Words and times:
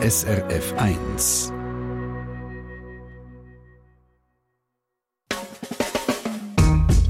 SRF 0.00 0.74
1. 0.76 1.52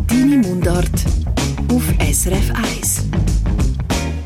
Deine 0.06 0.38
Mundart 0.38 0.88
auf 1.70 1.82
SRF 2.00 2.50
1. 2.54 3.04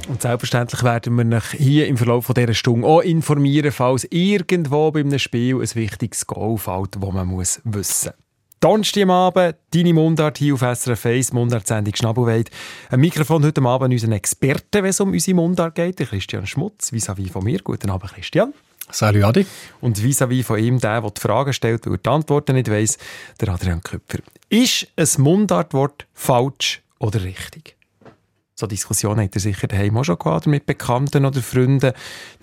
Und 0.09 0.23
selbstverständlich 0.23 0.85
werden 0.85 1.17
wir 1.17 1.37
euch 1.39 1.51
hier 1.59 1.89
im 1.89 1.97
Verlauf 1.97 2.33
dieser 2.33 2.55
Stunde 2.55 2.87
auch 2.87 3.01
informieren, 3.01 3.73
falls 3.73 4.07
irgendwo 4.11 4.93
bei 4.93 5.01
einem 5.01 5.19
Spiel 5.19 5.57
ein 5.57 5.75
wichtiges 5.75 6.29
Goal 6.29 6.57
fällt, 6.57 6.95
das 6.95 7.13
man 7.13 7.27
muss 7.27 7.61
wissen 7.65 8.13
muss. 8.17 8.22
Donnerstag 8.63 9.09
Abend, 9.09 9.57
deine 9.75 9.93
Mundart 9.93 10.39
hier 10.39 10.55
auf 10.55 10.61
SRF 10.61 11.07
1, 11.07 11.33
Mundart-Sendung 11.33 11.97
Schnabelweit. 11.97 12.49
Ein 12.91 13.01
Mikrofon 13.01 13.45
heute 13.45 13.61
Abend 13.61 13.93
unseren 13.93 14.13
Experten, 14.13 14.85
wenn 14.85 14.91
es 14.91 15.01
um 15.01 15.11
unsere 15.11 15.35
Mundart 15.35 15.75
geht, 15.75 15.99
der 15.99 16.07
Christian 16.07 16.47
Schmutz, 16.47 16.93
vis-à-vis 16.93 17.33
von 17.33 17.43
mir. 17.43 17.59
Guten 17.59 17.91
Abend, 17.91 18.13
Christian. 18.13 18.55
Salut 18.89 19.25
Adi. 19.25 19.45
Und 19.81 19.99
vis-à-vis 19.99 20.45
von 20.45 20.61
ihm, 20.61 20.79
der, 20.79 21.01
der 21.01 21.11
die 21.11 21.21
Fragen 21.21 21.53
stellt, 21.53 21.87
weil 21.87 21.95
er 21.95 21.99
die 21.99 22.09
Antworten 22.09 22.55
nicht 22.55 22.71
weiss, 22.71 22.99
der 23.41 23.49
Adrian 23.49 23.83
Köpfer. 23.83 24.21
Ist 24.49 24.87
ein 24.95 25.09
Mundartwort 25.21 26.07
falsch 26.15 26.83
oder 27.01 27.25
richtig? 27.25 27.75
So 28.55 28.69
Diskussionen 28.69 29.25
hat 29.25 29.35
er 29.35 29.41
sicher 29.41 29.67
daheim 29.67 29.97
auch 29.97 30.05
schon 30.05 30.21
gehabt 30.21 30.47
mit 30.47 30.67
Bekannten 30.67 31.27
oder 31.27 31.43
Freunden. 31.43 31.95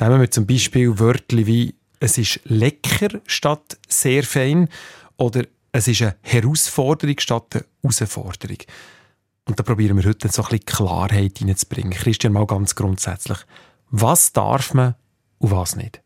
Nehmen 0.01 0.19
wir 0.19 0.29
zum 0.29 0.45
Beispiel 0.45 0.99
Wörter 0.99 1.47
wie 1.47 1.75
«es 2.01 2.17
ist 2.17 2.41
lecker» 2.43 3.21
statt 3.25 3.77
«sehr 3.87 4.23
fein» 4.23 4.67
oder 5.15 5.43
«es 5.71 5.87
ist 5.87 6.01
eine 6.01 6.15
Herausforderung» 6.21 7.19
statt 7.19 7.55
eine 7.55 7.65
Herausforderung. 7.83 8.57
Und 9.45 9.59
da 9.59 9.63
probieren 9.63 9.97
wir 9.97 10.07
heute 10.07 10.27
so 10.29 10.43
ein 10.43 10.49
bisschen 10.49 10.65
Klarheit 10.65 11.41
reinzubringen. 11.41 11.93
Christian, 11.93 12.33
mal 12.33 12.45
ganz 12.45 12.75
grundsätzlich. 12.75 13.39
Was 13.89 14.31
darf 14.31 14.73
man 14.75 14.95
und 15.39 15.51
was 15.51 15.75
nicht? 15.75 16.01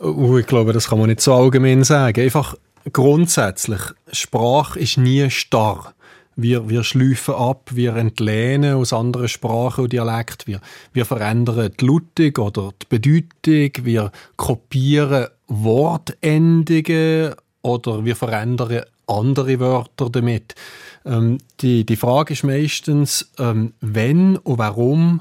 Uh, 0.00 0.38
ich 0.38 0.46
glaube, 0.46 0.72
das 0.72 0.88
kann 0.88 0.98
man 0.98 1.08
nicht 1.08 1.20
so 1.20 1.34
allgemein 1.34 1.82
sagen. 1.82 2.22
Einfach 2.22 2.54
grundsätzlich, 2.92 3.80
Sprache 4.12 4.78
ist 4.78 4.98
nie 4.98 5.28
starr. 5.30 5.92
Wir, 6.36 6.68
wir 6.68 6.84
schleifen 6.84 7.34
ab, 7.34 7.70
wir 7.72 7.96
entlehnen 7.96 8.74
aus 8.74 8.92
anderen 8.92 9.26
Sprachen 9.26 9.84
und 9.84 9.92
Dialekten, 9.92 10.52
wir, 10.52 10.60
wir 10.92 11.06
verändern 11.06 11.72
die 11.80 11.86
Lautung 11.86 12.46
oder 12.46 12.72
die 12.82 12.86
Bedeutung, 12.88 13.84
wir 13.86 14.12
kopieren 14.36 15.28
Wortendungen 15.48 17.34
oder 17.66 18.04
wir 18.04 18.16
verändern 18.16 18.82
andere 19.06 19.60
Wörter 19.60 20.08
damit. 20.10 20.54
Ähm, 21.04 21.38
die, 21.60 21.84
die 21.84 21.96
Frage 21.96 22.32
ist 22.32 22.44
meistens, 22.44 23.30
ähm, 23.38 23.74
wenn 23.80 24.36
und 24.36 24.58
warum 24.58 25.20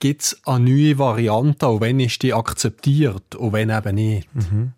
gibt 0.00 0.22
es 0.22 0.40
eine 0.44 0.70
neue 0.70 0.98
Variante, 0.98 1.68
und 1.68 1.80
wenn 1.80 2.00
ist 2.00 2.22
die 2.22 2.34
akzeptiert 2.34 3.34
und 3.34 3.52
wenn 3.52 3.70
eben 3.70 3.94
nicht. 3.94 4.28
Mhm. 4.34 4.72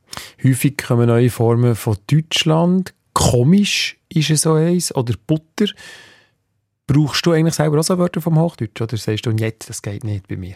Häufig 0.45 0.79
kommen 0.79 1.09
neue 1.09 1.31
Formen 1.31 1.75
von 1.75 1.97
Deutschland. 2.07 2.95
Komisch 3.13 3.97
ist 4.09 4.31
es 4.31 4.43
so 4.43 4.53
eins. 4.53 4.95
Oder 4.95 5.15
Butter. 5.27 5.67
Brauchst 6.87 7.27
du 7.27 7.33
eigentlich 7.33 7.55
selber 7.55 7.81
auch 7.81 7.85
so 7.85 7.99
Wörter 7.99 8.21
vom 8.21 8.39
Hochdeutsch? 8.39 8.81
Oder 8.81 8.97
sagst 8.97 9.27
du, 9.27 9.31
jetzt, 9.31 9.69
das 9.69 9.83
geht 9.83 10.05
nicht 10.05 10.29
bei 10.29 10.37
mir? 10.37 10.55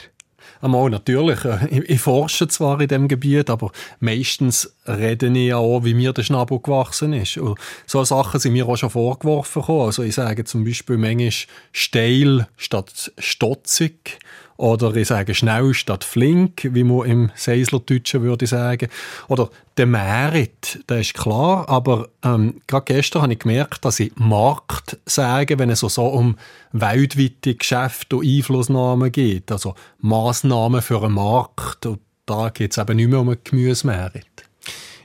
Einmal 0.60 0.90
natürlich. 0.90 1.44
Äh, 1.44 1.66
ich, 1.70 1.90
ich, 1.90 2.00
forsche 2.00 2.48
zwar 2.48 2.80
in 2.80 2.88
dem 2.88 3.08
Gebiet, 3.08 3.50
aber 3.50 3.70
meistens 4.00 4.74
rede 4.86 5.26
ich 5.28 5.54
auch, 5.54 5.84
wie 5.84 5.94
mir 5.94 6.12
der 6.12 6.22
Schnabel 6.22 6.60
gewachsen 6.60 7.12
ist. 7.12 7.38
Und 7.38 7.58
so 7.86 8.04
Sachen 8.04 8.40
sind 8.40 8.52
mir 8.52 8.66
auch 8.66 8.76
schon 8.76 8.90
vorgeworfen 8.90 9.62
gekommen. 9.62 9.86
Also 9.86 10.02
ich 10.02 10.14
sage 10.14 10.44
zum 10.44 10.64
Beispiel 10.64 10.96
manchmal 10.96 11.32
steil 11.72 12.46
statt 12.56 13.12
stotzig 13.18 14.18
oder 14.60 14.94
ich 14.94 15.08
sage 15.08 15.34
schnell 15.34 15.72
statt 15.72 16.04
flink, 16.04 16.68
wie 16.74 16.84
man 16.84 17.06
im 17.06 17.30
Seislerdeutschen 17.34 18.20
würde 18.20 18.46
sagen. 18.46 18.88
Oder 19.28 19.48
der 19.78 19.86
Merit, 19.86 20.84
der 20.86 21.00
ist 21.00 21.14
klar, 21.14 21.66
aber 21.66 22.10
ähm, 22.22 22.60
gerade 22.66 22.84
gestern 22.84 23.22
habe 23.22 23.32
ich 23.32 23.38
gemerkt, 23.38 23.86
dass 23.86 24.00
ich 24.00 24.12
Markt 24.16 24.98
sage, 25.06 25.58
wenn 25.58 25.70
es 25.70 25.80
so, 25.80 26.04
um 26.04 26.36
weltweite 26.72 27.54
Geschäfte 27.54 28.16
und 28.16 28.26
Einflussnahmen 28.26 29.10
geht. 29.10 29.50
Also 29.50 29.74
Massnahmen 30.00 30.82
für 30.82 31.02
einen 31.02 31.14
Markt. 31.14 31.86
Und 31.86 32.00
da 32.26 32.50
geht 32.50 32.72
es 32.72 32.78
eben 32.78 32.96
nicht 32.96 33.08
mehr 33.08 33.20
um 33.20 33.30
einen 33.30 33.38
Gemüsemerit. 33.42 34.26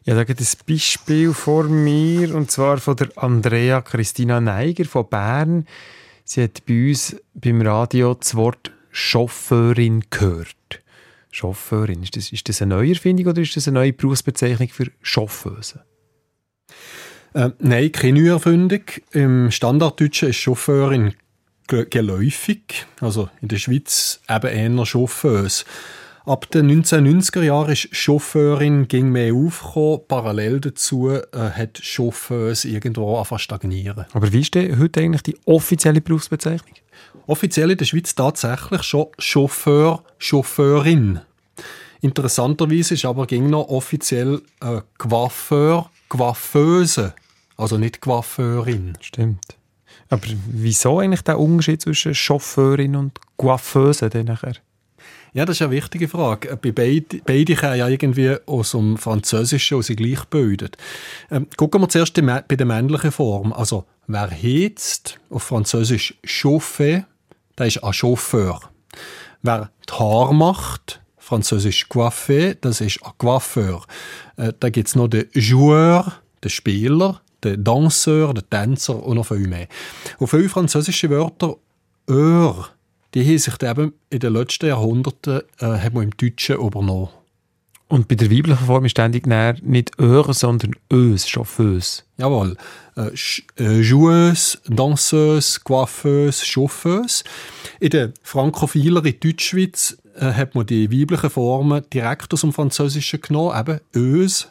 Ja, 0.04 0.16
da 0.16 0.26
gibt 0.26 0.42
es 0.42 0.58
ein 0.58 0.66
Beispiel 0.68 1.34
vor 1.34 1.64
mir, 1.64 2.36
und 2.36 2.52
zwar 2.52 2.78
von 2.78 2.98
der 2.98 3.08
Andrea 3.16 3.82
Christina 3.82 4.42
Neiger 4.42 4.84
von 4.84 5.08
Bern. 5.08 5.66
Sie 6.26 6.44
hat 6.44 6.66
bei 6.66 6.90
uns 6.90 7.16
beim 7.34 7.62
Radio 7.62 8.16
das 8.16 8.36
Wort 8.36 8.72
Chauffeurin 8.98 10.06
gehört. 10.10 10.82
Chauffeurin, 11.30 12.02
ist 12.02 12.16
das, 12.16 12.32
ist 12.32 12.48
das 12.48 12.62
eine 12.62 12.76
Neuerfindung 12.76 13.28
oder 13.28 13.42
ist 13.42 13.58
das 13.58 13.68
eine 13.68 13.80
neue 13.80 13.92
Berufsbezeichnung 13.92 14.70
für 14.70 14.90
Chauffeuse? 15.02 15.84
Äh, 17.34 17.50
nein, 17.60 17.92
keine 17.92 18.22
Neuerfindung. 18.22 18.84
Im 19.12 19.52
Standarddeutschen 19.52 20.30
ist 20.30 20.38
Chauffeurin 20.38 21.14
geläufig. 21.68 22.86
Also 23.02 23.28
in 23.42 23.50
der 23.50 23.58
Schweiz 23.58 24.22
eben 24.30 24.78
eher 24.78 24.86
Chauffeuse. 24.86 25.66
Ab 26.26 26.50
den 26.52 26.72
1990er 26.72 27.44
Jahren 27.44 27.74
ist 27.74 27.94
Chauffeurin 27.94 28.88
ging 28.88 29.10
mehr 29.10 29.34
aufgekommen. 29.34 30.00
Parallel 30.08 30.62
dazu 30.62 31.10
äh, 31.10 31.22
hat 31.34 31.80
Chauffeuse 31.84 32.70
irgendwo 32.70 33.18
anfangen 33.18 33.40
stagnieren. 33.40 34.06
Aber 34.14 34.32
wie 34.32 34.40
ist 34.40 34.56
denn 34.56 34.80
heute 34.80 35.02
eigentlich 35.02 35.24
die 35.24 35.38
offizielle 35.46 36.00
Berufsbezeichnung? 36.00 36.76
Offiziell 37.28 37.72
in 37.72 37.78
der 37.78 37.86
Schweiz 37.86 38.14
tatsächlich 38.16 38.84
schon 38.84 39.08
Chauffeur, 39.18 40.04
Chauffeurin. 40.18 41.22
Interessanterweise 42.02 42.94
ist 42.94 43.06
aber 43.06 43.26
ging 43.26 43.50
noch 43.50 43.68
offiziell 43.68 44.42
äh, 44.62 44.82
Coiffeur, 44.98 45.90
Coiffeuse. 46.08 47.14
Also 47.58 47.78
nicht 47.78 48.02
Coiffeurin. 48.02 48.98
Stimmt. 49.02 49.58
Aber 50.10 50.22
wieso 50.48 51.00
eigentlich 51.00 51.24
der 51.24 51.40
Unterschied 51.40 51.82
zwischen 51.82 52.14
Chauffeurin 52.14 52.96
und 52.96 53.20
Coiffeuse 53.38 54.10
denn 54.10 54.28
nachher? 54.28 54.56
Ja, 55.34 55.46
das 55.46 55.58
ist 55.58 55.64
eine 55.64 55.72
wichtige 55.72 56.08
Frage. 56.08 56.56
Bei 56.56 56.72
beide, 56.72 57.22
beide 57.26 57.56
kommen 57.56 57.78
ja 57.78 57.90
irgendwie 57.90 58.38
aus 58.46 58.72
dem 58.72 58.98
Französischen, 58.98 59.78
aus 59.78 59.88
gleich 59.88 60.24
bildet. 60.26 60.78
Ähm, 61.30 61.48
gucken 61.58 61.82
wir 61.82 61.90
zuerst 61.90 62.14
bei 62.14 62.56
der 62.56 62.66
männlichen 62.66 63.12
Form. 63.12 63.52
Also, 63.52 63.84
wer 64.08 64.30
heizt, 64.30 65.20
auf 65.30 65.44
Französisch 65.44 66.14
chauffe, 66.24 67.06
der 67.58 67.68
ist 67.68 67.84
ein 67.84 67.94
Chauffeur. 67.94 68.60
Wer 69.42 69.72
die 69.88 69.94
Haare 69.94 70.34
macht, 70.34 71.02
Französisch 71.18 71.90
coiffe, 71.90 72.56
das 72.62 72.82
ist 72.82 73.04
ein 73.04 73.12
Coiffeur. 73.18 73.84
Äh, 74.38 74.54
da 74.60 74.70
gibt 74.70 74.88
es 74.88 74.96
noch 74.96 75.08
den 75.08 75.28
Joueur, 75.34 76.14
den 76.44 76.50
Spieler, 76.50 77.22
den 77.44 77.64
Danseur, 77.64 78.34
den 78.34 78.50
Tänzer 78.50 79.02
und 79.02 79.16
noch 79.16 79.26
viel 79.26 79.48
mehr. 79.48 79.68
Und 80.20 80.28
viele 80.28 80.50
französische 80.50 81.10
Wörter, 81.10 81.56
Heure, 82.08 82.68
die 83.16 83.26
haben 83.26 83.38
sich 83.38 83.64
eben 83.64 83.94
in 84.10 84.20
den 84.20 84.34
letzten 84.34 84.68
Jahrhunderten 84.68 85.42
äh, 85.60 85.66
hat 85.66 85.94
man 85.94 86.04
im 86.04 86.18
Deutschen 86.18 86.58
übernommen. 86.58 87.10
Und 87.88 88.08
bei 88.08 88.16
der 88.16 88.32
weiblichen 88.32 88.66
Form 88.66 88.86
ist 88.86 88.92
ständig 88.92 89.28
nicht 89.28 90.00
Eure, 90.00 90.34
sondern 90.34 90.76
Ös, 90.92 91.30
Chauffeuse. 91.30 92.04
Jawohl. 92.18 92.58
Äh, 92.96 93.12
äh, 93.60 93.82
Joueuse, 93.82 94.58
Danseuse, 94.68 95.60
Coiffeuse, 95.64 96.44
Chauffeuse. 96.46 97.24
In 97.80 97.92
der 97.92 98.14
Frankophiler 98.24 99.06
in 99.06 99.20
Deutschschweiz 99.20 99.98
äh, 100.16 100.32
hat 100.34 100.56
man 100.56 100.66
die 100.66 100.92
weiblichen 100.92 101.30
Formen 101.30 101.84
direkt 101.94 102.34
aus 102.34 102.42
dem 102.42 102.54
Französischen 102.54 103.22
genommen, 103.22 103.60
eben 103.60 103.80
Ös. 103.96 104.48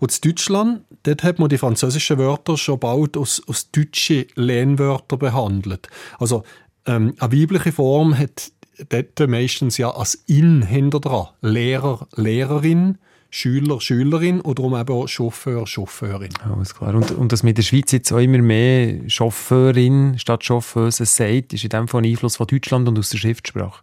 Und 0.00 0.12
in 0.12 0.30
Deutschland, 0.30 0.84
dort 1.04 1.22
hat 1.22 1.38
man 1.38 1.48
die 1.48 1.58
französischen 1.58 2.18
Wörter 2.18 2.56
schon 2.56 2.80
bald 2.80 3.16
aus, 3.16 3.40
aus 3.46 3.70
deutschen 3.70 4.26
Lehnwörtern 4.34 5.18
behandelt. 5.20 5.88
Also 6.18 6.42
ähm, 6.86 7.14
eine 7.18 7.32
weibliche 7.32 7.72
Form 7.72 8.18
hat 8.18 8.50
dort 8.88 9.28
meistens 9.28 9.78
ja 9.78 9.90
als 9.90 10.14
In 10.26 10.62
hinter 10.62 11.00
dran. 11.00 11.28
Lehrer, 11.40 12.06
Lehrerin, 12.14 12.98
Schüler, 13.30 13.80
Schülerin 13.80 14.40
oder 14.40 14.54
darum 14.62 14.76
eben 14.76 14.94
auch 14.94 15.08
Chauffeur, 15.08 15.66
Chauffeurin. 15.66 16.32
Alles 16.44 16.74
klar. 16.74 16.94
Und, 16.94 17.10
und 17.10 17.32
dass 17.32 17.42
mit 17.42 17.58
der 17.58 17.62
Schweiz 17.62 17.90
jetzt 17.90 18.12
auch 18.12 18.18
immer 18.18 18.38
mehr 18.38 19.08
Chauffeurin 19.08 20.18
statt 20.18 20.44
Chauffeuse 20.44 21.04
sagt, 21.04 21.52
ist 21.52 21.64
in 21.64 21.70
dem 21.70 21.88
Fall 21.88 22.02
ein 22.02 22.10
Einfluss 22.10 22.36
von 22.36 22.46
Deutschland 22.46 22.88
und 22.88 22.98
aus 22.98 23.10
der 23.10 23.18
Schriftsprache. 23.18 23.82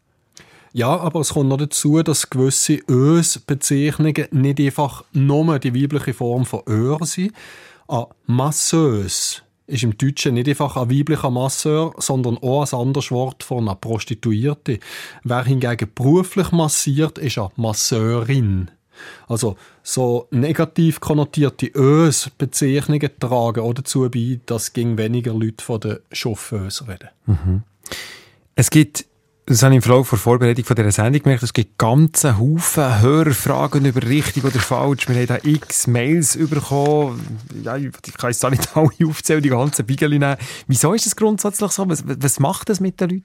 Ja, 0.73 0.97
aber 0.97 1.19
es 1.19 1.33
kommt 1.33 1.49
noch 1.49 1.57
dazu, 1.57 2.01
dass 2.01 2.29
gewisse 2.29 2.79
Ös-Bezeichnungen 2.88 4.27
nicht 4.31 4.59
einfach 4.61 5.03
nur 5.11 5.59
die 5.59 5.75
weibliche 5.75 6.13
Form 6.13 6.45
von 6.45 6.61
Öhr 6.65 6.97
sind. 7.01 7.33
Eine 7.89 8.07
Masseuse 8.25 9.41
ist 9.67 9.83
im 9.83 9.97
Deutschen 9.97 10.33
nicht 10.35 10.49
einfach 10.49 10.75
ein 10.77 10.89
weiblicher 10.89 11.29
Masseur, 11.29 11.93
sondern 11.97 12.37
auch 12.37 12.65
ein 12.71 12.79
anderes 12.79 13.11
Wort 13.11 13.43
von 13.43 13.67
einer 13.67 13.75
Prostituierte. 13.75 14.79
Wer 15.23 15.43
hingegen 15.43 15.89
beruflich 15.93 16.51
massiert, 16.51 17.17
ist 17.17 17.37
eine 17.37 17.51
Masseurin. 17.55 18.71
Also 19.27 19.57
so 19.83 20.27
negativ 20.31 20.99
konnotierte 20.99 21.67
Ös 21.73 22.29
Bezeichnungen 22.37 23.09
tragen 23.19 23.61
auch 23.61 23.73
dazu 23.73 24.09
bei, 24.09 24.39
dass 24.45 24.73
gegen 24.73 24.97
weniger 24.97 25.33
Leute 25.33 25.63
von 25.63 25.79
den 25.79 25.99
Chauffeurs 26.11 26.87
reden. 26.87 27.09
Mhm. 27.25 27.63
Es 28.55 28.69
gibt 28.69 29.05
Das 29.51 29.63
habe 29.63 29.74
ich 29.74 29.80
im 29.80 29.81
Verlauf 29.81 30.09
der 30.09 30.18
Vorbereitung 30.18 30.63
von 30.63 30.77
dieser 30.77 30.92
Sendung 30.92 31.24
gemerkt. 31.24 31.44
Es 31.44 31.51
gibt 31.51 31.77
ganze 31.77 32.38
Haufen 32.38 33.01
Hörerfragen 33.01 33.83
über 33.83 34.01
richtig 34.01 34.45
oder 34.45 34.57
falsch. 34.57 35.09
Wir 35.09 35.15
haben 35.18 35.27
da 35.27 35.39
x 35.44 35.88
Mails 35.88 36.38
bekommen. 36.38 37.38
Ja, 37.62 37.75
ich 37.75 37.92
kann 38.18 38.30
jetzt 38.30 38.42
da 38.42 38.50
nicht 38.50 38.69
alle 38.77 38.88
aufzählen, 39.06 39.44
die 39.44 39.50
ganzen 39.50 39.86
Bigeli 39.86 40.19
nehmen. 40.19 40.38
Wieso 40.68 40.94
ist 40.94 41.06
das 41.06 41.18
grundsätzlich 41.18 41.69
so? 41.71 41.89
Was, 41.89 42.06
was 42.07 42.39
macht 42.39 42.69
das 42.69 42.80
mit 42.80 43.01
den 43.01 43.09
Leuten? 43.09 43.24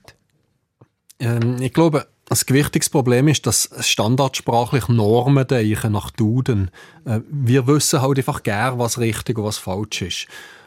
Ähm, 1.20 1.62
ich 1.62 1.72
glaube, 1.72 2.08
ein 2.28 2.38
gewichtiges 2.44 2.90
Problem 2.90 3.28
ist, 3.28 3.46
dass 3.46 3.70
standardsprachlich 3.78 4.88
Normen 4.88 5.46
denken 5.46 5.92
nach 5.92 6.10
Duden. 6.10 6.72
Äh, 7.04 7.20
wir 7.30 7.68
wissen 7.68 8.02
halt 8.02 8.18
einfach 8.18 8.42
gern, 8.42 8.80
was 8.80 8.98
richtig 8.98 9.38
und 9.38 9.44
was 9.44 9.58
falsch 9.58 10.02
ist. 10.02 10.26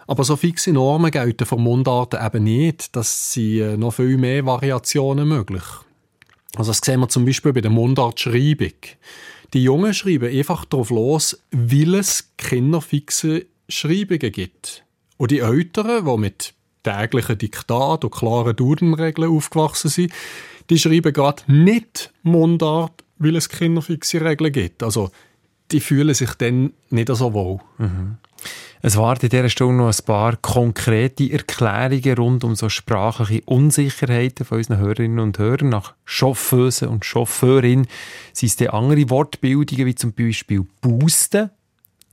Aber 0.10 0.24
so 0.24 0.36
fixe 0.36 0.74
Normen 0.74 1.12
gelten 1.12 1.46
für 1.46 1.58
Mundarten 1.58 2.20
eben 2.26 2.44
nicht. 2.44 2.96
Das 2.96 3.32
sind 3.32 3.60
äh, 3.60 3.78
noch 3.78 3.94
viel 3.94 4.18
mehr 4.18 4.44
Variationen 4.44 5.28
möglich. 5.28 5.62
Also 6.56 6.72
das 6.72 6.82
sehen 6.84 7.02
wir 7.02 7.10
zum 7.10 7.26
Beispiel 7.26 7.54
bei 7.54 7.62
der 7.62 7.70
Mundartschreibung. 7.70 8.74
Die 9.54 9.64
Jungen 9.64 9.94
schreiben 9.94 10.36
einfach 10.36 10.66
darauf 10.66 10.90
los, 10.90 11.40
weil 11.52 11.94
es 11.94 12.32
kinderfixe 12.38 13.46
Schreibungen 13.68 14.32
gibt. 14.32 14.84
Und 15.18 15.30
die 15.30 15.42
Älteren, 15.42 16.04
die 16.04 16.18
mit 16.18 16.56
täglichen 16.82 17.38
Diktat 17.38 18.04
und 18.04 18.12
klaren 18.12 18.56
Dudenregeln 18.56 19.30
aufgewachsen 19.30 19.90
sind, 19.90 20.12
die 20.72 20.80
schreiben 20.80 21.14
gerade 21.14 21.44
nicht 21.46 22.12
Mundart, 22.24 23.04
weil 23.20 23.36
es 23.36 23.48
kinderfixe 23.48 24.22
Regeln 24.22 24.54
gibt. 24.54 24.82
Also 24.82 25.12
die 25.72 25.80
fühlen 25.80 26.16
sich 26.16 26.34
dann 26.34 26.74
nicht 26.90 27.16
so 27.16 27.32
wohl. 27.32 27.60
Mhm. 27.78 28.18
Es 28.82 28.96
warten 28.96 29.26
in 29.26 29.30
dieser 29.30 29.50
Stunde 29.50 29.84
noch 29.84 29.94
ein 29.94 30.06
paar 30.06 30.38
konkrete 30.38 31.30
Erklärungen 31.32 32.18
rund 32.18 32.44
um 32.46 32.56
so 32.56 32.70
sprachliche 32.70 33.42
Unsicherheiten 33.46 34.46
von 34.46 34.60
unseren 34.60 34.78
Hörerinnen 34.78 35.20
und 35.20 35.38
Hörern. 35.38 35.70
Nach 35.70 35.96
Chauffeuse 36.06 36.90
und 36.90 37.04
Chauffeurin 37.04 37.88
sind 38.32 38.48
es 38.48 38.56
dann 38.56 38.70
andere 38.70 39.10
Wortbildungen, 39.10 39.86
wie 39.86 39.96
zum 39.96 40.14
Beispiel 40.14 40.66
Boosten, 40.80 41.50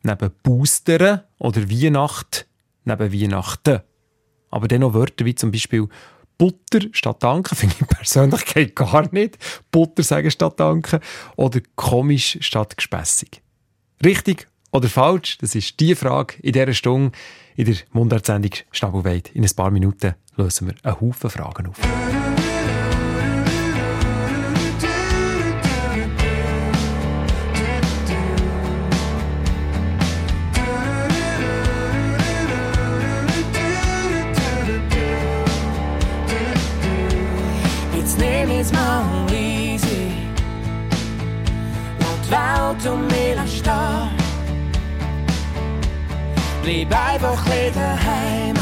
neben 0.03 0.31
Boosteren 0.43 1.21
oder 1.39 1.71
Weihnacht, 1.71 2.47
neben 2.85 3.13
Weihnachten. 3.13 3.81
Aber 4.51 4.67
dann 4.67 4.81
noch 4.81 4.95
Wörter 4.95 5.25
wie 5.25 5.37
zum 5.37 5.53
Beispiel 5.53 5.87
Butter 6.37 6.81
statt 6.93 7.23
Danke, 7.23 7.55
finde 7.55 7.77
ich 7.81 7.87
persönlich 7.87 8.75
gar 8.75 9.13
nicht. 9.13 9.39
Butter 9.71 10.03
sagen 10.03 10.31
statt 10.33 10.59
Danke. 10.59 11.01
Oder 11.37 11.61
komisch 11.77 12.39
statt 12.41 12.77
gespässig. 12.77 13.41
Richtig 14.05 14.49
oder 14.77 14.89
falsch? 14.89 15.39
Das 15.39 15.55
ist 15.55 15.81
die 15.81 15.95
Frage 15.95 16.35
in 16.43 16.53
dieser 16.53 16.75
Stunde 16.75 17.13
in 17.57 17.65
der 17.65 17.77
Mundartsendung 17.93 18.53
Schnabelweit. 18.71 19.31
In 19.33 19.43
ein 19.43 19.51
paar 19.57 19.71
Minuten 19.71 20.15
lösen 20.37 20.69
wir 20.69 20.75
einen 20.83 21.01
Haufen 21.01 21.31
Fragen 21.31 21.69
auf. 21.69 22.56
Einfach 46.85 47.43
ein 47.47 47.73
daheim. 47.75 48.55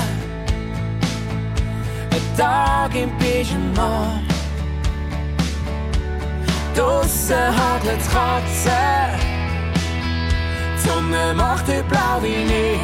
Ein 2.13 2.37
Tag 2.37 2.95
im 2.95 3.11
Pyjama. 3.19 4.21
Draussen 6.77 7.37
hagelt's 7.37 8.09
Katzen. 8.09 8.73
Die 10.77 10.89
Sonne 10.89 11.35
macht 11.35 11.67
heute 11.67 11.83
blau 11.89 12.23
wie 12.23 12.45
nie. 12.45 12.79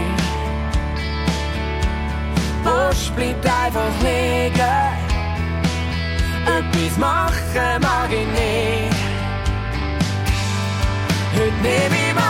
Busch 2.65 3.11
bleibt 3.15 3.47
einfach 3.47 3.95
liegen. 4.03 4.91
Etwas 6.45 6.99
machen 6.99 7.81
mag 7.81 8.11
ich 8.11 8.27
nicht. 8.27 8.97
Heute 11.35 11.63
nehm 11.63 11.93
ich 11.93 12.15
mal 12.15 12.30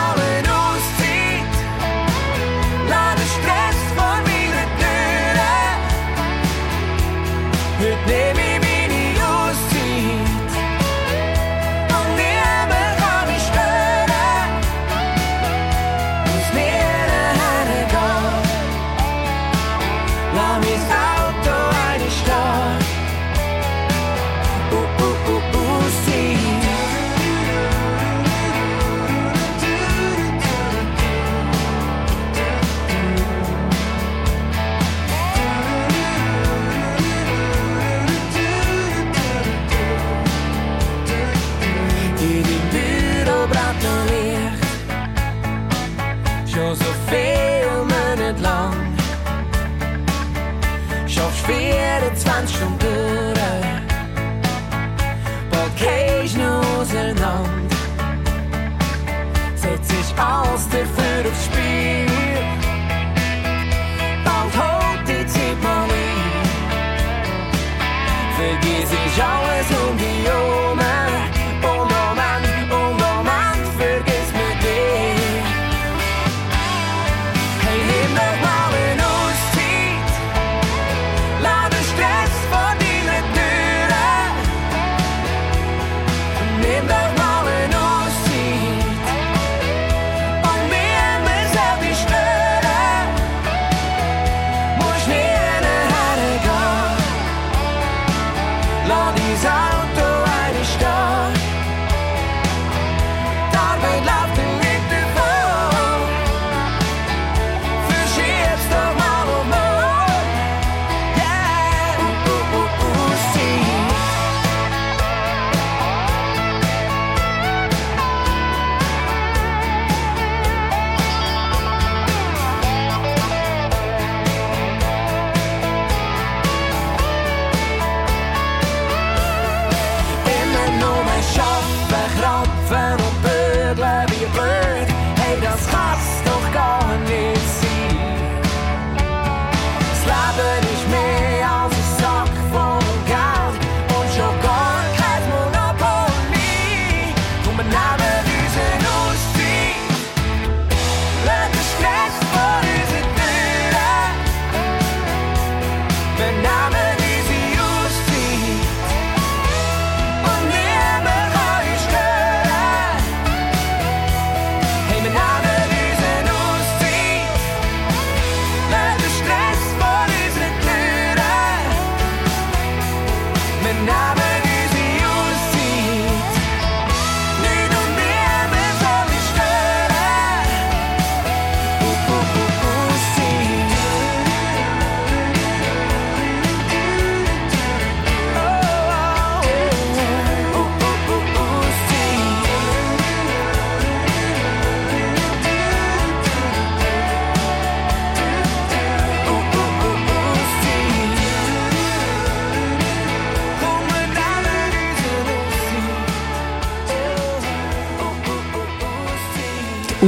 And 156.21 156.43
now. 156.43 156.50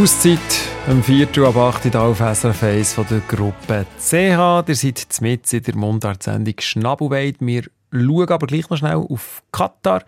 Auszeit 0.03 0.39
am 0.89 1.01
4. 1.01 1.29
Uhr 1.38 1.48
ab 1.48 1.55
8 1.55 1.95
Uhr 1.95 2.01
auf 2.01 2.17
SRF 2.17 2.63
1 2.63 2.91
von 2.91 3.05
der 3.10 3.22
Gruppe 3.22 3.86
CH. 3.98 4.67
Ihr 4.67 4.75
seid 4.75 5.22
mit 5.22 5.53
in 5.53 5.63
der 5.63 5.77
Mundart-Sendung 5.77 6.55
Schnabelweid. 6.60 7.38
Wir 7.39 7.63
schauen 7.93 8.27
aber 8.27 8.48
gleich 8.48 8.69
noch 8.69 8.75
schnell 8.75 8.98
auf 8.98 9.43
Katar 9.53 10.03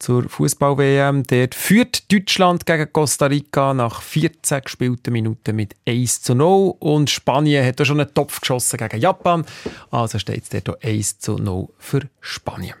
zur 0.00 0.28
Fußball-WM. 0.28 1.22
Dort 1.22 1.54
führt 1.54 2.10
Deutschland 2.10 2.66
gegen 2.66 2.92
Costa 2.92 3.26
Rica 3.26 3.72
nach 3.72 4.02
14 4.02 4.62
gespielten 4.62 5.12
Minuten 5.12 5.54
mit 5.54 5.76
1 5.86 6.22
zu 6.22 6.34
0. 6.34 6.74
Und 6.80 7.08
Spanien 7.08 7.64
hat 7.64 7.80
auch 7.80 7.84
schon 7.84 8.00
einen 8.00 8.12
Topf 8.12 8.40
geschossen 8.40 8.78
gegen 8.78 9.00
Japan. 9.00 9.46
Also 9.92 10.18
steht 10.18 10.42
es 10.42 10.48
dort 10.48 10.70
auch 10.70 10.82
1 10.82 11.20
zu 11.20 11.36
0 11.36 11.68
für 11.78 12.00
Spanien. 12.20 12.74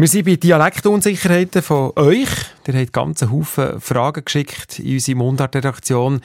Wir 0.00 0.08
sind 0.08 0.24
bei 0.24 0.36
Dialektunsicherheiten 0.36 1.60
von 1.60 1.92
euch. 1.96 2.30
Ihr 2.66 2.74
habt 2.74 2.92
ganz 2.94 3.20
Haufen 3.20 3.78
Fragen 3.82 4.24
geschickt 4.24 4.78
in 4.78 4.94
unsere 4.94 5.18
Mundart-Redaktion. 5.18 6.22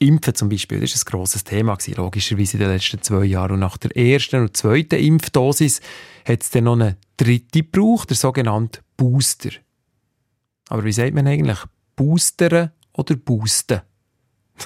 Impfen 0.00 0.34
zum 0.34 0.48
Beispiel, 0.48 0.80
das 0.80 0.92
war 0.92 0.98
ein 0.98 1.12
grosses 1.12 1.44
Thema, 1.44 1.76
gewesen, 1.76 1.98
logischerweise 1.98 2.54
in 2.54 2.64
den 2.64 2.70
letzten 2.72 3.00
zwei 3.02 3.26
Jahren. 3.26 3.52
Und 3.52 3.60
nach 3.60 3.76
der 3.76 3.96
ersten 3.96 4.40
und 4.40 4.56
zweiten 4.56 4.96
Impfdosis 4.96 5.80
hat 6.26 6.42
es 6.42 6.50
dann 6.50 6.64
noch 6.64 6.72
eine 6.72 6.96
dritte 7.16 7.62
gebraucht, 7.62 8.10
der 8.10 8.16
sogenannte 8.16 8.80
Booster. 8.96 9.50
Aber 10.68 10.82
wie 10.82 10.90
sagt 10.90 11.14
man 11.14 11.28
eigentlich? 11.28 11.60
Boosteren 11.94 12.72
oder 12.92 13.14
boosten? 13.14 13.82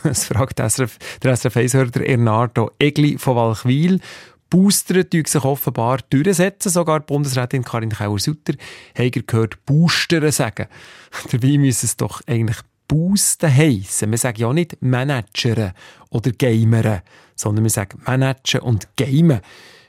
Das 0.03 0.25
fragt 0.25 0.61
der 0.61 0.71
SRF, 0.71 0.99
der 1.23 1.37
SRF 1.37 1.57
1-Hörer 1.57 2.07
Ernardo 2.07 2.71
Egli 2.79 3.19
von 3.19 3.37
Walchwil. 3.37 4.01
Boostern 4.51 5.09
tun 5.09 5.25
sich 5.25 5.45
offenbar 5.45 6.01
durchsetzen. 6.11 6.71
Sogar 6.71 7.01
Bundesrätin 7.01 7.65
Karin 7.65 7.91
Kauer-Sutter 7.91 8.55
hat 8.99 9.27
gehört, 9.27 9.65
Boostern 9.65 10.31
sagen. 10.33 10.67
Dabei 11.33 11.57
müssen 11.57 11.87
es 11.87 11.97
doch 11.97 12.21
eigentlich 12.27 12.59
Boosten 12.89 13.55
heissen. 13.55 14.11
Wir 14.11 14.19
sagen 14.19 14.41
ja 14.41 14.53
nicht 14.53 14.83
Manageren 14.83 15.73
oder 16.11 16.33
Gameren, 16.33 17.03
sondern 17.37 17.65
wir 17.65 17.71
sagen 17.71 18.03
Managen 18.05 18.61
und 18.63 18.89
Gamen. 18.97 19.41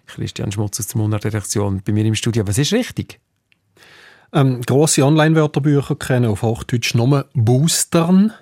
Christian 0.06 0.52
Schmutz 0.52 0.80
aus 0.80 0.88
der 0.88 1.02
Monat-Redaktion 1.02 1.82
bei 1.84 1.94
mir 1.94 2.06
im 2.06 2.16
Studio. 2.16 2.46
Was 2.46 2.60
ist 2.60 2.74
richtig? 2.74 3.20
Ähm, 4.34 4.62
grosse 4.62 5.04
Online-Wörterbücher 5.04 5.96
kennen 5.96 6.30
auf 6.30 6.44
Hochdeutsch 6.44 6.94
nur 6.94 7.26
Boostern. 7.34 8.34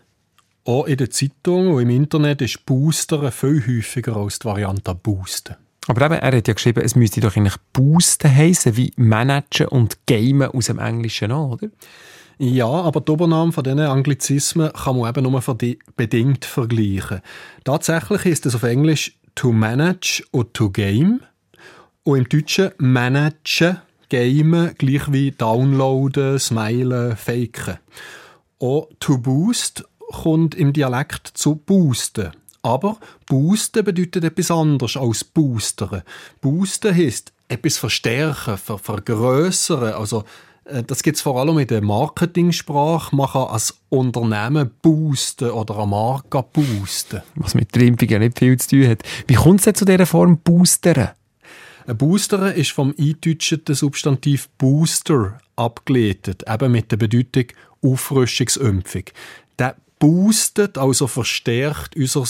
Auch 0.66 0.86
in 0.86 0.98
der 0.98 1.10
Zeitung 1.10 1.74
und 1.74 1.82
im 1.82 1.90
Internet 1.90 2.42
ist 2.42 2.66
Boostern 2.66 3.32
viel 3.32 3.66
häufiger 3.66 4.18
als 4.18 4.40
die 4.40 4.46
Variante 4.46 4.94
Boosten. 4.94 5.56
Aber 5.90 6.06
eben, 6.06 6.20
er 6.20 6.38
hat 6.38 6.48
ja 6.48 6.54
geschrieben, 6.54 6.84
es 6.86 6.96
müsste 6.96 7.20
doch 7.20 7.36
eigentlich 7.36 7.58
Boosten 7.74 8.34
heissen, 8.34 8.78
wie 8.78 8.94
Managen 8.96 9.70
und 9.70 9.98
Gamen 10.06 10.52
aus 10.52 10.68
dem 10.68 10.78
Englischen 10.78 11.32
auch, 11.32 11.54
oder? 11.54 11.70
Ja, 12.38 12.68
aber 12.68 13.02
die 13.02 13.12
Übernahme 13.12 13.52
von 13.52 13.64
diesen 13.64 13.80
Anglizismen 13.80 14.72
kann 14.72 15.00
man 15.00 15.10
eben 15.10 15.24
nur 15.24 15.42
bedingt 15.96 16.46
vergleichen. 16.46 17.22
Tatsächlich 17.64 18.26
ist 18.28 18.46
es 18.46 18.54
auf 18.54 18.62
Englisch 18.62 19.18
to 19.34 19.52
manage 19.52 20.24
und 20.30 20.54
to 20.54 20.70
game. 20.70 21.22
Und 22.04 22.18
im 22.20 22.30
Deutschen 22.30 22.70
managen, 22.78 23.82
gamen, 24.12 24.76
gleich 24.78 25.12
wie 25.12 25.32
downloaden, 25.32 26.38
smilen, 26.38 27.18
faken. 27.18 27.80
Auch 28.60 28.90
to 29.00 29.18
boost 29.18 29.86
kommt 30.12 30.54
im 30.54 30.72
Dialekt 30.72 31.32
zu 31.34 31.56
boosten. 31.56 32.30
Aber 32.70 32.98
boosten 33.26 33.84
bedeutet 33.84 34.24
etwas 34.24 34.52
anderes 34.52 34.96
als 34.96 35.24
boostern. 35.24 36.04
Boosten 36.40 36.96
heisst 36.96 37.34
etwas 37.48 37.78
verstärken, 37.78 38.58
ver 38.58 38.78
vergrößern. 38.78 39.94
Also, 39.94 40.24
äh, 40.66 40.84
das 40.84 41.02
gibt 41.02 41.18
es 41.18 41.24
vor 41.24 41.40
allem 41.40 41.58
in 41.58 41.66
der 41.66 41.82
Marketingsprache. 41.82 43.16
Man 43.16 43.28
kann 43.28 43.48
als 43.48 43.76
Unternehmen 43.90 44.70
boosten 44.84 45.50
oder 45.50 45.78
eine 45.78 45.88
Marke 45.88 46.44
boosten. 46.44 47.24
Was 47.36 47.56
mit 47.56 47.74
der 47.74 47.82
Impfung 47.82 48.08
ja 48.08 48.20
nicht 48.20 48.38
viel 48.38 48.56
zu 48.60 48.70
tun 48.70 48.88
hat. 48.88 49.02
Wie 49.26 49.34
kommt 49.34 49.62
es 49.62 49.66
denn 49.66 49.76
zu 49.76 49.86
dieser 49.86 50.06
Form 50.06 50.38
boostern? 50.38 51.10
Ein 51.88 51.98
Booster 51.98 52.54
ist 52.54 52.72
vom 52.72 52.94
eindeutschen 53.00 53.64
Substantiv 53.68 54.48
Booster 54.60 55.40
abgeleitet, 55.56 56.44
eben 56.48 56.72
mit 56.72 56.92
der 56.92 56.98
Bedeutung 56.98 57.46
Auffrischungsimpfung. 57.82 59.06
Der 59.58 59.76
boostet, 59.98 60.78
also 60.78 61.08
verstärkt 61.08 61.96
unser 61.96 62.26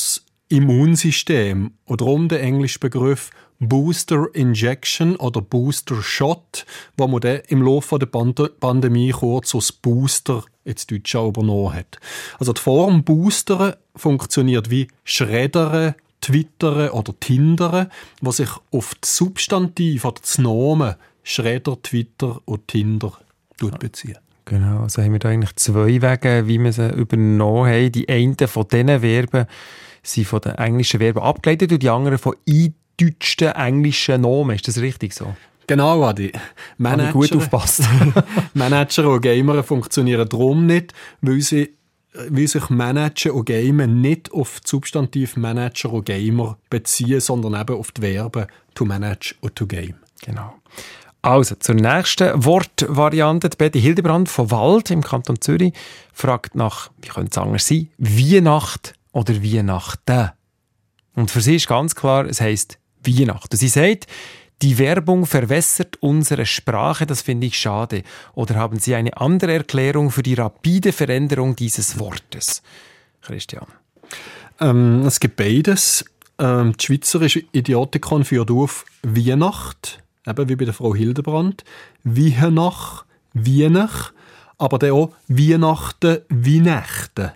Immunsystem. 0.49 1.71
Und 1.85 2.01
darum 2.01 2.27
der 2.27 2.41
englische 2.41 2.79
Begriff 2.79 3.29
Booster 3.59 4.27
Injection 4.33 5.15
oder 5.17 5.41
Booster 5.41 6.01
Shot, 6.01 6.65
wo 6.97 7.07
man 7.07 7.21
dann 7.21 7.41
im 7.47 7.61
Laufe 7.61 7.99
der 7.99 8.07
Pand 8.07 8.59
Pandemie 8.59 9.11
kurz 9.11 9.53
als 9.53 9.71
Booster 9.71 10.43
ins 10.63 10.87
Deutsche 10.87 11.25
übernommen 11.25 11.73
hat. 11.73 11.99
Also 12.39 12.53
die 12.53 12.61
Form 12.61 13.03
Boostern 13.03 13.73
funktioniert 13.95 14.69
wie 14.69 14.87
Schreddern, 15.03 15.95
Twittern 16.21 16.89
oder 16.91 17.17
Tindern, 17.19 17.87
was 18.21 18.37
sich 18.37 18.49
auf 18.71 18.95
das 19.01 19.17
Substantiv 19.17 20.05
oder 20.05 20.21
das 20.21 20.37
Nomen 20.37 20.95
Schredder, 21.23 21.81
Twitter 21.81 22.41
und 22.45 22.67
Tinder 22.67 23.13
bezieht. 23.79 24.19
Genau, 24.45 24.81
also 24.81 25.03
haben 25.03 25.11
wir 25.11 25.19
da 25.19 25.29
eigentlich 25.29 25.55
zwei 25.57 26.01
Wege, 26.01 26.47
wie 26.47 26.59
wir 26.59 26.73
sie 26.73 26.89
übernommen 26.91 27.69
haben. 27.69 27.91
Die 27.91 28.09
einen 28.09 28.35
von 28.35 28.67
diesen 28.67 28.99
Verben 28.99 29.45
sind 30.03 30.27
von 30.27 30.41
den 30.41 30.55
englischen 30.55 30.99
Verben 30.99 31.21
abgeleitet 31.21 31.71
und 31.71 31.83
die 31.83 31.89
anderen 31.89 32.17
von 32.17 32.35
eindeutschten 32.47 33.51
englischen 33.51 34.21
Nomen. 34.21 34.55
Ist 34.55 34.67
das 34.67 34.79
richtig 34.79 35.13
so? 35.13 35.35
Genau, 35.67 36.03
Adi. 36.03 36.31
Manager, 36.77 37.11
gut 37.11 37.35
aufpasst. 37.35 37.83
Manager 38.53 39.09
und 39.09 39.21
Gamer 39.21 39.61
funktionieren 39.63 40.27
darum 40.27 40.65
nicht, 40.65 40.93
weil 41.21 41.41
sie 41.41 41.75
weil 42.13 42.47
sich 42.47 42.69
Managen 42.69 43.31
und 43.33 43.45
Gamen 43.45 44.01
nicht 44.01 44.31
auf 44.31 44.59
das 44.61 44.71
Substantiv 44.71 45.37
Manager 45.37 45.93
und 45.93 46.05
Gamer 46.05 46.57
beziehen, 46.69 47.19
sondern 47.19 47.59
eben 47.59 47.77
auf 47.77 47.91
die 47.91 48.01
Verben 48.01 48.47
to 48.73 48.85
manage 48.85 49.35
und 49.41 49.55
to 49.55 49.67
game. 49.67 49.95
Genau. 50.25 50.55
Also, 51.21 51.55
zur 51.55 51.75
nächsten 51.75 52.45
Wortvariante. 52.45 53.49
Betty 53.49 53.81
Hildebrand 53.81 54.29
von 54.29 54.51
Wald 54.51 54.89
im 54.89 55.03
Kanton 55.03 55.41
Zürich 55.41 55.73
fragt 56.13 56.55
nach, 56.55 56.89
wie 57.01 57.09
könnte 57.09 57.31
es 57.31 57.37
anders 57.37 57.67
sein, 57.67 57.89
Weihnacht 57.97 58.93
oder 59.11 59.43
Weihnachten. 59.43 60.31
Und 61.15 61.31
für 61.31 61.41
sie 61.41 61.55
ist 61.55 61.67
ganz 61.67 61.95
klar, 61.95 62.25
es 62.25 62.41
heisst 62.41 62.79
Weihnacht. 63.05 63.51
Und 63.51 63.57
sie 63.57 63.67
sagt, 63.67 64.07
die 64.61 64.77
Werbung 64.77 65.25
verwässert 65.25 65.97
unsere 66.01 66.45
Sprache, 66.45 67.05
das 67.05 67.21
finde 67.21 67.47
ich 67.47 67.57
schade. 67.57 68.03
Oder 68.33 68.55
haben 68.55 68.77
Sie 68.77 68.93
eine 68.93 69.15
andere 69.15 69.53
Erklärung 69.53 70.11
für 70.11 70.23
die 70.23 70.33
rapide 70.33 70.91
Veränderung 70.91 71.55
dieses 71.55 71.97
Wortes? 71.97 72.61
Christian. 73.21 73.67
Ähm, 74.59 75.03
es 75.05 75.19
gibt 75.21 75.37
beides. 75.37 76.03
Ähm, 76.37 76.73
die 76.77 76.85
schweizerische 76.85 77.43
Idiotikon 77.53 78.25
führt 78.25 78.51
auf 78.51 78.85
Weihnacht 79.01 80.01
eben 80.29 80.49
wie 80.49 80.55
bei 80.55 80.65
der 80.65 80.73
Frau 80.73 80.95
Hildebrand, 80.95 81.63
Weihnacht, 82.03 83.05
Weihnacht, 83.33 84.13
aber 84.57 84.77
dann 84.77 84.91
auch 84.91 85.11
Weihnachten, 85.27 86.19
Weihnachten. 86.29 87.31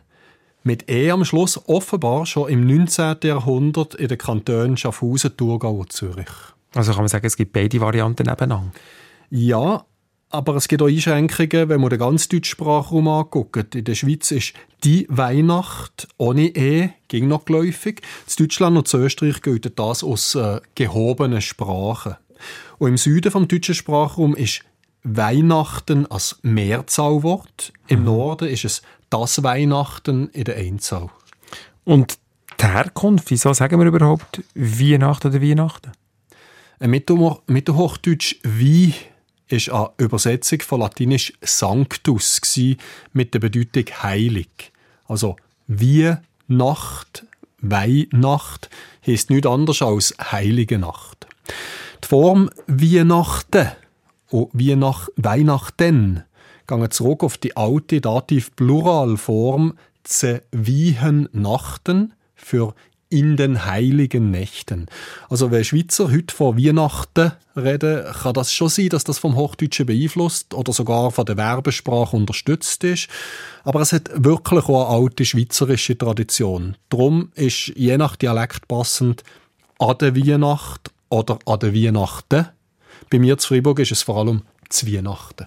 Mit 0.66 0.90
E 0.90 1.12
am 1.12 1.26
Schluss 1.26 1.60
offenbar 1.68 2.26
schon 2.26 2.50
im 2.50 2.66
19. 2.66 3.18
Jahrhundert 3.24 3.96
in 3.96 4.08
den 4.08 4.18
Kantonen 4.18 4.78
Schaffhausen, 4.78 5.36
Thurgau 5.36 5.80
und 5.80 5.92
Zürich. 5.92 6.30
Also 6.74 6.94
kann 6.94 7.02
man 7.02 7.10
sagen, 7.10 7.26
es 7.26 7.36
gibt 7.36 7.52
beide 7.52 7.82
Varianten 7.82 8.26
nebeneinander? 8.26 8.72
Ja, 9.30 9.86
aber 10.30 10.56
es 10.56 10.70
gibt 10.70 10.82
auch 10.82 10.88
Einschränkungen, 10.88 11.68
wenn 11.68 11.82
man 11.82 11.90
den 11.90 12.00
ganzen 12.00 12.30
Deutschsprachraum 12.30 13.08
anguckt. 13.10 13.76
In 13.76 13.84
der 13.84 13.94
Schweiz 13.94 14.32
ist 14.32 14.54
die 14.86 15.06
Weihnacht 15.10 16.08
ohne 16.18 16.48
E 16.56 16.92
ging 17.10 17.28
noch 17.28 17.44
geläufig. 17.44 18.02
In 18.30 18.46
Deutschland 18.46 18.78
und 18.78 18.94
in 18.94 19.02
Österreich 19.02 19.42
gilt 19.42 19.78
das 19.78 20.04
aus 20.04 20.34
äh, 20.36 20.62
gehobenen 20.76 21.42
Sprachen. 21.42 22.16
Und 22.80 22.88
im 22.88 22.98
Süden 22.98 23.32
vom 23.32 23.48
deutschen 23.48 23.76
Sprachraum 23.76 24.34
ist 24.36 24.64
Weihnachten 25.04 26.10
als 26.10 26.40
Mehrzahlwort. 26.42 27.74
Im 27.88 28.00
mhm. 28.00 28.06
Norden 28.06 28.48
ist 28.48 28.66
es 28.66 28.82
das 29.10 29.44
Weihnachten 29.44 30.30
in 30.30 30.46
der 30.46 30.58
Einzahl. 30.58 31.10
Und 31.84 32.18
die 32.60 32.66
Herkunft, 32.66 33.30
wieso 33.30 33.54
sagen 33.54 33.80
wir 33.80 33.88
überhaupt 33.88 34.42
Weihnachten 34.56 35.28
oder 35.28 35.42
Weihnachten? 35.42 35.92
Mittelhochdeutsch 36.80 38.38
«wie» 38.44 38.94
ist 39.48 39.70
eine 39.70 39.92
Übersetzung 39.98 40.62
von 40.62 40.80
Latinisch 40.80 41.34
«sanctus» 41.42 42.42
mit 43.12 43.34
der 43.34 43.40
Bedeutung 43.40 43.86
«heilig». 44.02 44.72
Also 45.06 45.36
«wie 45.68 46.16
Nacht», 46.48 47.26
«Weihnacht» 47.60 48.70
heisst 49.06 49.30
nichts 49.30 49.48
anderes 49.48 49.82
als 49.82 50.16
«heilige 50.32 50.80
Nacht». 50.80 51.28
Die 52.04 52.08
Form 52.08 52.50
Weihnachten 52.68 53.72
und 54.34 54.50
Weihnacht, 54.54 55.12
Weihnachten 55.16 56.24
gehen 56.66 56.92
zurück 56.92 57.24
auf 57.24 57.38
die 57.38 57.56
alte 57.56 58.02
Dativ-Pluralform 58.02 59.74
zu 60.04 60.42
Nachten 61.34 62.14
für 62.34 62.74
in 63.10 63.38
den 63.38 63.64
heiligen 63.66 64.32
Nächten. 64.32 64.88
Also 65.30 65.52
wenn 65.52 65.64
Schweizer 65.64 66.12
heute 66.12 66.34
von 66.34 66.58
Weihnachten 66.58 67.34
reden, 67.56 68.06
kann 68.12 68.34
das 68.34 68.52
schon 68.52 68.70
sein, 68.70 68.90
dass 68.90 69.04
das 69.04 69.20
vom 69.20 69.36
Hochdeutschen 69.36 69.86
beeinflusst 69.86 70.56
oder 70.56 70.74
sogar 70.74 71.12
von 71.12 71.26
der 71.26 71.38
Werbesprache 71.38 72.18
unterstützt 72.18 72.84
ist. 72.84 73.10
Aber 73.64 73.82
es 73.82 73.94
hat 73.94 74.10
wirklich 74.16 74.66
auch 74.66 74.90
eine 74.90 75.04
alte 75.04 75.26
schweizerische 75.26 75.96
Tradition. 75.96 76.76
Darum 76.90 77.32
ist 77.36 77.72
je 77.76 77.98
nach 77.98 78.16
Dialekt 78.16 78.68
passend 78.68 79.24
an 79.78 79.96
der 80.00 80.16
Weihnacht 80.16 80.92
oder 81.10 81.38
an 81.46 81.60
der 81.60 81.76
Weihnachten. 81.76 82.48
Bei 83.14 83.20
mir 83.20 83.38
zu 83.38 83.50
Freiburg 83.50 83.78
ist 83.78 83.92
es 83.92 84.02
vor 84.02 84.18
allem 84.18 84.42
zu 84.70 84.92
Weihnachten. 84.92 85.46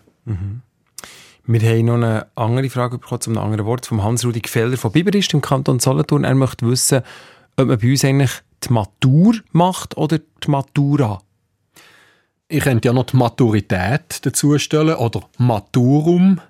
Wir 1.46 1.60
haben 1.68 1.84
noch 1.84 1.94
eine 1.94 2.28
andere 2.36 2.70
Frage 2.70 2.96
bekommen 2.96 3.20
zum 3.20 3.36
anderen 3.38 3.66
Wort 3.66 3.86
vom 3.86 4.04
Hans-Rudi 4.04 4.38
Gefeller 4.38 4.76
von 4.76 4.92
Biberist 4.92 5.34
im 5.34 5.40
Kanton 5.40 5.80
Solothurn. 5.80 6.22
Er 6.22 6.36
möchte 6.36 6.64
wissen, 6.64 7.02
ob 7.56 7.66
man 7.66 7.76
bei 7.76 7.90
uns 7.90 8.04
eigentlich 8.04 8.30
die 8.62 8.72
Matur 8.72 9.34
macht 9.50 9.96
oder 9.96 10.18
die 10.20 10.48
Matura. 10.48 11.20
Ich 12.46 12.62
könnte 12.62 12.86
ja 12.86 12.92
noch 12.92 13.06
die 13.06 13.16
Maturität 13.16 14.24
dazu 14.24 14.56
stellen 14.60 14.94
oder 14.94 15.28
Maturum. 15.38 16.40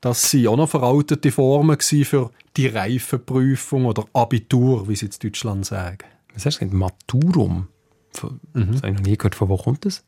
Das 0.00 0.34
waren 0.34 0.48
auch 0.48 0.56
noch 0.56 0.68
veraltete 0.68 1.30
Formen 1.30 1.78
für 1.78 2.32
die 2.56 2.66
Reifenprüfung 2.66 3.84
oder 3.84 4.04
Abitur, 4.12 4.88
wie 4.88 4.96
sie 4.96 5.06
in 5.06 5.12
Deutschland 5.22 5.64
sagen. 5.64 6.08
Was 6.34 6.42
du 6.42 6.48
gesagt? 6.48 6.72
Maturum? 6.72 7.68
Von, 8.10 8.40
Das 8.52 8.82
habe 8.82 8.88
ich 8.88 8.94
noch 8.98 9.06
nie 9.06 9.16
gehört. 9.16 9.36
Von 9.36 9.48
wo 9.48 9.56
kommt 9.58 9.84
das? 9.84 10.02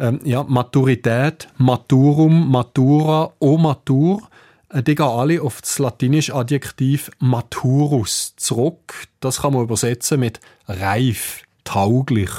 Ähm, 0.00 0.18
ja, 0.24 0.42
Maturität, 0.42 1.48
Maturum, 1.58 2.50
Matura, 2.50 3.34
O 3.38 3.58
Matur, 3.58 4.22
äh, 4.70 4.82
die 4.82 4.94
gehen 4.94 5.06
alle 5.06 5.42
auf 5.42 5.60
das 5.60 5.78
latinische 5.78 6.34
Adjektiv 6.34 7.10
maturus 7.18 8.34
zurück. 8.36 8.94
Das 9.20 9.42
kann 9.42 9.52
man 9.52 9.62
übersetzen 9.62 10.20
mit 10.20 10.40
reif, 10.66 11.42
tauglich. 11.64 12.30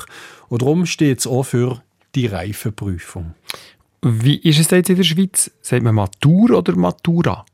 Und 0.49 0.63
darum 0.63 0.87
steht 0.87 1.19
es 1.19 1.27
auch 1.27 1.43
für 1.43 1.83
die 2.15 2.25
Reifenprüfung. 2.25 3.35
Wie 4.01 4.37
ist 4.37 4.59
es 4.59 4.71
jetzt 4.71 4.89
in 4.89 4.95
der 4.95 5.03
Schweiz? 5.03 5.51
Sagt 5.61 5.83
man 5.83 5.93
Matur 5.93 6.57
oder 6.57 6.75
Matura? 6.75 7.45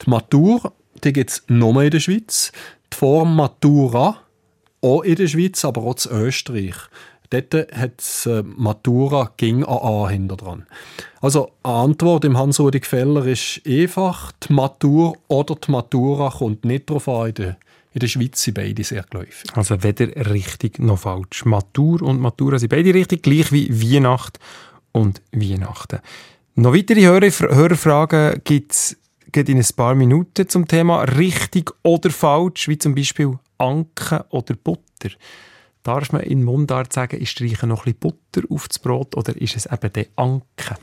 Die 0.00 0.08
Matur, 0.08 0.72
die 1.04 1.12
gibt 1.12 1.30
es 1.30 1.44
nur 1.48 1.82
in 1.82 1.90
der 1.90 2.00
Schweiz. 2.00 2.50
Die 2.90 2.96
Form 2.96 3.36
Matura, 3.36 4.22
auch 4.80 5.02
in 5.02 5.16
der 5.16 5.28
Schweiz, 5.28 5.64
aber 5.66 5.82
auch 5.82 5.96
in 6.06 6.12
Österreich. 6.12 6.76
Dort 7.30 7.54
hat 7.72 8.00
es 8.00 8.26
äh, 8.26 8.42
Matura 8.42 9.32
ging 9.36 9.64
an 9.64 9.78
A 9.78 10.08
hinter 10.08 10.36
dran. 10.36 10.66
Also 11.20 11.52
eine 11.62 11.74
Antwort 11.74 12.24
im 12.24 12.38
Hans-Rudi 12.38 12.80
Gefeller 12.80 13.26
ist 13.26 13.60
einfach, 13.66 14.32
die 14.32 14.52
Matur 14.52 15.16
oder 15.28 15.54
die 15.56 15.70
Matura 15.70 16.30
kommt 16.30 16.64
nicht 16.64 16.88
darauf 16.88 17.08
an. 17.08 17.28
In 17.28 17.54
der, 18.00 18.08
Schweiz 18.08 18.42
sind 18.42 18.54
beide 18.54 18.84
sehr 18.84 19.04
geläufig. 19.10 19.50
Also 19.54 19.82
weder 19.82 20.30
richtig 20.30 20.78
noch 20.78 21.00
falsch. 21.00 21.44
Matur 21.44 22.02
und 22.02 22.20
Matura 22.20 22.58
sind 22.58 22.68
beide 22.68 22.92
richtig, 22.94 23.22
gleich 23.22 23.50
wie 23.52 23.70
Weihnacht 23.70 24.38
und 24.92 25.22
Weihnachten. 25.32 26.00
Noch 26.54 26.74
weitere 26.74 27.02
Hörer 27.02 27.30
Hörerfragen 27.54 28.40
gibt 28.44 28.72
es 28.72 28.96
in 29.34 29.58
ein 29.58 29.66
paar 29.76 29.94
Minuten 29.94 30.48
zum 30.48 30.66
Thema 30.66 31.02
richtig 31.02 31.70
oder 31.82 32.10
falsch, 32.10 32.68
wie 32.68 32.78
zum 32.78 32.94
Beispiel 32.94 33.38
Anke 33.58 34.24
oder 34.30 34.54
Butter. 34.54 35.10
Darf 35.86 36.10
man 36.10 36.22
in 36.22 36.42
Mundart 36.42 36.92
sagen, 36.92 37.22
ich 37.22 37.30
streiche 37.30 37.64
noch 37.64 37.86
ein 37.86 37.94
bisschen 37.94 38.18
Butter 38.32 38.42
auf 38.52 38.66
das 38.66 38.80
Brot 38.80 39.16
oder 39.16 39.36
ist 39.36 39.54
es 39.54 39.66
eben 39.66 39.92
der 39.92 40.06
Anke? 40.16 40.74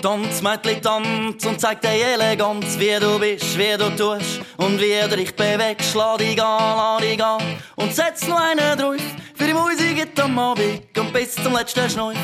Tanz, 0.00 0.40
Mädchen, 0.40 0.80
tanz 0.80 1.44
und 1.44 1.60
zeig 1.60 1.82
dir 1.82 1.90
Eleganz, 1.90 2.78
wie 2.78 2.98
du 2.98 3.18
bist, 3.18 3.58
wie 3.58 3.76
du 3.76 3.90
tust 3.94 4.40
und 4.56 4.80
wie 4.80 5.06
du 5.06 5.16
dich 5.18 5.36
bewegst. 5.36 5.94
Lass 5.94 6.16
dich 6.16 6.42
an, 6.42 6.76
lass 6.76 7.02
dich 7.02 7.22
an 7.22 7.42
und 7.76 7.94
setz 7.94 8.26
noch 8.26 8.40
einen 8.40 8.78
drauf 8.78 8.96
für 9.34 9.48
die 9.48 9.52
Musik 9.52 10.18
am 10.18 10.38
Abend 10.38 10.98
und 10.98 11.12
bis 11.12 11.34
zum 11.34 11.52
letzten 11.52 11.90
Schneuf. 11.90 12.16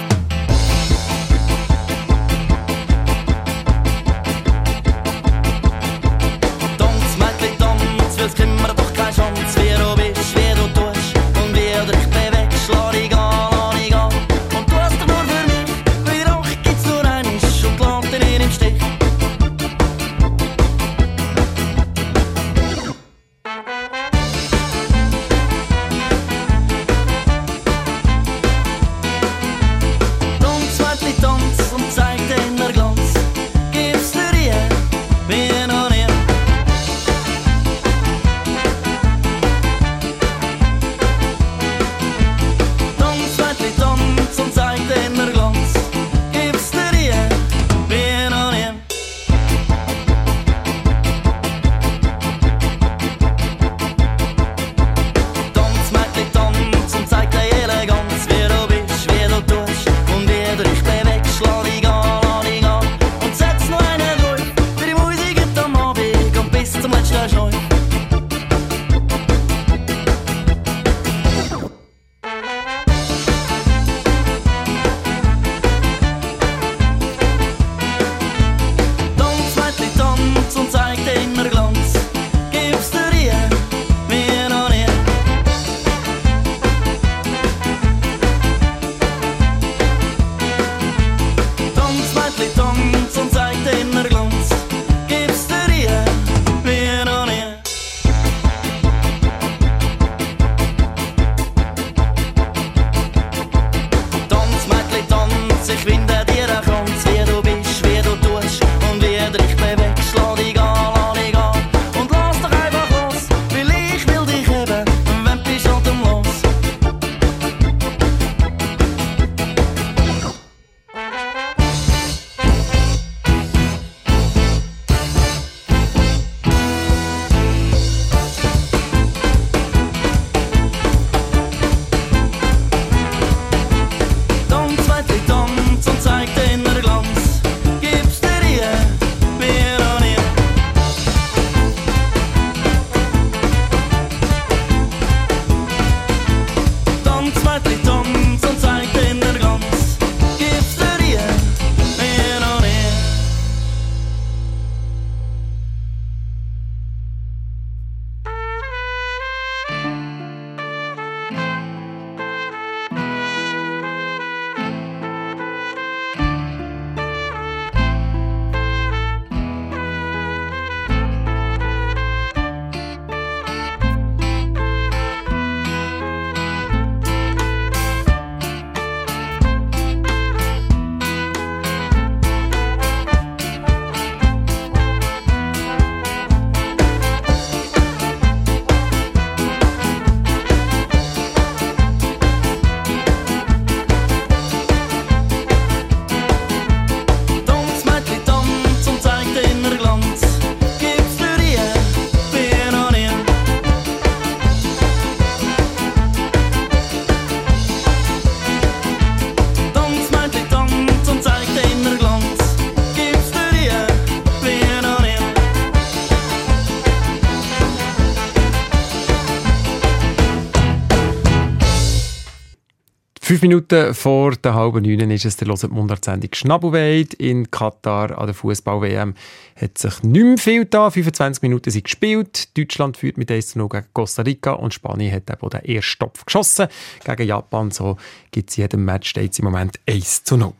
Fünf 223.28 223.42
Minuten 223.42 223.92
vor 223.92 224.36
der 224.36 224.54
halben 224.54 224.84
neun 224.84 225.10
ist 225.10 225.26
es 225.26 225.36
der 225.36 225.48
Loset 225.48 225.70
Mundart-Sendung 225.70 226.30
Schnabelweid 226.32 227.12
in 227.12 227.50
Katar 227.50 228.16
an 228.16 228.24
der 228.24 228.34
Fußball-WM. 228.34 229.12
Hat 229.54 229.76
sich 229.76 230.02
nicht 230.02 230.24
mehr 230.24 230.38
viel 230.38 230.64
da. 230.64 230.88
25 230.88 231.42
Minuten 231.42 231.70
sind 231.70 231.84
gespielt. 231.84 232.56
Deutschland 232.56 232.96
führt 232.96 233.18
mit 233.18 233.30
1 233.30 233.48
zu 233.48 233.58
0 233.58 233.68
gegen 233.68 233.86
Costa 233.92 234.22
Rica 234.22 234.52
und 234.52 234.72
Spanien 234.72 235.12
hat 235.12 235.28
eben 235.28 235.50
den 235.50 235.62
ersten 235.62 235.82
Stopf 235.82 236.24
geschossen 236.24 236.68
gegen 237.04 237.28
Japan. 237.28 237.70
So 237.70 237.98
gibt 238.30 238.48
es 238.48 238.56
in 238.56 238.62
jedem 238.62 238.86
Match 238.86 239.14
im 239.14 239.44
Moment 239.44 239.78
1 239.86 240.24
zu 240.24 240.38
0. 240.38 240.54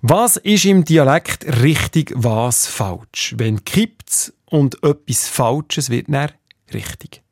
Was 0.00 0.36
ist 0.36 0.66
im 0.66 0.84
Dialekt 0.84 1.44
richtig, 1.64 2.12
was 2.14 2.68
falsch? 2.68 3.34
Wenn 3.38 3.64
kippt's 3.64 4.32
und 4.44 4.80
etwas 4.84 5.26
Falsches 5.26 5.90
wird 5.90 6.06
dann 6.08 6.30
richtig? 6.72 7.23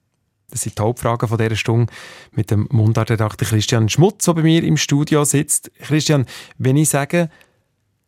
Das 0.53 0.61
sind 0.61 0.79
die 0.79 0.83
Hauptfragen 0.83 1.29
von 1.29 1.38
dieser 1.38 1.57
Stunde 1.57 1.91
mit 2.33 2.51
dem 2.51 2.69
Mundartredakteur 2.71 3.49
Christian 3.49 3.88
Schmutz, 3.88 4.27
der 4.27 4.35
bei 4.35 4.43
mir 4.43 4.62
im 4.62 4.77
Studio 4.77 5.25
sitzt. 5.25 5.71
Christian, 5.81 6.27
wenn 6.59 6.77
ich 6.77 6.91
sage, 6.91 7.31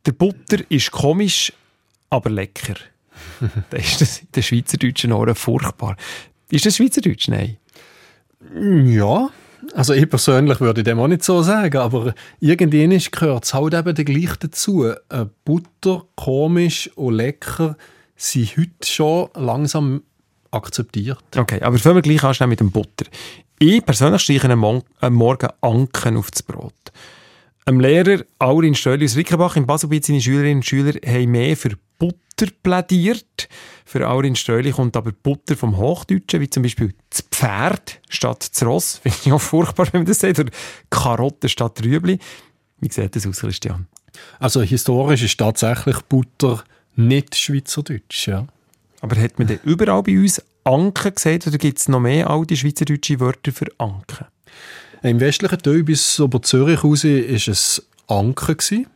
der 0.04 0.12
Butter 0.12 0.58
ist 0.68 0.90
komisch, 0.90 1.54
aber 2.10 2.28
lecker, 2.28 2.74
dann 3.70 3.80
ist 3.80 4.02
das 4.02 4.18
in 4.18 4.28
den 4.34 4.42
schweizerdeutschen 4.42 5.12
Ohren 5.12 5.34
furchtbar. 5.34 5.96
Ist 6.50 6.66
das 6.66 6.76
Schweizerdeutsch? 6.76 7.28
Nein. 7.28 7.56
Ja, 8.54 9.30
also 9.72 9.94
ich 9.94 10.08
persönlich 10.08 10.60
würde 10.60 10.82
dem 10.82 11.00
auch 11.00 11.08
nicht 11.08 11.24
so 11.24 11.42
sagen, 11.42 11.78
aber 11.78 12.14
irgendwie 12.40 12.86
gehört 13.10 13.44
es 13.44 13.54
halt 13.54 13.72
eben 13.72 13.94
gleich 13.94 14.36
dazu. 14.36 14.84
Äh, 14.84 15.26
Butter, 15.46 16.04
komisch 16.14 16.90
und 16.94 17.14
lecker 17.14 17.78
sind 18.16 18.58
heute 18.58 18.86
schon 18.86 19.28
langsam 19.34 20.02
akzeptiert. 20.54 21.24
Okay, 21.36 21.60
aber 21.60 21.78
fangen 21.78 21.96
wir 21.96 22.02
gleich 22.02 22.40
an 22.40 22.48
mit 22.48 22.60
dem 22.60 22.70
Butter. 22.70 23.06
Ich 23.58 23.84
persönlich 23.84 24.22
streiche 24.22 24.50
am 24.50 24.82
am 25.00 25.14
Morgen 25.14 25.48
Anken 25.60 26.16
aufs 26.16 26.42
Brot. 26.42 26.74
Ein 27.66 27.80
Lehrer, 27.80 28.24
Aurin 28.38 28.74
Stöli 28.74 29.06
aus 29.06 29.16
Rickenbach, 29.16 29.56
in 29.56 29.66
Baselbiet, 29.66 30.04
seine 30.04 30.20
Schülerinnen 30.20 30.56
und 30.56 30.66
Schüler 30.66 30.92
haben 31.06 31.30
mehr 31.30 31.56
für 31.56 31.70
Butter 31.98 32.52
plädiert. 32.62 33.48
Für 33.86 34.08
Aurin 34.08 34.36
Stöli 34.36 34.70
kommt 34.70 34.96
aber 34.96 35.12
Butter 35.12 35.56
vom 35.56 35.78
Hochdeutschen, 35.78 36.40
wie 36.40 36.50
zum 36.50 36.62
Beispiel 36.62 36.94
das 37.08 37.22
Pferd 37.22 38.00
statt 38.10 38.50
das 38.52 38.66
Ross. 38.66 38.96
Finde 39.02 39.16
ich 39.24 39.32
auch 39.32 39.40
furchtbar, 39.40 39.86
wenn 39.92 40.00
man 40.00 40.06
das 40.06 40.18
sagt. 40.18 40.38
Oder 40.38 40.50
Karotte 40.90 41.48
statt 41.48 41.82
Rüebli. 41.82 42.18
Wie 42.80 42.90
sieht 42.90 43.16
das 43.16 43.26
aus, 43.26 43.40
Christian? 43.40 43.86
Also 44.38 44.60
historisch 44.60 45.22
ist 45.22 45.38
tatsächlich 45.38 46.00
Butter 46.02 46.64
nicht 46.96 47.34
Schweizerdeutsch. 47.34 48.28
Ja. 48.28 48.46
Aber 49.04 49.20
hat 49.20 49.38
man 49.38 49.46
denn 49.46 49.60
überall 49.64 50.02
bei 50.02 50.18
uns 50.18 50.42
Anken 50.64 51.14
gesagt 51.14 51.46
oder 51.46 51.58
gibt 51.58 51.78
es 51.78 51.88
noch 51.88 52.00
mehr 52.00 52.30
alte 52.30 52.56
schweizerdeutsche 52.56 53.20
Wörter 53.20 53.52
für 53.52 53.66
Anken? 53.76 54.24
Im 55.02 55.20
westlichen 55.20 55.58
Teil 55.58 55.82
bis 55.82 56.18
über 56.18 56.40
Zürich 56.40 56.82
raus 56.82 57.04
war 57.04 57.52
es 57.52 57.86
Anker. 58.06 58.54
Gewesen. 58.54 58.86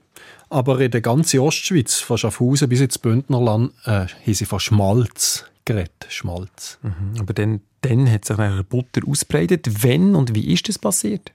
Aber 0.48 0.80
in 0.80 0.90
der 0.92 1.02
ganzen 1.02 1.40
Ostschweiz, 1.40 1.96
von 1.96 2.16
Schaffhausen 2.16 2.70
bis 2.70 2.80
ins 2.80 2.96
Bündnerland, 2.96 3.74
äh, 3.84 4.06
haben 4.06 4.08
sie 4.24 4.46
von 4.46 4.60
Schmalz 4.60 5.44
geredet. 5.66 6.06
Schmalz. 6.08 6.78
Aber 7.20 7.34
dann, 7.34 7.60
dann 7.82 8.10
hat 8.10 8.24
sich 8.24 8.38
nachher 8.38 8.62
Butter 8.62 9.02
ausbreitet. 9.06 9.82
Wenn 9.82 10.16
und 10.16 10.34
wie 10.34 10.54
ist 10.54 10.70
das 10.70 10.78
passiert? 10.78 11.32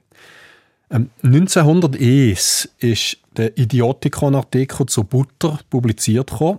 Ähm, 0.90 1.10
1901 1.22 2.70
ist 2.78 3.18
der 3.36 3.56
Idiotikon-Artikel 3.56 4.86
zu 4.86 5.04
Butter 5.04 5.60
publiziert 5.70 6.40
worden. 6.40 6.58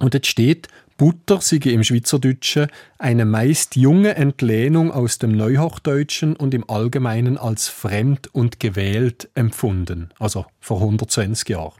Und 0.00 0.14
dort 0.14 0.26
steht, 0.26 0.66
Butter 1.04 1.42
sei 1.42 1.56
im 1.56 1.84
Schweizerdeutschen 1.84 2.68
eine 2.96 3.26
meist 3.26 3.76
junge 3.76 4.14
Entlehnung 4.14 4.90
aus 4.90 5.18
dem 5.18 5.36
Neuhochdeutschen 5.36 6.34
und 6.34 6.54
im 6.54 6.64
Allgemeinen 6.70 7.36
als 7.36 7.68
fremd 7.68 8.34
und 8.34 8.58
gewählt 8.58 9.28
empfunden. 9.34 10.08
Also 10.18 10.46
vor 10.60 10.78
120 10.78 11.50
Jahren. 11.50 11.74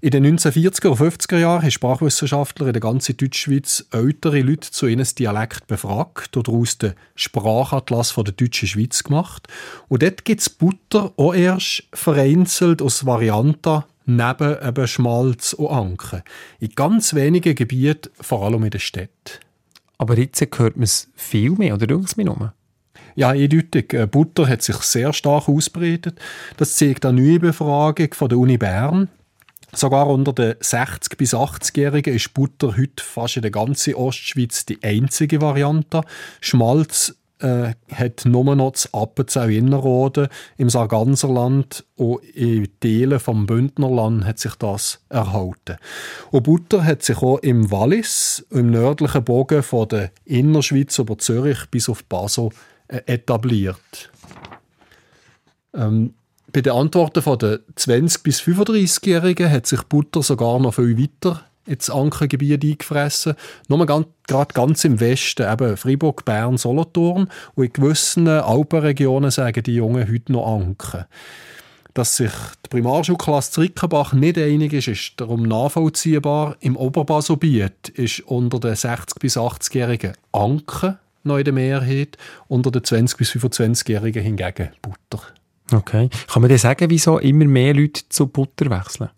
In 0.00 0.10
den 0.10 0.38
1940er 0.38 0.86
und 0.86 1.00
50er 1.00 1.38
Jahren 1.38 1.62
haben 1.62 1.70
Sprachwissenschaftler 1.72 2.68
in 2.68 2.74
der 2.74 2.80
ganzen 2.80 3.16
Deutschschweiz 3.16 3.88
ältere 3.90 4.42
Leute 4.42 4.70
zu 4.70 4.86
ihrem 4.86 5.02
Dialekt 5.02 5.66
befragt 5.66 6.36
und 6.36 6.46
daraus 6.46 6.78
den 6.78 6.92
Sprachatlas 7.16 8.14
der 8.14 8.34
deutschen 8.34 8.68
Schweiz 8.68 9.02
gemacht. 9.02 9.48
Und 9.88 10.04
dort 10.04 10.24
gibt 10.24 10.42
es 10.42 10.48
Butter 10.48 11.12
auch 11.16 11.34
erst 11.34 11.88
vereinzelt 11.92 12.82
aus 12.82 13.04
Varianten 13.04 13.82
neben 14.08 14.56
eben 14.66 14.86
Schmalz 14.86 15.52
und 15.52 15.68
Anken. 15.68 16.22
In 16.60 16.70
ganz 16.70 17.14
wenigen 17.14 17.54
Gebieten, 17.54 18.10
vor 18.20 18.44
allem 18.44 18.64
in 18.64 18.70
den 18.70 18.80
Städten. 18.80 19.38
Aber 19.98 20.16
jetzt 20.16 20.40
hört 20.40 20.76
man 20.76 20.84
es 20.84 21.08
viel 21.14 21.50
mehr, 21.50 21.74
oder 21.74 21.86
denkt 21.86 22.06
es 22.06 22.16
mir 22.16 22.24
nur? 22.24 22.54
Ja, 23.14 23.30
eindeutig. 23.30 23.92
Äh, 23.92 24.06
Butter 24.06 24.46
hat 24.48 24.62
sich 24.62 24.76
sehr 24.76 25.12
stark 25.12 25.48
ausbreitet. 25.48 26.20
Das 26.56 26.76
zeigt 26.76 27.04
eine 27.04 27.20
neue 27.20 27.40
Befragung 27.40 28.14
von 28.14 28.28
der 28.28 28.38
Uni 28.38 28.56
Bern. 28.56 29.08
Sogar 29.72 30.06
unter 30.06 30.32
den 30.32 30.54
60- 30.54 31.16
bis 31.16 31.34
80-Jährigen 31.34 32.14
ist 32.14 32.32
Butter 32.32 32.76
heute 32.76 33.04
fast 33.04 33.36
in 33.36 33.42
der 33.42 33.50
ganzen 33.50 33.94
Ostschweiz 33.94 34.64
die 34.64 34.82
einzige 34.82 35.42
Variante. 35.42 36.00
Schmalz 36.40 37.17
äh, 37.40 37.74
hat 37.92 38.24
nur 38.24 38.56
noch 38.56 38.72
das 38.72 38.92
Appenzell 38.92 39.52
Innerrhoden, 39.52 40.28
im 40.56 40.70
Sarganserland 40.70 41.84
und 41.96 42.22
in 42.34 42.68
Teilen 42.80 43.20
vom 43.20 43.46
Bündnerland 43.46 44.24
hat 44.24 44.38
sich 44.38 44.54
das 44.56 45.00
erhalten. 45.08 45.76
Und 46.30 46.44
Butter 46.44 46.84
hat 46.84 47.02
sich 47.02 47.18
auch 47.18 47.38
im 47.38 47.70
Wallis, 47.70 48.46
im 48.50 48.70
nördlichen 48.70 49.24
Bogen 49.24 49.62
von 49.62 49.88
der 49.88 50.10
Innerschweiz 50.24 50.98
über 50.98 51.18
Zürich 51.18 51.66
bis 51.70 51.88
auf 51.88 52.04
Basel 52.04 52.50
äh, 52.88 53.00
etabliert. 53.06 54.10
Ähm, 55.74 56.14
bei 56.50 56.62
den 56.62 56.72
Antworten 56.72 57.22
den 57.38 57.58
20- 57.76 58.22
bis 58.22 58.40
35-Jährigen 58.40 59.50
hat 59.50 59.66
sich 59.66 59.82
Butter 59.82 60.22
sogar 60.22 60.58
noch 60.58 60.74
viel 60.74 60.98
weiter 60.98 61.47
ins 61.68 61.90
Ankergebiet 61.90 62.64
eingefressen. 62.64 63.34
Nur 63.68 63.84
ganz, 63.86 64.06
gerade 64.26 64.54
ganz 64.54 64.84
im 64.84 65.00
Westen, 65.00 65.50
eben 65.50 65.76
Freiburg, 65.76 66.24
Bern, 66.24 66.56
Solothurn. 66.56 67.28
Und 67.54 67.64
in 67.64 67.72
gewissen 67.72 68.28
Alpenregionen 68.28 69.30
sagen 69.30 69.62
die 69.62 69.74
Jungen 69.74 70.08
heute 70.08 70.32
noch 70.32 70.46
Anken. 70.46 71.04
Dass 71.94 72.16
sich 72.16 72.32
die 72.64 72.68
Primarschulklasse 72.68 73.50
zu 73.50 73.60
Rickenbach 73.60 74.12
nicht 74.12 74.38
einig 74.38 74.72
ist, 74.72 74.88
ist 74.88 75.12
darum 75.16 75.42
nachvollziehbar. 75.42 76.56
Im 76.60 76.76
Oberbaselbiet 76.76 77.88
ist 77.88 78.20
unter 78.20 78.60
den 78.60 78.74
60- 78.74 79.18
bis 79.18 79.36
80-Jährigen 79.36 80.12
Anken 80.32 80.98
noch 81.24 81.38
in 81.38 81.44
der 81.44 81.52
Mehrheit, 81.52 82.16
unter 82.46 82.70
den 82.70 82.82
20- 82.82 83.16
bis 83.16 83.30
25-Jährigen 83.32 84.22
hingegen 84.22 84.70
Butter. 84.80 85.24
Okay. 85.72 86.08
Kann 86.28 86.42
man 86.42 86.48
dir 86.48 86.58
sagen, 86.58 86.88
wieso 86.88 87.18
immer 87.18 87.44
mehr 87.44 87.74
Leute 87.74 88.02
zu 88.08 88.26
Butter 88.26 88.70
wechseln? 88.70 89.10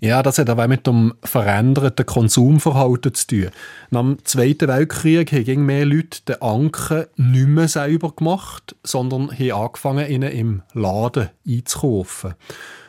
Ja, 0.00 0.22
das 0.22 0.38
hat 0.38 0.50
auch 0.50 0.66
mit 0.66 0.86
dem 0.86 1.14
veränderten 1.22 2.04
Konsumverhalten 2.04 3.14
zu 3.14 3.26
tun. 3.26 3.48
Nach 3.90 4.02
dem 4.02 4.18
Zweiten 4.24 4.68
Weltkrieg 4.68 5.32
haben 5.32 5.66
mehr 5.66 5.86
Leute 5.86 6.22
den 6.28 6.42
Anken 6.42 7.06
nicht 7.16 7.48
mehr 7.48 7.68
selber 7.68 8.12
gemacht, 8.12 8.76
sondern 8.82 9.30
haben 9.30 9.52
angefangen, 9.52 10.08
ihn 10.08 10.22
im 10.22 10.62
Laden 10.74 11.30
einzukaufen. 11.46 12.34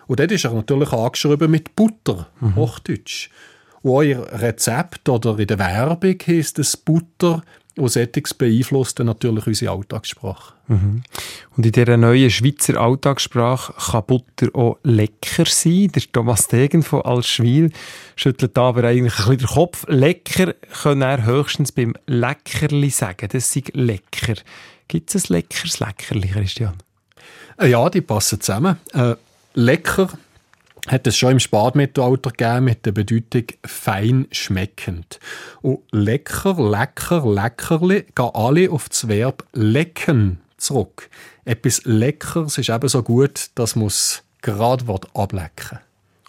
Und 0.07 0.19
dort 0.19 0.31
ist 0.31 0.45
er 0.45 0.53
natürlich 0.53 0.91
angeschrieben 0.91 1.51
mit 1.51 1.75
Butter, 1.75 2.27
Hochdeutsch. 2.55 3.29
Und 3.81 3.91
auch 3.91 4.01
in 4.01 4.19
Rezept 4.19 5.07
oder 5.07 5.37
in 5.39 5.47
der 5.47 5.59
Werbung 5.59 6.15
heisst 6.25 6.59
es 6.59 6.75
Butter, 6.75 7.41
und 7.77 7.89
Sättiges 7.89 8.33
beeinflusst 8.33 8.99
dann 8.99 9.07
natürlich 9.07 9.47
unsere 9.47 9.71
Alltagssprache. 9.71 10.53
Und 11.55 11.65
in 11.65 11.71
dieser 11.71 11.95
neuen 11.95 12.29
Schweizer 12.29 12.79
Alltagssprache 12.79 13.73
kann 13.91 14.03
Butter 14.05 14.49
auch 14.53 14.77
lecker 14.83 15.45
sein. 15.45 15.89
Der 15.93 16.03
Thomas 16.11 16.47
Degen 16.47 16.83
von 16.83 17.03
Alschwil 17.03 17.71
schüttelt 18.15 18.57
da 18.57 18.69
aber 18.69 18.83
eigentlich 18.83 19.17
ein 19.19 19.25
bisschen 19.25 19.37
den 19.37 19.47
Kopf. 19.47 19.85
Lecker 19.87 20.53
können 20.81 21.03
er 21.03 21.25
höchstens 21.25 21.71
beim 21.71 21.93
Leckerli 22.05 22.89
sagen. 22.89 23.29
Das 23.31 23.55
ist 23.55 23.75
lecker. 23.75 24.35
Gibt 24.87 25.15
es 25.15 25.29
ein 25.29 25.33
leckeres 25.35 25.79
Leckerli, 25.79 26.27
Christian? 26.27 26.75
Äh, 27.59 27.69
Ja, 27.69 27.89
die 27.89 28.01
passen 28.01 28.41
zusammen. 28.41 28.77
Äh, 28.93 29.15
lecker 29.53 30.09
hat 30.87 31.05
es 31.05 31.17
schon 31.17 31.33
im 31.33 31.39
Spätmittelalter 31.39 32.31
gegeben 32.31 32.65
mit 32.65 32.85
der 32.85 32.93
Bedeutung 32.93 33.43
fein 33.65 34.27
schmeckend. 34.31 35.19
Und 35.61 35.79
lecker, 35.91 36.55
lecker, 36.57 37.25
leckerli 37.25 38.05
gehen 38.15 38.29
alle 38.33 38.71
auf 38.71 38.89
das 38.89 39.07
Verb 39.07 39.45
lecken 39.53 40.39
zurück. 40.57 41.09
Etwas 41.45 41.81
Leckeres 41.85 42.57
ist 42.57 42.69
eben 42.69 42.87
so 42.87 43.03
gut, 43.03 43.51
das 43.55 43.75
muss 43.75 44.23
gerade 44.41 44.85
ablecken. 45.13 45.79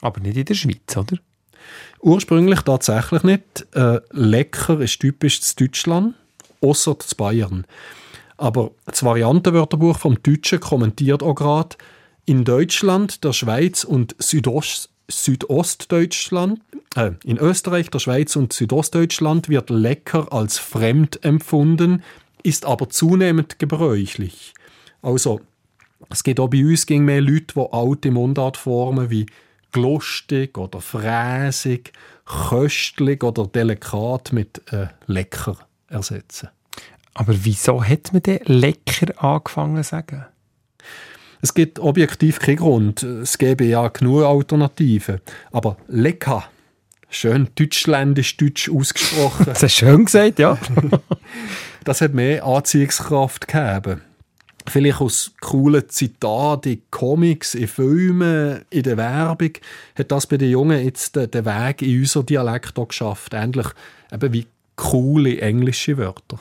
Aber 0.01 0.21
nicht 0.21 0.37
in 0.37 0.45
der 0.45 0.55
Schweiz, 0.55 0.97
oder? 0.97 1.17
Ursprünglich 2.01 2.61
tatsächlich 2.61 3.23
nicht. 3.25 3.67
Äh, 3.75 4.01
lecker 4.13 4.81
ist 4.81 5.01
typisch 5.01 5.41
zu 5.41 5.57
Deutschland, 5.57 6.15
außer 6.61 6.99
zu 6.99 7.17
Bayern. 7.17 7.65
Aber 8.37 8.71
das 8.87 9.03
Variantenwörterbuch 9.03 9.99
vom 9.99 10.23
Deutschen 10.23 10.61
kommentiert 10.61 11.23
auch 11.23 11.35
gerade, 11.35 11.77
in 12.29 12.45
Deutschland, 12.45 13.25
der 13.25 13.33
Schweiz 13.33 13.85
und 13.85 14.15
Südost, 14.19 14.91
Südostdeutschland, 15.11 16.61
äh, 16.95 17.13
in 17.25 17.39
Österreich, 17.39 17.89
der 17.89 18.01
Schweiz 18.01 18.37
und 18.37 18.53
Südostdeutschland 18.53 19.49
wird 19.49 19.71
lecker 19.71 20.31
als 20.31 20.59
fremd 20.59 21.25
empfunden, 21.25 22.03
ist 22.43 22.67
aber 22.67 22.91
zunehmend 22.91 23.59
gebräuchlich. 23.59 24.53
Also 25.01 25.41
Es 26.11 26.23
gibt 26.23 26.39
auch 26.39 26.49
bei 26.49 26.65
uns 26.65 26.85
ging 26.85 27.05
mehr 27.05 27.23
Leute, 27.23 27.55
die 27.57 27.73
alte 27.73 28.11
Mundartformen 28.11 29.09
wie 29.09 29.27
glustig 29.73 30.57
oder 30.59 30.83
fräsig, 30.83 31.93
köstlich 32.27 33.25
oder 33.25 33.47
delikat 33.47 34.35
mit 34.35 34.71
äh, 34.71 34.89
lecker 35.07 35.57
ersetzen. 35.89 36.51
Aber 37.15 37.35
wieso 37.45 37.83
hat 37.83 38.13
man 38.13 38.23
denn 38.23 38.41
lecker 38.45 39.23
angefangen 39.23 39.83
zu 39.83 39.89
sagen? 39.89 40.27
Es 41.41 41.55
gibt 41.55 41.79
objektiv 41.79 42.41
keinen 42.41 42.57
Grund. 42.57 43.03
Es 43.03 43.39
gäbe 43.39 43.65
ja 43.65 43.89
genug 43.89 44.25
Alternativen. 44.25 45.21
Aber 45.53 45.77
lecker, 45.87 46.45
schön 47.09 47.49
deutschländisch-deutsch 47.55 48.71
ausgesprochen, 48.71 49.45
Das 49.47 49.61
du 49.61 49.69
schön 49.69 50.05
gesagt, 50.05 50.39
ja. 50.39 50.59
das 51.85 52.01
hat 52.01 52.15
mehr 52.15 52.45
Anziehungskraft 52.45 53.49
gegeben. 53.49 54.03
Vielleicht 54.67 55.01
aus 55.01 55.33
coolen 55.41 55.89
Zitaten 55.89 56.73
in 56.73 56.83
Comics, 56.91 57.55
in 57.55 57.69
Filmen, 57.69 58.67
in 58.69 58.83
der 58.83 58.99
Werbung, 58.99 59.53
hat 59.99 60.13
das 60.13 60.27
bei 60.27 60.37
den 60.37 60.51
Jungen 60.51 60.85
jetzt 60.85 61.17
den, 61.17 61.31
den 61.31 61.47
Weg 61.47 61.81
in 61.81 62.01
unser 62.01 62.23
Dialekt 62.23 62.79
auch 62.79 62.89
geschafft. 62.89 63.33
Ähnlich 63.33 63.69
eben 64.13 64.33
wie 64.33 64.47
coole 64.77 65.41
englische 65.41 65.97
Wörter. 65.97 66.39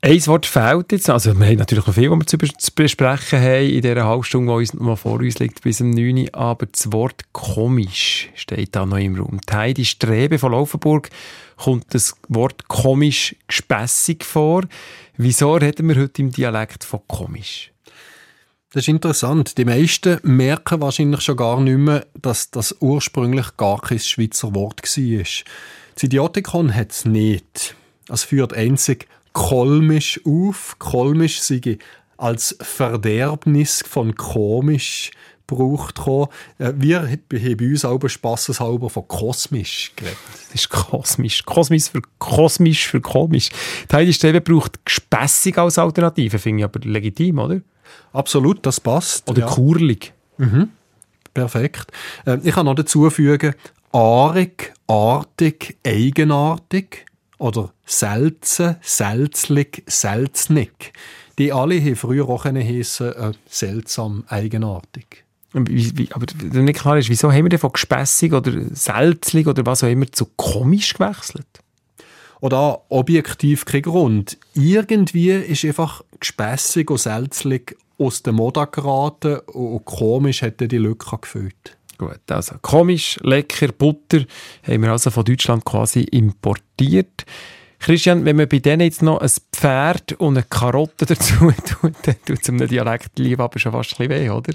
Ein 0.00 0.24
Wort 0.28 0.46
fehlt 0.46 0.92
jetzt. 0.92 1.10
Also, 1.10 1.34
wir 1.38 1.46
haben 1.46 1.56
natürlich 1.56 1.84
noch 1.86 1.94
viel, 1.94 2.08
was 2.10 2.18
wir 2.20 2.26
zu 2.26 2.36
bes- 2.36 2.56
zu 2.58 2.72
besprechen 2.72 3.40
haben 3.40 3.68
in 3.68 3.82
dieser 3.82 4.04
halben 4.04 4.22
Stunde, 4.22 4.52
die 4.52 4.58
uns 4.58 4.74
noch 4.74 4.98
vor 4.98 5.18
uns 5.18 5.40
liegt, 5.40 5.62
bis 5.62 5.80
um 5.80 5.90
9 5.90 6.18
Uhr. 6.18 6.34
Aber 6.34 6.66
das 6.66 6.92
Wort 6.92 7.24
komisch 7.32 8.28
steht 8.34 8.76
da 8.76 8.86
noch 8.86 8.98
im 8.98 9.16
Raum. 9.16 9.40
Die 9.40 9.52
Heidi 9.54 9.84
Strebe 9.84 10.38
von 10.38 10.52
Laufenburg 10.52 11.10
kommt 11.56 11.92
das 11.94 12.14
Wort 12.28 12.68
komisch 12.68 13.34
gespässig 13.48 14.24
vor. 14.24 14.62
Wieso 15.16 15.54
reden 15.54 15.88
wir 15.88 15.96
heute 15.96 16.22
im 16.22 16.30
Dialekt 16.30 16.84
von 16.84 17.00
komisch? 17.08 17.72
Das 18.70 18.84
ist 18.84 18.88
interessant. 18.88 19.58
Die 19.58 19.64
meisten 19.64 20.20
merken 20.22 20.80
wahrscheinlich 20.80 21.22
schon 21.22 21.36
gar 21.36 21.60
nicht 21.60 21.76
mehr, 21.78 22.06
dass 22.14 22.52
das 22.52 22.76
ursprünglich 22.78 23.56
gar 23.56 23.80
kein 23.80 23.98
Schweizer 23.98 24.54
Wort 24.54 24.82
war. 24.82 25.24
Das 25.94 26.02
Idiotikon 26.04 26.72
hat 26.72 26.92
es 26.92 27.04
nicht. 27.04 27.74
Es 28.08 28.22
führt 28.24 28.52
einzig 28.54 29.08
kolmisch 29.32 30.20
auf. 30.24 30.76
Kolmisch 30.78 31.40
sei 31.40 31.78
als 32.16 32.56
Verderbnis 32.60 33.84
von 33.88 34.14
komisch 34.14 35.12
gebraucht. 35.46 35.98
Äh, 36.58 36.72
Wir 36.76 37.02
haben 37.02 37.22
bei 37.28 37.66
uns 37.66 37.84
auch 37.84 38.06
spasseshalber 38.06 38.90
von 38.90 39.08
kosmisch 39.08 39.92
geredet. 39.96 40.18
Das 40.32 40.54
ist 40.54 40.68
kosmisch. 40.68 41.44
Kosmisch 41.44 41.90
für 41.90 42.02
kosmisch 42.18 42.86
für 42.86 43.00
komisch. 43.00 43.50
Die 43.90 43.96
Heidi 43.96 44.12
Strebe 44.12 44.40
braucht 44.40 44.84
gespässig 44.84 45.58
als 45.58 45.78
Alternative, 45.78 46.38
finde 46.38 46.60
ich 46.60 46.64
aber 46.64 46.80
legitim, 46.80 47.38
oder? 47.38 47.60
Absolut, 48.12 48.64
das 48.66 48.80
passt. 48.80 49.28
Oder 49.30 49.40
ja. 49.40 49.46
kurlig. 49.46 50.12
Perfekt. 51.34 51.92
Ähm, 52.26 52.40
ich 52.44 52.54
kann 52.54 52.66
noch 52.66 52.74
dazu 52.74 53.08
fügen, 53.10 53.54
aarig, 53.92 54.74
artig, 54.86 55.76
eigenartig 55.84 57.06
oder 57.38 57.72
selzen, 57.86 58.76
selzlig, 58.82 59.84
selznig. 59.86 60.92
Die 61.38 61.52
alle 61.52 61.80
haben 61.80 61.96
früher 61.96 62.28
auch 62.28 62.44
heissen, 62.44 63.12
äh, 63.12 63.32
seltsam, 63.48 64.24
eigenartig. 64.28 65.24
Wie, 65.52 65.96
wie, 65.96 66.12
aber 66.12 66.26
der 66.26 66.62
nicht 66.62 66.80
klar 66.80 66.98
ist, 66.98 67.08
wieso 67.08 67.32
haben 67.32 67.44
wir 67.44 67.48
denn 67.48 67.58
von 67.58 67.72
gespässig 67.72 68.34
oder 68.34 68.52
selzlig 68.72 69.46
oder 69.46 69.64
was 69.64 69.82
auch 69.82 69.88
immer 69.88 70.10
zu 70.12 70.26
komisch 70.36 70.92
gewechselt? 70.94 71.46
Oder 72.40 72.82
objektiv 72.90 73.64
kein 73.64 73.82
Grund. 73.82 74.36
Irgendwie 74.54 75.30
ist 75.30 75.64
einfach 75.64 76.02
gespässig 76.20 76.90
und 76.90 76.98
selzlig 76.98 77.76
aus 77.98 78.22
der 78.22 78.32
Mode 78.32 78.66
geraten 78.70 79.38
und 79.46 79.84
komisch 79.84 80.42
hätte 80.42 80.68
die 80.68 80.78
Lücke 80.78 81.16
gefüllt. 81.18 81.77
Gut, 81.98 82.20
also 82.30 82.54
komisch, 82.62 83.18
lecker, 83.22 83.68
Butter 83.72 84.20
haben 84.62 84.82
wir 84.82 84.92
also 84.92 85.10
von 85.10 85.24
Deutschland 85.24 85.64
quasi 85.64 86.02
importiert. 86.02 87.26
Christian, 87.80 88.24
wenn 88.24 88.36
man 88.36 88.48
bei 88.48 88.60
denen 88.60 88.82
jetzt 88.82 89.02
noch 89.02 89.20
ein 89.20 89.30
Pferd 89.52 90.12
und 90.14 90.36
eine 90.36 90.46
Karotte 90.48 91.06
dazu 91.06 91.52
tut, 91.64 91.94
dann 92.02 92.16
tut 92.24 92.38
es 92.40 92.48
einem 92.48 92.68
Dialekt 92.68 93.18
lieber 93.18 93.44
aber 93.44 93.58
schon 93.58 93.72
fast 93.72 94.00
ein 94.00 94.08
bisschen 94.08 94.24
weh, 94.24 94.30
oder? 94.30 94.52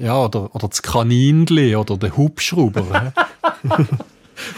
Ja, 0.00 0.22
oder, 0.24 0.54
oder 0.54 0.68
das 0.68 0.82
Kaninli 0.82 1.76
oder 1.76 1.96
der 1.96 2.16
Hubschrauber. 2.16 3.12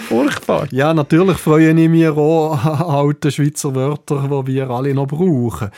Furchtbar. 0.09 0.67
Ja, 0.73 0.93
natürlich 0.93 1.39
freue 1.39 1.71
ich 1.71 1.89
mich 1.89 2.09
auch 2.09 2.65
an 2.65 2.83
alte 2.83 3.31
Schweizer 3.31 3.75
Wörter, 3.75 4.43
die 4.45 4.53
wir 4.53 4.71
alle 4.71 4.95
noch 4.95 5.07
brauchen. 5.07 5.71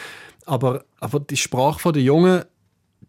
Aber, 0.47 0.85
aber 1.01 1.21
die 1.21 1.37
Sprache 1.37 1.93
der 1.93 2.03
Jungen, 2.03 2.45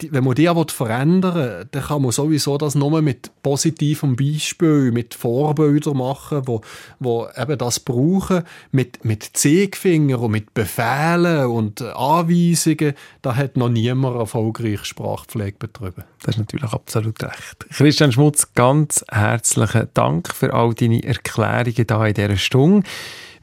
wenn 0.10 0.24
man 0.24 0.36
die 0.36 0.50
verändern 0.68 1.36
will, 1.36 1.68
dann 1.72 1.84
kann 1.84 2.02
man 2.02 2.12
sowieso 2.12 2.58
das 2.58 2.76
nur 2.76 3.02
mit 3.02 3.32
positivem 3.44 4.16
Beispiel, 4.16 4.92
mit 4.92 5.14
Vorbildern 5.14 5.98
machen, 5.98 6.42
wo, 6.46 6.62
wo 7.00 7.28
eben 7.38 7.58
das 7.58 7.80
brauchen, 7.80 8.44
mit, 8.72 9.04
mit 9.06 9.24
Zeigefinger 9.34 10.20
und 10.20 10.32
mit 10.32 10.54
Befehlen 10.54 11.46
und 11.48 11.82
Anweisungen. 11.82 12.94
Da 13.22 13.36
hat 13.36 13.58
noch 13.58 13.70
niemand 13.70 14.18
erfolgreich 14.18 14.86
Sprachpflege 14.86 15.58
betrieben. 15.58 16.04
Das 16.24 16.36
ist 16.36 16.40
natürlich 16.40 16.72
absolut 16.72 17.22
recht. 17.24 17.66
Christian 17.70 18.12
Schmutz, 18.12 18.54
ganz 18.54 19.04
herzlichen 19.10 19.88
Dank 19.94 20.34
für 20.34 20.54
all 20.54 20.74
deine 20.74 21.04
Erklärungen 21.04 21.74
hier 21.74 22.06
in 22.06 22.14
dieser 22.14 22.38
Stunde. 22.38 22.88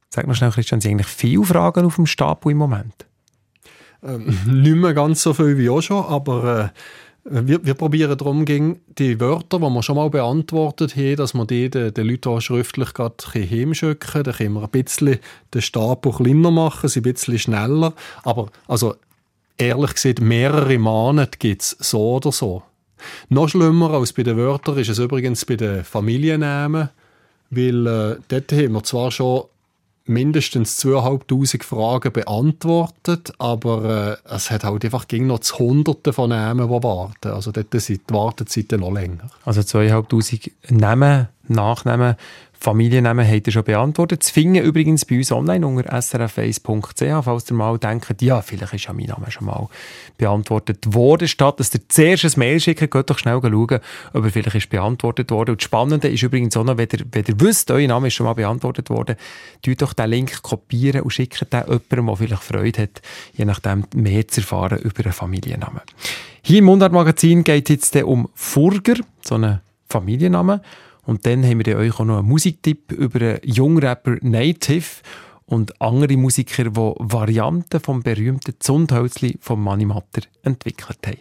Sag 0.09 0.27
noch 0.27 0.35
schnell, 0.35 0.51
Christian, 0.51 0.79
sind 0.79 0.91
eigentlich 0.91 1.07
viele 1.07 1.43
Fragen 1.43 1.85
auf 1.85 1.95
dem 1.95 2.05
Stapel 2.05 2.51
im 2.51 2.59
Moment? 2.59 3.07
Ähm, 4.03 4.37
nicht 4.45 4.75
mehr 4.75 4.93
ganz 4.93 5.23
so 5.23 5.33
viel 5.33 5.57
wie 5.57 5.69
auch 5.69 5.81
schon, 5.81 6.05
aber 6.05 6.65
äh, 6.65 6.69
wir, 7.25 7.65
wir 7.65 7.73
probieren 7.73 8.17
darum, 8.17 8.45
die 8.45 9.19
Wörter, 9.19 9.59
die 9.59 9.65
wir 9.65 9.83
schon 9.83 9.95
mal 9.95 10.09
beantwortet 10.09 10.95
haben, 10.95 11.15
dass 11.15 11.33
wir 11.33 11.45
die 11.45 11.69
den, 11.69 11.93
den 11.93 12.07
Leuten 12.07 12.29
auch 12.29 12.41
schriftlich 12.41 12.89
heimschicken 12.97 14.23
Dann 14.23 14.33
können 14.33 14.53
wir 14.53 14.63
ein 14.63 14.69
bisschen 14.69 15.19
den 15.53 15.62
Stapel 15.62 16.12
kleiner 16.12 16.51
machen, 16.51 16.89
sie 16.89 16.99
ein 16.99 17.03
bisschen 17.03 17.39
schneller. 17.39 17.93
Aber 18.23 18.49
also, 18.67 18.95
ehrlich 19.57 19.93
gesagt, 19.93 20.19
mehrere 20.19 20.77
Monate 20.77 21.38
gibt 21.38 21.62
es 21.62 21.77
so 21.79 22.15
oder 22.15 22.31
so. 22.31 22.63
Noch 23.29 23.49
schlimmer 23.49 23.91
als 23.91 24.13
bei 24.13 24.23
den 24.23 24.38
Wörtern 24.38 24.77
ist 24.77 24.89
es 24.89 24.99
übrigens 24.99 25.45
bei 25.45 25.55
den 25.55 25.83
Familiennamen, 25.83 26.89
weil 27.49 27.88
äh, 27.88 28.17
dort 28.27 28.51
haben 28.51 28.73
wir 28.73 28.83
zwar 28.83 29.12
schon 29.12 29.43
mindestens 30.05 30.83
2'500 30.83 31.63
Fragen 31.63 32.11
beantwortet, 32.11 33.33
aber 33.37 34.19
äh, 34.25 34.35
es 34.35 34.51
hat 34.51 34.63
halt 34.63 34.83
einfach 34.83 35.07
ging 35.07 35.27
noch 35.27 35.39
zu 35.39 35.59
Hunderten 35.59 36.13
von 36.13 36.29
Namen, 36.29 36.67
die 36.67 36.83
warten. 36.83 37.31
Also 37.31 37.51
dort 37.51 37.73
sind 37.73 38.09
die 38.09 38.13
Wartezeiten 38.13 38.81
noch 38.81 38.91
länger. 38.91 39.29
Also 39.45 39.63
2500 39.63 40.51
Namen, 40.71 41.29
Nachnamen, 41.47 42.15
Familiennamen 42.63 43.29
habt 43.29 43.47
ihr 43.47 43.51
schon 43.51 43.65
beantwortet. 43.65 44.21
Das 44.21 44.29
finden 44.29 44.63
übrigens 44.63 45.03
bei 45.03 45.17
uns 45.17 45.34
online 45.34 45.67
unter 45.67 45.91
srf1.ch, 45.91 47.25
falls 47.25 47.51
ihr 47.51 47.58
mal 47.58 47.77
denkt, 47.77 48.21
ja, 48.21 48.41
vielleicht 48.41 48.73
ist 48.73 48.86
ja 48.86 48.93
mein 48.93 49.08
Name 49.08 49.29
schon 49.32 49.47
mal 49.47 49.67
beantwortet 50.17 50.93
worden. 50.93 51.27
Statt 51.27 51.60
dass 51.60 51.73
ihr 51.73 51.82
zuerst 51.89 52.23
ein 52.23 52.39
Mail 52.39 52.62
schickt, 52.62 52.79
geht 52.79 53.10
doch 53.10 53.19
schnell 53.19 53.41
schauen, 53.41 53.79
ob 54.13 54.23
er 54.23 54.32
vielleicht 54.32 54.56
ist 54.56 54.69
beantwortet 54.69 55.29
worden. 55.32 55.51
Und 55.51 55.62
das 55.62 55.65
Spannende 55.65 56.08
ist 56.08 56.23
übrigens 56.23 56.56
auch 56.56 56.63
noch, 56.63 56.77
wenn 56.77 56.88
ihr, 56.93 57.06
wenn 57.12 57.25
ihr 57.27 57.39
wisst, 57.41 57.69
euer 57.69 57.88
Name 57.89 58.08
ist 58.08 58.13
schon 58.13 58.27
mal 58.27 58.34
beantwortet 58.34 58.89
worden, 58.89 59.17
tut 59.62 59.82
doch 59.82 59.91
den 59.91 60.10
Link 60.10 60.41
kopieren 60.41 61.01
und 61.01 61.12
schickt 61.12 61.41
den 61.51 61.63
jemandem, 61.67 62.06
der 62.06 62.15
vielleicht 62.15 62.43
Freude 62.43 62.84
hat, 62.84 63.01
je 63.34 63.43
nachdem 63.43 63.84
mehr 63.93 64.25
zu 64.29 64.39
erfahren 64.39 64.79
über 64.79 65.03
einen 65.03 65.12
Familiennamen. 65.12 65.82
Hier 66.41 66.60
im 66.60 66.65
Mundart-Magazin 66.65 67.43
geht 67.43 67.69
es 67.69 67.91
jetzt 67.91 67.95
um 68.03 68.29
Furger, 68.34 68.95
so 69.21 69.36
einen 69.36 69.60
Familiennamen. 69.89 70.62
Und 71.05 71.25
dann 71.25 71.43
haben 71.43 71.57
wir 71.57 71.63
dann 71.63 71.75
euch 71.75 71.99
auch 71.99 72.05
noch 72.05 72.19
einen 72.19 72.27
Musiktipp 72.27 72.91
über 72.91 73.19
einen 73.19 73.39
Jungrapper 73.43 74.17
Native 74.21 75.01
und 75.45 75.81
andere 75.81 76.15
Musiker, 76.17 76.63
die 76.63 76.75
Varianten 76.75 77.79
vom 77.79 78.01
berühmten 78.01 78.55
Zundhölzli 78.59 79.37
von 79.41 79.61
Mani 79.61 79.85
Matter 79.85 80.21
entwickelt 80.41 80.99
haben. 81.05 81.17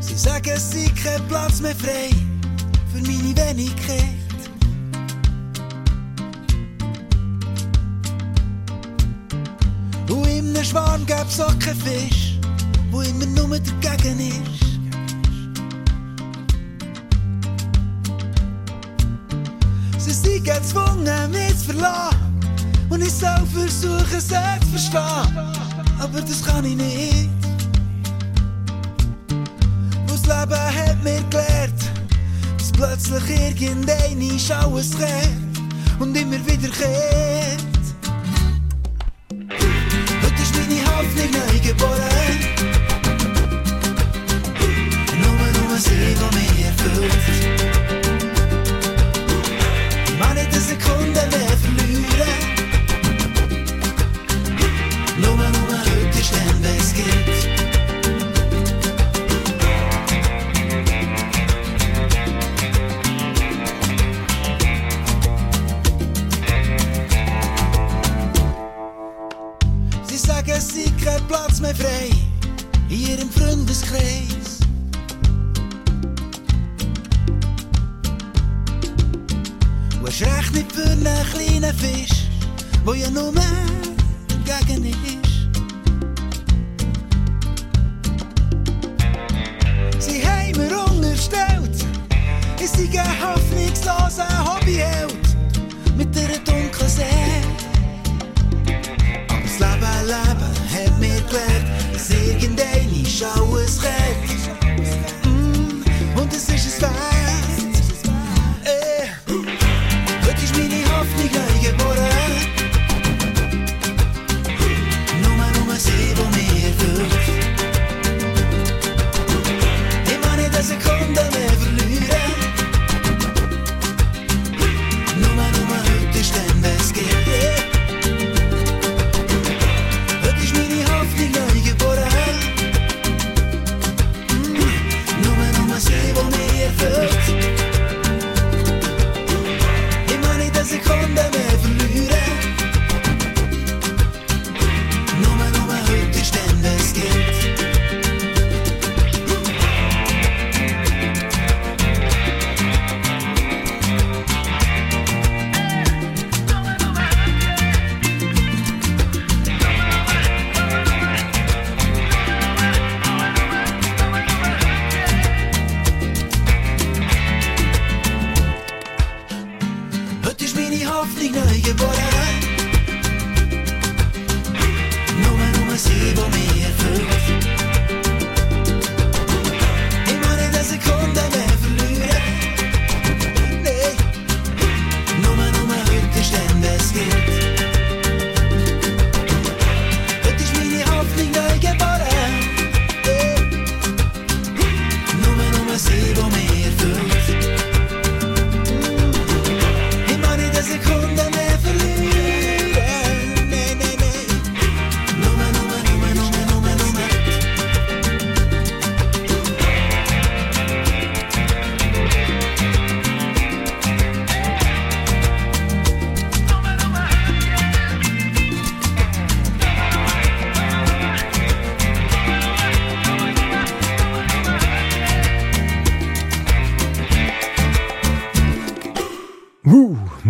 Sie 0.00 0.14
sagen, 0.14 0.50
es 0.54 0.70
sei 0.70 0.90
kein 1.02 1.26
Platz 1.28 1.60
mehr 1.60 1.74
frei 1.74 2.10
für 2.92 3.02
meine 3.02 3.36
Wenigkeit. 3.36 4.29
Und 10.10 10.26
einem 10.26 10.64
Schwarm 10.64 11.06
gäb's 11.06 11.38
auch 11.38 11.56
keinen 11.60 11.80
Fisch, 11.80 12.36
wo 12.90 13.00
immer 13.00 13.26
nur 13.26 13.58
dagegen 13.80 14.18
ist. 14.18 14.60
Sie 19.98 20.12
sind 20.12 20.44
gezwungen, 20.44 21.30
mich 21.30 21.56
zu 21.58 21.66
verlassen, 21.66 22.16
Und 22.88 23.02
ich 23.02 23.12
soll 23.12 23.46
versuchen, 23.54 24.20
sie 24.20 24.34
zu 24.60 24.66
verstehen. 24.70 25.38
Aber 26.00 26.20
das 26.20 26.44
kann 26.44 26.64
ich 26.64 26.74
nicht. 26.74 27.30
Das 30.08 30.22
Leben 30.22 30.60
hat 30.60 31.04
mir 31.04 31.22
gelehrt, 31.30 31.80
dass 32.58 32.72
plötzlich 32.72 33.58
irgendeine 33.60 34.38
alles 34.56 34.90
kehrt 34.90 36.00
und 36.00 36.16
immer 36.16 36.44
wieder 36.46 36.68
kehrt. 36.68 37.69
Hoffnung 41.70 41.88
neu 41.88 42.00
geboren. 42.00 42.40
Nur, 45.20 45.68
nur 45.68 45.78
sie, 45.78 46.14
die 46.14 46.36
mich 46.36 46.66
erfüllt. 46.66 47.12
Ich 47.74 47.79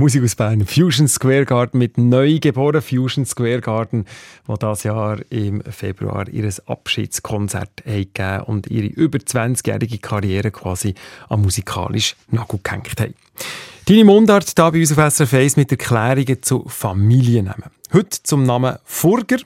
Musik 0.00 0.24
aus 0.24 0.34
Bern. 0.34 0.64
Fusion 0.64 1.08
Square 1.08 1.44
Garden 1.44 1.78
mit 1.78 1.98
neugeboren 1.98 2.80
Fusion 2.80 3.26
Square 3.26 3.60
Garden, 3.60 4.06
die 4.48 4.54
das 4.58 4.82
Jahr 4.84 5.18
im 5.28 5.60
Februar 5.60 6.26
ihr 6.26 6.50
Abschiedskonzert 6.64 7.84
gegeben 7.84 8.44
und 8.46 8.66
ihre 8.68 8.86
über 8.86 9.18
20-jährige 9.18 9.98
Karriere 9.98 10.52
quasi 10.52 10.94
am 11.28 11.42
musikalischen 11.42 12.16
Nagel 12.30 12.60
gehängt 12.62 12.98
haben. 12.98 13.12
Deine 13.84 14.04
Mundart 14.06 14.50
hier 14.56 14.70
bei 14.70 14.80
uns 14.80 14.96
auf 14.96 15.12
SRF 15.12 15.34
1 15.34 15.56
mit 15.56 15.70
Erklärungen 15.70 16.42
zu 16.42 16.64
Familiennamen. 16.66 17.70
Heute 17.92 18.22
zum 18.22 18.44
Namen 18.44 18.78
Furger. 18.84 19.40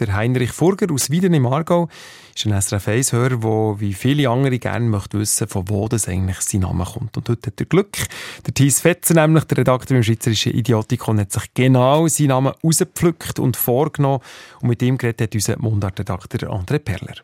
Der 0.00 0.16
Heinrich 0.16 0.50
Furger 0.50 0.92
aus 0.92 1.10
Wieden 1.10 1.34
im 1.34 1.46
Aargau 1.46 1.88
ist 2.34 2.46
ein 2.46 2.60
SRF 2.60 2.88
1-Hörer, 2.88 3.38
der 3.38 3.80
wie 3.80 3.94
viele 3.94 4.28
andere 4.28 4.58
gerne 4.58 4.86
möchte 4.86 5.18
wissen, 5.18 5.48
von 5.48 5.68
wo 5.68 5.88
das 5.88 6.08
eigentlich 6.08 6.40
sein 6.40 6.62
Name 6.62 6.84
kommt. 6.84 7.16
Und 7.16 7.28
heute 7.28 7.48
hat 7.48 7.60
er 7.60 7.66
Glück. 7.66 7.96
Der 8.46 8.54
Thies 8.54 8.80
Fetzer, 8.80 9.14
nämlich 9.14 9.44
der 9.44 9.58
Redakteur 9.58 9.96
im 9.96 10.02
Schweizerischen 10.02 10.52
Idiotikon, 10.52 11.20
hat 11.20 11.32
sich 11.32 11.54
genau 11.54 12.06
seinen 12.08 12.28
Namen 12.28 12.52
rausgepflückt 12.62 13.38
und 13.38 13.56
vorgenommen. 13.56 14.20
Und 14.60 14.68
mit 14.68 14.82
ihm 14.82 14.98
geredet 14.98 15.22
hat 15.22 15.34
unser 15.34 15.58
Mundartredakteur 15.58 16.50
André 16.50 16.78
Perler. 16.78 17.16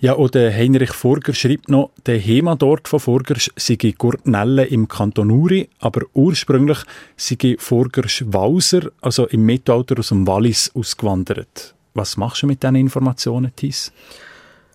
Ja, 0.00 0.12
und 0.12 0.36
der 0.36 0.54
Heinrich 0.54 0.92
Furger 0.92 1.34
schreibt 1.34 1.68
noch, 1.68 1.90
der 2.06 2.24
Heimatort 2.24 2.86
von 2.86 3.00
Furgers 3.00 3.50
sei 3.56 3.76
Gurtnelle 3.98 4.64
im 4.64 4.86
Kanton 4.86 5.28
Uri, 5.28 5.68
aber 5.80 6.02
ursprünglich 6.14 6.78
sei 7.16 7.56
Furgers 7.58 8.22
Walser, 8.26 8.92
also 9.00 9.26
im 9.26 9.44
Mittelalter 9.44 9.98
aus 9.98 10.10
dem 10.10 10.24
Wallis, 10.24 10.70
ausgewandert. 10.72 11.74
Was 11.98 12.16
machst 12.16 12.42
du 12.42 12.46
mit 12.46 12.62
diesen 12.62 12.76
Informationen, 12.76 13.50
Thies? 13.56 13.90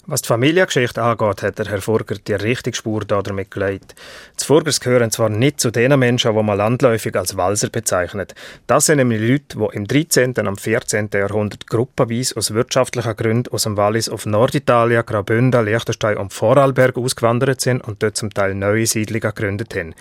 Was 0.07 0.23
die 0.23 0.27
Familiengeschichte 0.27 1.01
angeht, 1.01 1.41
hat 1.41 1.57
der 1.57 1.67
Herr 1.67 1.79
Furger 1.79 2.15
die 2.15 2.33
richtige 2.33 2.75
Spur 2.75 3.05
damit 3.05 3.49
gelegt. 3.49 3.95
Die 4.41 4.43
Furgers 4.43 4.81
gehören 4.81 5.09
zwar 5.09 5.29
nicht 5.29 5.61
zu 5.61 5.71
den 5.71 5.97
Menschen, 5.97 6.35
die 6.35 6.43
man 6.43 6.57
landläufig 6.57 7.15
als 7.15 7.37
Walser 7.37 7.69
bezeichnet. 7.69 8.35
Das 8.67 8.87
sind 8.87 8.97
nämlich 8.97 9.21
Leute, 9.21 9.57
die 9.57 9.77
im 9.77 9.87
13. 9.87 10.33
und 10.33 10.59
14. 10.59 11.11
Jahrhundert 11.13 11.67
gruppenweise 11.67 12.35
aus 12.35 12.53
wirtschaftlichen 12.53 13.15
Gründen 13.15 13.53
aus 13.53 13.63
dem 13.63 13.77
Wallis 13.77 14.09
auf 14.09 14.25
Norditalien, 14.25 15.05
Graubünden, 15.05 15.63
Liechtenstein 15.63 16.17
und 16.17 16.33
Vorarlberg 16.33 16.97
ausgewandert 16.97 17.61
sind 17.61 17.87
und 17.87 18.03
dort 18.03 18.17
zum 18.17 18.33
Teil 18.33 18.53
neue 18.53 18.85
Siedlungen 18.85 19.21
gegründet 19.21 19.73
haben. 19.73 19.95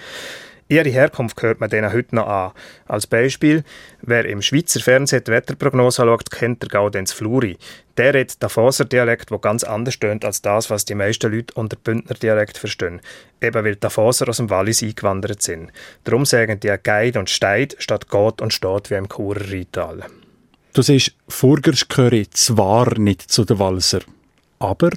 Ihre 0.68 0.88
Herkunft 0.88 1.42
hört 1.42 1.60
man 1.60 1.68
denen 1.68 1.92
heute 1.92 2.14
noch 2.14 2.26
an. 2.26 2.52
Als 2.86 3.06
Beispiel, 3.06 3.64
wer 4.00 4.24
im 4.24 4.42
Schweizer 4.42 4.80
Fernsehen 4.80 5.22
die 5.24 5.30
Wetterprognose 5.30 6.02
schaut, 6.02 6.30
kennt 6.30 6.62
der 6.62 6.68
Gaudenz 6.68 7.12
Fluri. 7.12 7.58
Der 7.96 8.14
redet 8.14 8.42
Davoser 8.42 8.84
Dialekt, 8.84 9.30
der 9.30 9.38
ganz 9.38 9.64
anders 9.64 9.98
tönt 9.98 10.24
als 10.24 10.40
das, 10.40 10.70
was 10.70 10.84
die 10.84 10.94
meisten 10.94 11.30
Leute 11.30 11.54
unter 11.54 11.76
Bündner 11.76 12.14
Dialekt 12.14 12.56
verstehen. 12.56 13.00
Eben 13.40 13.64
weil 13.64 13.74
die 13.74 13.80
Davoser 13.80 14.28
aus 14.28 14.38
dem 14.38 14.48
Wallis 14.48 14.82
eingewandert 14.82 15.42
sind. 15.42 15.70
Darum 16.04 16.24
sagen 16.24 16.58
die 16.60 16.74
Geid 16.82 17.16
und 17.16 17.28
Steid 17.28 17.76
statt 17.78 18.08
Gott 18.08 18.40
und 18.40 18.54
Steht 18.54 18.90
wie 18.90 18.94
im 18.94 19.08
Churer 19.08 19.50
Rheintal. 19.50 20.04
Du 20.72 20.80
siehst, 20.80 21.12
Furgers 21.28 21.86
gehören 21.86 22.26
zwar 22.30 22.98
nicht 22.98 23.30
zu 23.30 23.44
den 23.44 23.58
Walser, 23.58 24.00
aber 24.58 24.90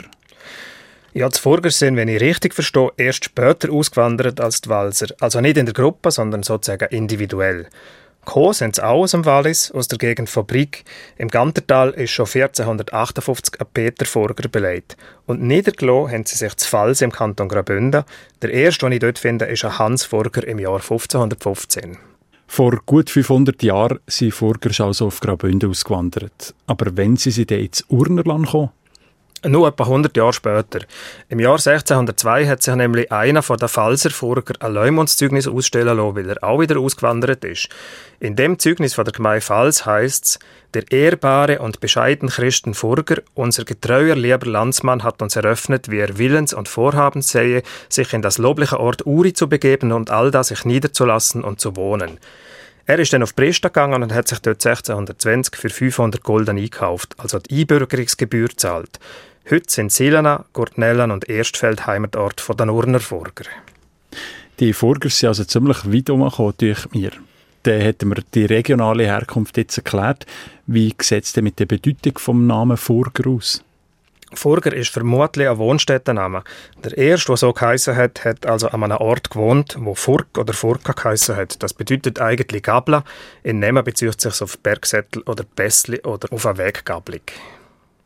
Ja, 1.17 1.29
Furger 1.31 1.71
sind, 1.71 1.95
wenn 1.95 2.09
ich 2.09 2.19
richtig 2.19 2.53
verstehe, 2.53 2.91
erst 2.97 3.23
später 3.23 3.71
ausgewandert 3.71 4.41
als 4.41 4.59
die 4.59 4.67
Walser. 4.67 5.07
Also 5.21 5.39
nicht 5.39 5.55
in 5.55 5.65
der 5.65 5.73
Gruppe, 5.73 6.11
sondern 6.11 6.43
sozusagen 6.43 6.89
individuell. 6.89 7.67
Gekommen 8.25 8.51
sind 8.51 8.75
sie 8.75 8.83
auch 8.83 9.03
aus 9.03 9.11
dem 9.11 9.23
Wallis, 9.23 9.71
aus 9.71 9.87
der 9.87 9.97
Gegend 9.97 10.29
Brig. 10.45 10.83
Im 11.17 11.29
Gantertal 11.29 11.91
ist 11.91 12.11
schon 12.11 12.25
1458 12.25 13.61
ein 13.61 13.67
Peter 13.73 14.05
Furger 14.05 14.49
belegt. 14.49 14.97
Und 15.25 15.41
niedergelassen 15.41 16.11
haben 16.11 16.25
sie 16.25 16.35
sich 16.35 16.53
zu 16.57 16.67
Fals 16.67 16.99
im 16.99 17.13
Kanton 17.13 17.47
Graubünden. 17.47 18.03
Der 18.41 18.51
erste, 18.51 18.85
den 18.85 18.91
ich 18.91 18.99
dort 18.99 19.17
finde, 19.17 19.45
ist 19.45 19.63
ein 19.63 19.79
Hans 19.79 20.03
Furger 20.03 20.45
im 20.45 20.59
Jahr 20.59 20.81
1515. 20.81 21.97
vor 22.45 22.77
gut 22.85 23.09
500 23.09 23.63
Jahren 23.63 23.99
sind 24.05 24.33
Furgers 24.33 24.81
also 24.81 25.07
auf 25.07 25.21
Graubünden 25.21 25.69
ausgewandert. 25.69 26.53
Aber 26.67 26.97
wenn 26.97 27.15
sie 27.15 27.31
sie 27.31 27.45
dann 27.45 27.59
ins 27.59 27.85
Urnerland 27.87 28.47
kommen, 28.47 28.71
Nur 29.47 29.67
etwa 29.67 29.83
100 29.83 30.17
Jahre 30.17 30.33
später. 30.33 30.79
Im 31.29 31.39
Jahr 31.39 31.53
1602 31.53 32.47
hat 32.47 32.63
sich 32.63 32.73
nämlich 32.73 33.11
einer 33.11 33.43
von 33.43 33.57
der 33.57 33.69
Pfalzer 33.69 34.09
Furger 34.09 34.55
ein 34.59 34.73
Leumundszeugnis 34.73 35.47
ausstellen 35.47 35.97
lassen, 35.97 36.15
weil 36.15 36.29
er 36.29 36.43
auch 36.43 36.59
wieder 36.59 36.79
ausgewandert 36.79 37.45
ist. 37.45 37.69
In 38.19 38.35
dem 38.35 38.57
Zeugnis 38.57 38.95
von 38.95 39.05
der 39.05 39.13
Gemeinde 39.13 39.41
Pfalz 39.41 39.85
heißt 39.85 40.25
es, 40.25 40.39
der 40.73 40.91
ehrbare 40.91 41.59
und 41.59 41.79
bescheiden 41.79 42.29
Christen 42.29 42.73
Furger, 42.73 43.21
unser 43.35 43.65
getreuer 43.65 44.15
lieber 44.15 44.47
Landsmann, 44.47 45.03
hat 45.03 45.21
uns 45.21 45.35
eröffnet, 45.35 45.91
wie 45.91 45.99
er 45.99 46.17
willens 46.17 46.51
und 46.53 46.67
vorhabens 46.67 47.29
sähe, 47.29 47.61
sich 47.87 48.13
in 48.13 48.23
das 48.23 48.39
lobliche 48.39 48.79
Ort 48.79 49.05
Uri 49.05 49.33
zu 49.33 49.47
begeben 49.47 49.91
und 49.91 50.09
all 50.09 50.31
da 50.31 50.43
sich 50.43 50.65
niederzulassen 50.65 51.43
und 51.43 51.59
zu 51.59 51.75
wohnen. 51.75 52.19
Er 52.87 52.99
ist 52.99 53.13
dann 53.13 53.23
auf 53.23 53.35
Presta 53.35 53.69
gegangen 53.69 54.01
und 54.01 54.13
hat 54.13 54.27
sich 54.27 54.39
dort 54.39 54.65
1620 54.65 55.55
für 55.55 55.69
500 55.69 56.23
Gulden 56.23 56.57
eingekauft, 56.57 57.15
also 57.17 57.39
die 57.39 57.61
Einbürgerungsgebühr 57.61 58.49
zahlt. 58.55 58.99
Heute 59.47 59.65
sind 59.71 59.91
Silena, 59.91 60.43
Gurtnellen 60.53 61.11
und 61.11 61.29
Erstfeld 61.29 61.85
Heimatort 61.85 62.41
von 62.41 62.57
den 62.57 62.69
Urner 62.71 62.99
Furger. 62.99 63.45
die 64.59 64.73
Furgers 64.73 65.19
sind 65.19 65.27
also 65.27 65.43
ziemlich 65.43 65.85
weit 65.85 66.07
herumgekommen 66.07 66.55
durch 66.57 66.91
mir. 66.93 67.11
Dann 67.61 67.79
hätten 67.79 68.09
wir 68.09 68.23
die 68.33 68.45
regionale 68.45 69.03
Herkunft 69.03 69.55
jetzt 69.57 69.77
erklärt. 69.77 70.25
Wie 70.65 70.95
sieht 70.99 71.25
es 71.25 71.33
denn 71.33 71.43
mit 71.43 71.59
der 71.59 71.67
Bedeutung 71.67 72.17
vom 72.17 72.47
Namen 72.47 72.75
Furger 72.75 73.29
aus? 73.29 73.63
Furger 74.33 74.73
ist 74.73 74.89
vermutlich 74.89 75.47
ein 75.47 75.59
Wohnstättenname. 75.59 76.43
Der 76.83 76.97
erste, 76.97 77.27
der 77.27 77.37
so 77.37 77.53
geheissen 77.53 77.95
hat, 77.95 78.25
hat 78.25 78.47
also 78.47 78.69
an 78.69 78.83
einem 78.83 78.97
Ort 78.97 79.29
gewohnt, 79.29 79.77
wo 79.79 79.93
Furg 79.93 80.39
oder 80.39 80.53
Furka 80.53 80.93
geheissen 80.93 81.35
hat. 81.35 81.61
Das 81.61 81.75
bedeutet 81.75 82.19
eigentlich 82.19 82.63
Gabla. 82.63 83.03
In 83.43 83.59
Namen 83.59 83.83
bezieht 83.83 84.19
sich 84.19 84.41
auf 84.41 84.57
Bergsättel 84.57 85.21
oder 85.21 85.43
Bessli 85.55 86.01
oder 86.01 86.33
auf 86.33 86.47
eine 86.47 86.57
Weggabelung. 86.57 87.21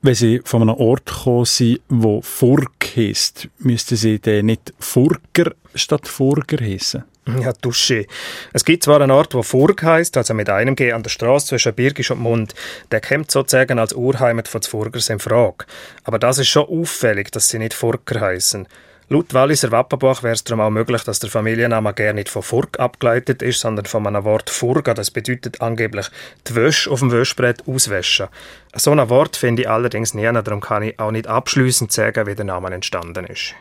Wenn 0.02 0.16
Sie 0.16 0.41
von 0.45 0.62
einem 0.62 0.76
Ort 0.76 1.08
gekommen 1.08 1.43
sind, 1.43 1.82
wo 1.89 2.22
Furg 2.22 2.72
heisst, 2.95 3.50
müssten 3.58 3.97
Sie 3.97 4.20
dann 4.20 4.45
nicht 4.45 4.74
Furger 4.80 5.54
statt 5.76 6.08
Furger 6.08 6.64
heissen? 6.64 7.04
Ja, 7.41 7.52
Dusche. 7.54 8.06
Es 8.54 8.64
gibt 8.66 8.84
zwar 8.84 9.02
einen 9.02 9.12
Ort, 9.12 9.34
wo 9.34 9.43
Furg 9.43 9.84
heisst, 9.84 10.16
also 10.16 10.34
mit 10.34 10.50
einem 10.50 10.76
G 10.76 10.93
an 10.93 11.04
der 11.04 11.10
Straße 11.10 11.47
zwischen 11.47 11.74
Birgisch 11.74 12.12
und 12.12 12.22
Mund. 12.22 12.56
Der 12.91 13.02
kommt 13.02 13.30
sozusagen 13.30 13.78
als 13.78 13.93
Urheimat 13.93 14.47
von 14.47 14.62
Furgers 14.62 15.10
in 15.10 15.20
Frage. 15.20 15.66
Aber 16.06 16.18
das 16.18 16.39
ist 16.39 16.47
schon 16.47 16.68
auffällig, 16.68 17.32
dass 17.32 17.50
sie 17.50 17.60
nicht 17.60 17.74
Furger 17.74 18.22
heißen. 18.22 18.68
Laut 19.12 19.34
Walliser 19.34 19.72
Wappenbuch 19.72 20.22
wäre 20.22 20.36
es 20.36 20.43
darum 20.43 20.62
auch 20.62 20.70
möglich, 20.70 21.03
dass 21.03 21.18
der 21.18 21.32
Familienname 21.32 21.95
gar 21.95 22.14
nicht 22.14 22.30
von 22.30 22.43
Furg 22.43 22.80
abgeleitet 22.80 23.41
ist, 23.41 23.60
sondern 23.60 23.86
von 23.86 24.05
einem 24.05 24.24
Wort 24.24 24.51
Furga. 24.51 24.93
Das 24.93 25.10
bedeutet 25.10 25.62
angeblich 25.62 26.05
die 26.47 26.53
Wäsche 26.53 26.91
auf 26.91 26.99
dem 26.99 27.12
Wäschbrett 27.12 27.68
auswäschen. 27.68 28.28
So 28.76 28.91
ein 28.91 29.10
Wort 29.10 29.36
finde 29.36 29.64
ich 29.64 29.70
allerdings 29.70 30.14
nie, 30.14 30.32
darum 30.32 30.62
kann 30.62 30.84
ich 30.84 30.99
auch 30.99 31.10
nicht 31.10 31.26
abschließend 31.26 31.91
sagen, 31.91 32.28
wie 32.28 32.36
der 32.36 32.45
Name 32.45 32.70
entstanden 32.70 33.26
ist. 33.26 33.55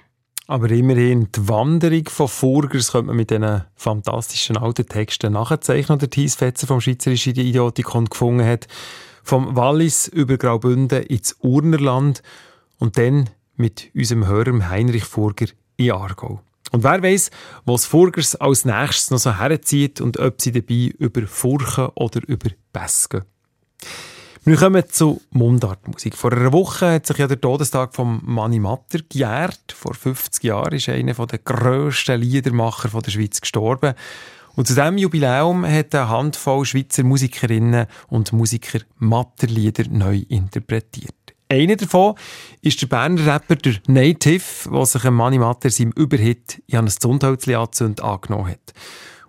Aber 0.49 0.71
immerhin, 0.71 1.33
die 1.33 1.49
Wanderung 1.49 2.07
von 2.11 2.29
Furgers 2.29 2.93
könnte 2.93 3.07
man 3.07 3.17
mit 3.17 3.31
diesen 3.31 3.65
fantastischen 3.75 4.59
alten 4.59 4.87
Texten 4.87 5.33
nachzeichnen, 5.33 5.99
die 5.99 6.09
Thies 6.09 6.35
Fetzer 6.35 6.67
vom 6.67 6.83
Schweizerischen 6.83 7.35
Idiotikon 7.35 8.05
gefunden 8.05 8.47
hat. 8.47 8.67
Vom 9.23 9.57
Wallis 9.57 10.09
über 10.09 10.37
Graubünden 10.37 11.05
ins 11.05 11.37
Urnerland 11.41 12.23
und 12.79 12.99
dann 12.99 13.31
mit 13.59 13.91
unserem 13.95 14.27
Hörer 14.27 14.71
Heinrich 14.71 15.05
Furger 15.05 15.47
in 15.77 15.93
Aargau. 15.93 16.41
Und 16.71 16.85
wer 16.85 17.03
weiß, 17.03 17.31
was 17.65 17.87
Furgers 17.87 18.37
als 18.37 18.65
nächstes 18.65 19.11
noch 19.11 19.19
so 19.19 19.39
herzieht 19.39 20.01
und 20.01 20.19
ob 20.19 20.41
sie 20.41 20.53
dabei 20.53 20.93
über 20.99 21.27
Furchen 21.27 21.89
oder 21.95 22.21
über 22.27 22.51
Pässe. 22.73 23.25
Wir 24.45 24.57
kommen 24.57 24.83
zu 24.89 25.21
Mundartmusik. 25.31 26.17
Vor 26.17 26.33
einer 26.33 26.53
Woche 26.53 26.93
hat 26.93 27.07
sich 27.07 27.19
ja 27.19 27.27
der 27.27 27.41
Todestag 27.41 27.95
von 27.95 28.21
Mani 28.25 28.59
Matter 28.59 29.01
gejährt. 29.09 29.73
Vor 29.73 29.95
50 29.95 30.43
Jahren 30.45 30.75
ist 30.75 30.89
einer 30.89 31.13
der 31.15 31.39
grössten 31.39 32.21
Liedermacher 32.21 32.89
der 32.89 33.11
Schweiz 33.11 33.41
gestorben. 33.41 33.95
Und 34.57 34.67
zu 34.67 34.75
diesem 34.75 34.99
Jubiläum 34.99 35.67
hat 35.67 35.95
eine 35.95 36.09
Handvoll 36.09 36.65
Schweizer 36.65 37.05
Musikerinnen 37.05 37.87
und 38.09 38.33
Musiker 38.33 38.81
Matterlieder 38.97 39.85
neu 39.91 40.25
interpretiert. 40.29 41.18
Einer 41.51 41.77
davon 41.77 42.15
ist 42.61 42.83
der 42.83 42.89
Berner 42.89 43.25
Rapper 43.25 43.57
der 43.57 43.77
Native, 43.87 44.69
der 44.71 44.87
sich 44.87 45.03
Mani 45.05 45.39
Matter 45.39 45.71
seinem 45.71 45.93
Überhit 45.93 46.63
«Johannes 46.67 46.97
Zundholzli 46.97 47.55
anzünd» 47.55 48.03
angenommen 48.03 48.49
hat. 48.51 48.75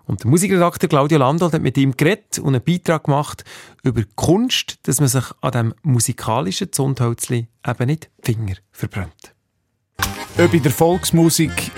Und 0.04 0.22
der 0.22 0.30
Musikredakteur 0.30 0.90
Claudio 0.90 1.18
Landolt 1.18 1.54
hat 1.54 1.62
mit 1.62 1.78
ihm 1.78 1.96
geredet 1.96 2.38
und 2.38 2.54
einen 2.54 2.62
Beitrag 2.62 3.04
gemacht 3.04 3.44
über 3.84 4.02
Kunst, 4.16 4.80
dass 4.82 5.00
man 5.00 5.08
sich 5.08 5.24
an 5.40 5.52
dem 5.52 5.74
musikalischen 5.82 6.70
Zundhölzli 6.72 7.48
eben 7.66 7.86
nicht 7.86 8.10
Finger 8.22 8.56
verbrennt. 8.70 9.34
Ob 10.38 10.54
in 10.54 10.62
der 10.62 10.72
Volksmusik, 10.72 11.70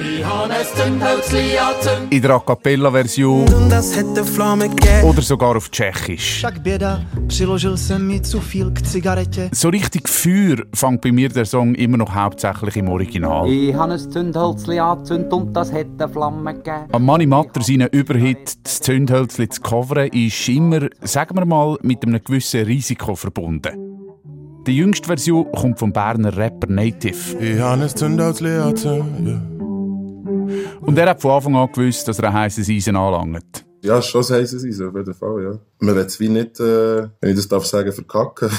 in 2.11 2.22
der 2.22 2.30
A 2.30 2.38
Cappella-Version 2.38 3.44
oder 5.03 5.22
sogar 5.22 5.57
auf 5.57 5.70
Tschechisch. 5.70 6.44
So 9.53 9.68
richtig 9.68 10.09
Feuer 10.09 10.57
fängt 10.74 11.00
bei 11.00 11.12
mir 11.12 11.28
der 11.28 11.44
Song 11.44 11.74
immer 11.74 11.96
noch 11.96 12.14
hauptsächlich 12.14 12.76
im 12.76 12.88
Original. 12.88 13.48
Ich 13.48 13.74
habe 13.74 13.94
ein 13.94 13.98
Zündhölzli 13.98 14.78
angezündet 14.78 15.32
und 15.32 15.53
das 15.55 15.72
hat 15.72 15.86
eine 15.98 16.09
Flamme 16.09 16.55
gegeben. 16.55 16.88
Am 16.92 17.05
Mani 17.05 17.26
Matter 17.26 17.62
seinen 17.62 17.88
Überhit 17.88 18.64
«Das 18.64 18.80
Zündhölzli» 18.80 19.48
zu 19.48 19.61
covern, 19.61 20.09
ist 20.09 20.48
immer, 20.48 20.88
sagen 21.00 21.36
wir 21.36 21.44
mal, 21.46 21.78
mit 21.82 22.05
einem 22.05 22.22
gewissen 22.22 22.64
Risiko 22.64 23.16
verbunden. 23.16 23.91
Die 24.66 24.76
jüngste 24.76 25.08
Version 25.08 25.50
kommt 25.50 25.80
vom 25.80 25.92
Berner 25.92 26.36
Rapper 26.36 26.68
Native. 26.68 27.36
Ich 27.40 27.58
habe 27.58 27.82
ein 27.82 27.88
Zündholzli 27.88 28.50
angezündet, 28.50 29.26
ja. 29.26 29.42
Und 30.80 30.96
er 30.96 31.10
hat 31.10 31.20
von 31.20 31.32
Anfang 31.32 31.56
an 31.56 31.72
gewusst, 31.72 32.06
dass 32.06 32.20
er 32.20 32.28
ein 32.28 32.34
heisses 32.34 32.68
Eisen 32.68 32.94
anlangt. 32.94 33.64
Ja, 33.82 34.00
schon 34.00 34.20
das 34.20 34.30
heisst 34.30 34.54
es 34.54 34.80
auf 34.80 34.94
jeden 34.94 35.14
Fall, 35.14 35.42
ja. 35.42 35.58
Man 35.80 35.96
will 35.96 36.04
es 36.04 36.20
wie 36.20 36.28
nicht, 36.28 36.60
äh, 36.60 37.08
wenn 37.20 37.30
ich 37.30 37.36
das 37.36 37.48
darf 37.48 37.66
sagen, 37.66 37.92
verkacken. 37.92 38.50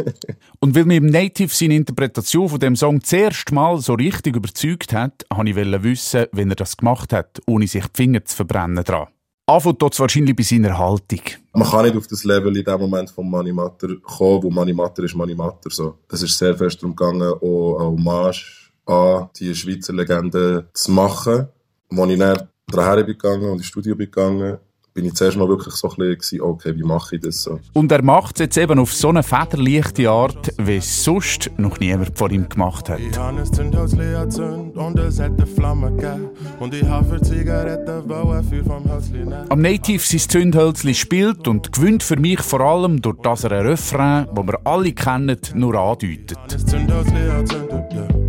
Und 0.58 0.74
weil 0.74 0.86
mich 0.86 0.96
im 0.96 1.06
Native 1.06 1.54
seine 1.54 1.76
Interpretation 1.76 2.48
von 2.48 2.58
dem 2.58 2.74
Song 2.74 3.00
zuerst 3.04 3.52
mal 3.52 3.78
so 3.78 3.94
richtig 3.94 4.34
überzeugt 4.34 4.92
hat, 4.92 5.24
wollte 5.32 5.50
ich 5.50 5.82
wissen, 5.84 6.26
wie 6.32 6.42
er 6.42 6.56
das 6.56 6.76
gemacht 6.76 7.12
hat, 7.12 7.40
ohne 7.46 7.68
sich 7.68 7.84
die 7.84 8.02
Finger 8.02 8.24
zu 8.24 8.34
verbrennen 8.34 8.82
dran. 8.82 9.06
Anfängt 9.46 9.82
dort 9.82 9.98
wahrscheinlich 10.00 10.34
bei 10.34 10.42
seiner 10.42 10.78
Haltung. 10.78 11.20
Man 11.52 11.68
kann 11.68 11.84
nicht 11.84 11.96
auf 11.96 12.06
das 12.06 12.24
Level 12.24 12.56
in 12.56 12.64
dem 12.64 12.80
Moment 12.80 13.10
von 13.10 13.28
Money 13.28 13.52
Matter 13.52 13.88
kommen, 14.02 14.42
wo 14.42 14.50
Money 14.50 14.72
Matter 14.72 15.02
ist 15.02 15.14
Money 15.14 15.34
Matter, 15.34 15.68
so. 15.68 15.98
Es 16.10 16.22
ist 16.22 16.38
sehr 16.38 16.56
fest 16.56 16.82
darum 16.82 16.96
gegangen, 16.96 17.22
auch 17.22 17.78
eine 17.78 17.88
Hommage 17.90 18.72
an 18.86 19.28
die 19.38 19.54
Schweizer 19.54 19.92
Legende 19.92 20.70
zu 20.72 20.92
machen. 20.92 21.48
Als 21.90 22.10
ich 22.10 22.18
dann 22.18 22.48
daher 22.68 23.04
bin 23.04 23.18
gegangen 23.18 23.50
und 23.50 23.58
ins 23.58 23.66
Studio 23.66 23.94
bin 23.94 24.06
gegangen, 24.06 24.58
bin 24.94 25.06
ich 25.06 25.14
zuerst 25.14 25.36
mal 25.36 25.48
wirklich 25.48 25.74
so 25.74 25.90
ein 25.90 25.96
bisschen, 25.96 26.40
okay, 26.40 26.74
wie 26.76 26.84
mache 26.84 27.16
ich 27.16 27.22
das 27.22 27.42
so? 27.42 27.58
Und 27.72 27.90
er 27.90 28.02
macht 28.02 28.36
es 28.36 28.40
jetzt 28.40 28.56
eben 28.56 28.78
auf 28.78 28.94
so 28.94 29.08
eine 29.08 29.24
federleichte 29.24 30.08
Art, 30.08 30.52
wie 30.56 30.76
es 30.76 31.02
sonst 31.04 31.50
noch 31.56 31.80
niemand 31.80 32.16
vor 32.16 32.30
ihm 32.30 32.48
gemacht 32.48 32.88
hat. 32.88 33.00
Ich 33.00 33.18
habe 33.18 33.40
ein 33.40 33.52
Zündholzli 33.52 34.14
angezündet 34.14 34.76
und 34.76 34.98
es 35.00 35.18
hat 35.18 35.32
eine 35.32 35.46
Flamme 35.46 35.90
gegeben. 35.90 36.28
Und 36.60 36.74
ich 36.74 36.84
habe 36.84 37.04
für 37.06 37.20
Zigaretten 37.20 38.08
wollen 38.08 38.44
Feuer 38.44 38.64
vom 38.64 38.84
nehmen. 39.12 39.34
Am 39.48 39.60
Native 39.60 39.98
sein 39.98 40.20
Zündhölzli 40.20 40.94
spielt 40.94 41.48
und 41.48 41.72
gewinnt 41.72 42.04
für 42.04 42.16
mich 42.16 42.40
vor 42.40 42.60
allem 42.60 43.02
durch 43.02 43.16
das 43.20 43.42
er 43.42 43.50
ein 43.50 43.66
Refrain, 43.66 44.28
das 44.32 44.46
wir 44.46 44.60
alle 44.64 44.92
kennen, 44.92 45.38
nur 45.54 45.74
andeutet. 45.74 46.38
Ich 46.48 46.72
habe 46.72 46.76
ein 46.76 47.30
angezündet, 47.30 47.92
yeah, 47.92 48.08
yeah. 48.08 48.23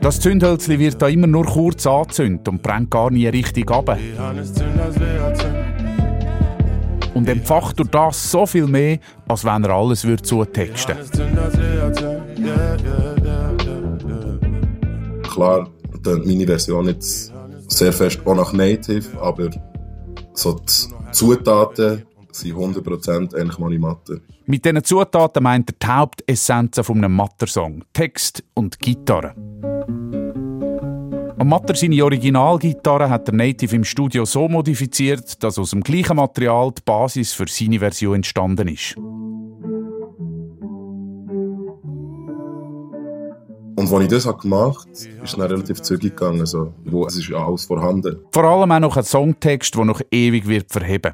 Das 0.00 0.20
Zündhölzli 0.20 0.78
wird 0.78 1.00
da 1.00 1.08
immer 1.08 1.26
nur 1.26 1.44
kurz 1.44 1.86
angezündet 1.86 2.48
und 2.48 2.62
brennt 2.62 2.90
gar 2.90 3.10
nie 3.10 3.26
richtig 3.28 3.70
ab. 3.70 3.96
Und 7.14 7.28
empfacht 7.28 7.78
durch 7.78 7.88
das 7.88 8.30
so 8.30 8.44
viel 8.44 8.66
mehr, 8.66 8.98
als 9.26 9.44
wenn 9.44 9.64
er 9.64 9.70
alles 9.70 10.04
würde 10.04 10.22
zutexten 10.22 10.96
yeah. 12.38 12.76
Klar, 15.22 15.68
meine 16.24 16.46
Version 16.46 16.86
jetzt 16.86 17.32
sehr 17.68 17.92
fest 17.92 18.20
auch 18.24 18.34
nach 18.34 18.52
Native, 18.52 19.20
aber 19.20 19.50
so 20.34 20.54
die 20.54 21.12
Zutaten 21.12 22.04
sind 22.38 22.56
100% 22.56 23.34
eigentlich 23.34 23.58
Manimatter. 23.58 24.18
Mit 24.46 24.64
diesen 24.64 24.84
Zutaten 24.84 25.42
meint 25.42 25.70
er 25.70 25.74
die 25.80 25.86
Hauptessenzen 25.86 26.84
von 26.84 26.98
einem 26.98 27.14
Matter-Song: 27.14 27.84
Text 27.92 28.44
und 28.54 28.78
Gitarre. 28.78 29.34
Am 31.38 31.50
Matter 31.50 31.74
seine 31.74 32.02
Originalgitarre 32.02 33.10
hat 33.10 33.28
der 33.28 33.34
Native 33.34 33.76
im 33.76 33.84
Studio 33.84 34.24
so 34.24 34.48
modifiziert, 34.48 35.42
dass 35.42 35.58
aus 35.58 35.70
dem 35.70 35.82
gleichen 35.82 36.16
Material 36.16 36.72
die 36.72 36.82
Basis 36.84 37.32
für 37.32 37.46
seine 37.46 37.78
Version 37.78 38.16
entstanden 38.16 38.68
ist. 38.68 38.96
Und 43.76 43.92
als 43.92 44.04
ich 44.04 44.08
das 44.08 44.38
gemacht 44.38 44.88
habe, 44.88 45.24
ist 45.24 45.34
es 45.34 45.38
relativ 45.38 45.82
zügig 45.82 46.16
gegangen. 46.16 46.46
So, 46.46 46.72
wo, 46.84 47.06
es 47.06 47.16
ist 47.16 47.28
ja 47.28 47.46
alles 47.46 47.66
vorhanden. 47.66 48.16
Vor 48.32 48.44
allem 48.44 48.72
auch 48.72 48.80
noch 48.80 48.96
ein 48.96 49.04
Songtext, 49.04 49.74
der 49.74 49.84
noch 49.84 50.00
ewig 50.10 50.48
wird 50.48 50.72
verheben. 50.72 51.12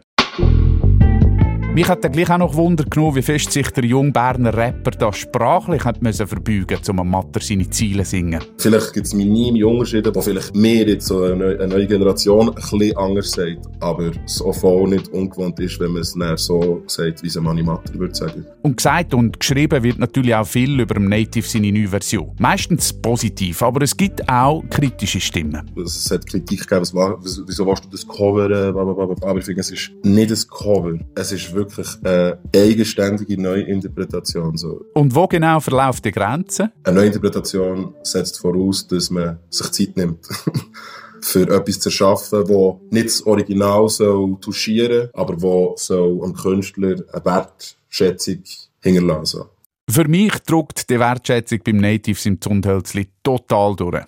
Mich 1.75 1.89
hat 1.89 2.05
dann 2.05 2.12
gleich 2.12 2.29
auch 2.29 2.37
noch 2.37 2.55
Wunder 2.55 2.85
genommen, 2.85 3.16
wie 3.16 3.23
fest 3.23 3.51
sich 3.51 3.70
der 3.70 3.87
junge 3.87 4.12
Berner 4.12 4.55
Rapper 4.55 4.91
da 4.91 5.11
sprachlich 5.11 5.83
hat 5.87 6.03
müssen 6.03 6.27
verbeugen 6.27 6.79
um 6.91 7.01
am 7.01 7.09
Matter 7.09 7.41
seine 7.41 7.70
Ziele 7.70 8.05
zu 8.05 8.11
singen. 8.11 8.45
Vielleicht 8.59 8.93
gibt 8.93 9.07
es 9.07 9.14
minime 9.14 9.66
Unterschiede, 9.66 10.12
die 10.12 10.20
vielleicht 10.20 10.55
mehr 10.55 10.87
jetzt 10.87 11.07
so 11.07 11.23
eine 11.23 11.35
neue, 11.35 11.61
eine 11.61 11.68
neue 11.68 11.87
Generation 11.87 12.51
ein 12.51 12.55
bisschen 12.57 12.95
anders 12.99 13.31
sagt. 13.31 13.57
Aber 13.81 14.11
so 14.27 14.53
voll 14.53 14.91
nicht 14.91 15.09
ungewohnt 15.14 15.59
ist, 15.61 15.81
wenn 15.81 15.93
man 15.93 16.03
es 16.03 16.12
dann 16.12 16.37
so 16.37 16.83
sagt, 16.89 17.23
wie 17.23 17.29
es 17.29 17.39
ein 17.39 17.45
Manimatter 17.45 17.95
würde 17.95 18.14
sagen. 18.14 18.45
Und 18.61 18.77
gesagt 18.77 19.14
und 19.14 19.41
geschrieben 19.41 19.83
wird 19.83 19.99
natürlich 19.99 20.35
auch 20.35 20.47
viel 20.47 20.79
über 20.79 20.93
dem 20.93 21.09
Native 21.09 21.49
seine 21.49 21.73
neue 21.73 21.89
Version. 21.89 22.33
Meistens 22.39 22.93
positiv, 22.93 23.62
aber 23.62 23.81
es 23.81 23.97
gibt 23.97 24.29
auch 24.29 24.62
kritische 24.68 25.20
Stimmen. 25.20 25.70
Es 25.83 26.11
hat 26.11 26.27
Kritik 26.27 26.68
gegeben, 26.68 26.83
wieso 26.83 27.66
willst 27.66 27.85
du 27.87 27.89
das 27.89 28.07
coveren, 28.07 28.75
blablabla. 28.75 29.27
aber 29.27 29.39
ich 29.39 29.47
finde, 29.47 29.62
es 29.62 29.70
ist 29.70 29.91
nicht 30.03 30.31
ein 30.31 30.39
Cover. 30.51 30.99
Es 31.14 31.33
ist 31.33 31.55
wirklich 31.55 31.62
eine 32.05 32.39
eigenständige 32.55 33.41
Neuinterpretation. 33.41 34.57
So. 34.57 34.85
Und 34.95 35.15
wo 35.15 35.27
genau 35.27 35.61
verläuft 35.61 36.05
die 36.05 36.13
Grenze? 36.13 36.73
Eine 36.85 36.97
Neuinterpretation 36.97 37.95
setzt 38.03 38.39
voraus, 38.39 38.87
dass 38.87 39.11
man 39.11 39.39
sich 39.51 39.71
Zeit 39.71 39.97
nimmt. 39.97 40.27
für 41.23 41.49
etwas 41.49 41.81
zu 41.81 41.89
erschaffen, 41.89 42.45
das 42.47 42.77
nicht 42.91 43.07
das 43.07 43.27
Original 43.27 43.89
soll 43.89 44.37
touchieren 44.41 45.09
aber 45.13 45.41
wo 45.41 45.75
soll 45.77 46.21
am 46.23 46.35
Künstler 46.35 46.97
eine 47.13 47.25
Wertschätzung 47.25 48.43
hinterlassen. 48.81 49.45
Für 49.89 50.09
mich 50.09 50.33
druckt 50.41 50.89
die 50.91 50.99
Wertschätzung 50.99 51.61
beim 51.65 51.77
Natives 51.79 52.27
im 52.27 52.41
Zundhölzli 52.41 53.09
total 53.23 53.77
durch. 53.77 54.05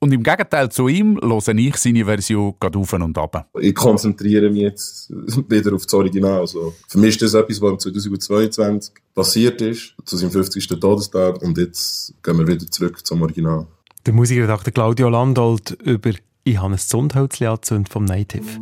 Und 0.00 0.12
im 0.12 0.22
Gegenteil 0.22 0.68
zu 0.68 0.86
ihm 0.86 1.18
höre 1.20 1.48
ich 1.56 1.76
seine 1.76 2.04
Version 2.04 2.54
gerade 2.60 2.78
auf 2.78 2.92
und 2.92 3.18
ab. 3.18 3.48
Ich 3.60 3.74
konzentriere 3.74 4.48
mich 4.48 4.62
jetzt 4.62 5.10
wieder 5.50 5.74
auf 5.74 5.84
das 5.84 5.94
Original. 5.94 6.46
So. 6.46 6.72
Für 6.86 6.98
mich 6.98 7.10
ist 7.10 7.22
das 7.22 7.34
etwas, 7.34 7.60
was 7.60 7.72
im 7.72 7.78
2022 7.80 8.94
passiert 9.14 9.60
ist, 9.60 9.94
zu 10.04 10.16
seinem 10.16 10.30
50. 10.30 10.68
Todestag, 10.68 11.42
und 11.42 11.58
jetzt 11.58 12.14
gehen 12.22 12.38
wir 12.38 12.46
wieder 12.46 12.70
zurück 12.70 13.04
zum 13.04 13.22
Original. 13.22 13.66
Der 14.06 14.14
Musikredakteur 14.14 14.72
Claudio 14.72 15.08
Landolt 15.08 15.76
über 15.82 16.12
«Ich 16.44 16.58
habe 16.58 16.74
ein 16.74 16.78
Zundhölzli 16.78 17.46
angezündet» 17.46 17.92
vom 17.92 18.04
Native. 18.04 18.60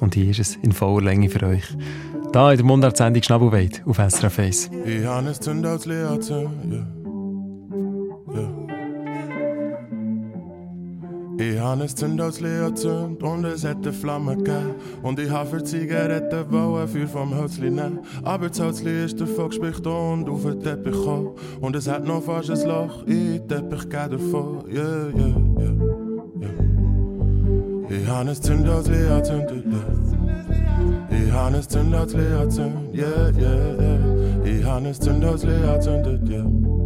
Und 0.00 0.14
hier 0.14 0.30
ist 0.30 0.40
es 0.40 0.56
in 0.56 0.72
voller 0.72 1.04
Länge 1.04 1.28
für 1.30 1.46
euch. 1.46 1.64
Da 2.32 2.50
in 2.50 2.56
der 2.56 2.66
Mundart-Sendung 2.66 3.22
«Schnabelweit» 3.22 3.82
auf 3.86 3.98
SRF 3.98 4.38
1. 4.40 4.70
Ich 4.86 5.04
habe 5.04 5.28
ein 5.28 5.34
Zündhölzli 5.34 5.94
angezündet, 5.94 6.72
yeah. 6.72 6.86
yeah. 8.34 8.61
Ich 11.42 11.58
habe 11.58 11.82
ein 11.82 11.88
Zündhölzli 11.88 12.60
angezündet 12.60 13.20
und 13.20 13.44
es 13.44 13.64
eine 13.64 13.92
Flamme 13.92 14.36
gegeben. 14.36 14.76
Und 15.02 15.18
ich 15.18 15.28
habe 15.28 15.50
für 15.50 15.64
Zigaretten 15.64 16.52
wollen 16.52 16.86
Feuer 16.86 17.08
vom 17.08 17.36
Hölzli 17.36 17.68
nehmen. 17.68 17.98
Aber 18.22 18.48
das 18.48 18.60
Hölzli 18.60 19.04
ist 19.04 19.20
davon 19.20 19.48
gespickt 19.48 19.84
und 19.84 20.28
auf 20.28 20.42
den 20.44 20.60
Teppich 20.60 20.92
gekommen. 20.92 21.30
Und 21.60 21.74
es 21.74 21.88
hat 21.88 22.06
noch 22.06 22.22
fast 22.22 22.50
ein 22.50 22.68
Loch 22.68 23.04
in 23.06 23.38
den 23.38 23.48
Teppich 23.48 23.88
gegeben 23.88 24.10
davon. 24.10 24.64
Yeah, 24.70 25.08
yeah, 25.16 25.34
yeah, 25.58 25.72
yeah. 26.40 26.52
Ich 27.90 28.06
habe 28.06 28.30
ein 28.30 28.36
Zündhölzli 28.36 29.08
angezündet, 29.08 29.64
yeah. 29.66 31.26
Ich 31.26 31.32
habe 31.32 31.56
ein 31.56 31.62
Zündhölzli 31.62 32.24
angezündet, 32.40 32.94
yeah, 32.94 33.30
yeah, 33.30 33.80
yeah. 33.80 33.98
Ich 34.44 34.64
habe 34.64 34.86
ein 34.86 34.94
Zündhölzli 34.94 35.54
angezündet, 35.54 36.28
yeah. 36.28 36.81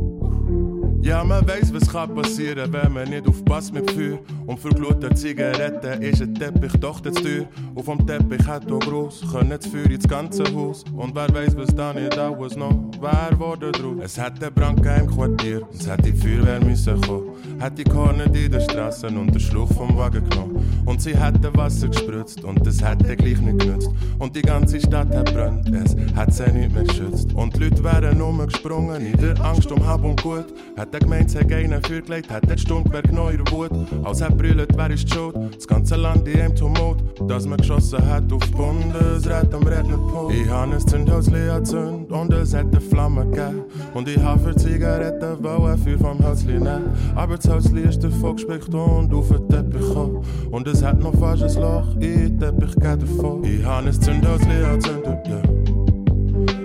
Ja, 1.07 1.23
man 1.23 1.47
weiss, 1.47 1.73
was 1.73 1.89
kann 1.89 2.13
passieren, 2.17 2.73
wenn 2.73 2.93
man 2.93 3.09
nicht 3.09 3.29
aufpasst 3.29 3.73
mit 3.73 3.89
Feuer. 3.93 4.19
Und 4.45 4.59
für 4.59 4.71
glute 4.71 5.15
Zigaretten 5.15 6.03
ist 6.03 6.21
ein 6.21 6.35
Teppich 6.35 6.73
doch 6.81 7.01
zu 7.01 7.13
teuer. 7.13 7.45
Und 7.77 7.85
vom 7.85 8.05
Teppich 8.05 8.45
hat 8.45 8.69
auch 8.73 8.81
groß, 8.81 9.23
können 9.31 9.51
das 9.51 9.67
Feuer 9.67 9.89
ins 9.89 10.09
ganze 10.09 10.43
Haus. 10.53 10.83
Und 10.97 11.15
wer 11.15 11.33
weiss, 11.33 11.57
was 11.57 11.73
da 11.73 11.93
nicht 11.93 12.19
alles 12.19 12.57
noch 12.57 12.91
wär 13.01 13.39
worden 13.39 13.71
drauf. 13.71 13.95
Es 14.03 14.19
hat 14.19 14.43
den 14.43 14.53
Brand 14.53 14.81
im 14.81 15.07
Quartier, 15.07 15.63
und 15.63 15.81
es 15.81 15.89
hat 15.89 16.05
die 16.05 16.13
Feuerwehr 16.13 16.59
müssen 16.65 17.01
kommen. 17.03 17.37
Hat 17.61 17.79
die 17.79 17.85
Korne 17.85 18.25
in 18.25 18.51
den 18.51 18.61
Straßen 18.61 19.17
und 19.17 19.33
den 19.33 19.41
Schluch 19.41 19.73
vom 19.75 19.97
Wagen 19.97 20.29
genommen. 20.29 20.83
Und 20.87 21.01
sie 21.01 21.17
hätten 21.17 21.57
Wasser 21.57 21.87
gespritzt, 21.87 22.43
und 22.43 22.67
das 22.67 22.83
hätte 22.83 23.15
gleich 23.15 23.41
nicht 23.41 23.61
genützt. 23.61 23.91
Und 24.19 24.35
die 24.35 24.43
ganze 24.43 24.81
Stadt 24.81 25.15
hat 25.15 25.33
brennt, 25.33 25.69
es 25.69 25.95
hat 26.17 26.35
sie 26.35 26.51
nicht 26.51 26.75
mehr 26.75 26.83
geschützt. 26.83 27.33
Und 27.33 27.55
die 27.55 27.65
Leute 27.65 27.85
wären 27.85 28.21
umgesprungen, 28.21 29.07
in 29.07 29.17
der 29.21 29.41
Angst 29.45 29.71
um 29.71 29.87
Hab 29.87 30.03
und 30.03 30.21
Gut. 30.21 30.47
Hat 30.77 30.96
der 30.99 31.01
Gemeinde 31.01 31.29
sich 31.31 31.55
einen 31.55 31.83
vorgelegt, 31.83 32.31
hat 32.31 32.43
genommen 32.43 32.91
in 32.95 33.45
der 33.45 33.53
Wut. 33.53 33.71
Als 34.05 34.21
er 34.21 34.31
brüllt, 34.31 34.69
wer 34.77 34.91
ist 34.91 35.13
schuld? 35.13 35.37
Das 35.55 35.67
ganze 35.67 35.97
Land 35.97 36.27
in 36.27 36.41
einem 36.41 36.57
Tumult. 36.57 36.99
Dass 37.29 37.47
man 37.47 37.59
geschossen 37.59 38.07
hat 38.09 38.33
auf 38.33 38.51
Bundesrat 38.53 39.53
am 39.53 39.63
Rednerpult. 39.63 40.35
Ich 40.35 40.49
habe 40.49 40.73
ein 40.73 40.81
Zündhölzli 40.81 41.49
angezündet 41.51 42.11
und 42.11 42.33
es 42.33 42.55
hat 42.55 42.67
eine 42.67 42.81
Flamme 42.81 43.27
gegeben. 43.27 43.65
Und 43.95 44.09
ich 44.09 44.19
habe 44.19 44.41
für 44.41 44.57
Zigaretten 44.57 45.43
wollen 45.43 45.79
Feuer 45.79 45.99
vom 45.99 46.25
Hölzli 46.25 46.55
nehmen. 46.55 46.91
Aber 47.15 47.37
das 47.37 47.49
Hölzli 47.49 47.83
ist 47.83 48.03
davon 48.03 48.37
gespickt 48.37 48.73
und 48.73 49.13
auf 49.13 49.29
den 49.29 49.49
Teppich 49.49 49.81
gekommen. 49.81 50.25
Und 50.51 50.67
es 50.67 50.83
hat 50.83 51.01
noch 51.01 51.15
fast 51.19 51.43
ein 51.43 51.63
Loch 51.63 51.95
in 51.97 52.39
den 52.39 52.39
Teppich 52.39 52.75
davon. 52.77 53.45
Ich 53.45 53.65
habe 53.65 53.87
ein 53.87 53.93
Zündhölzli 53.93 54.65
angezündet, 54.65 55.29
yeah. 55.29 55.43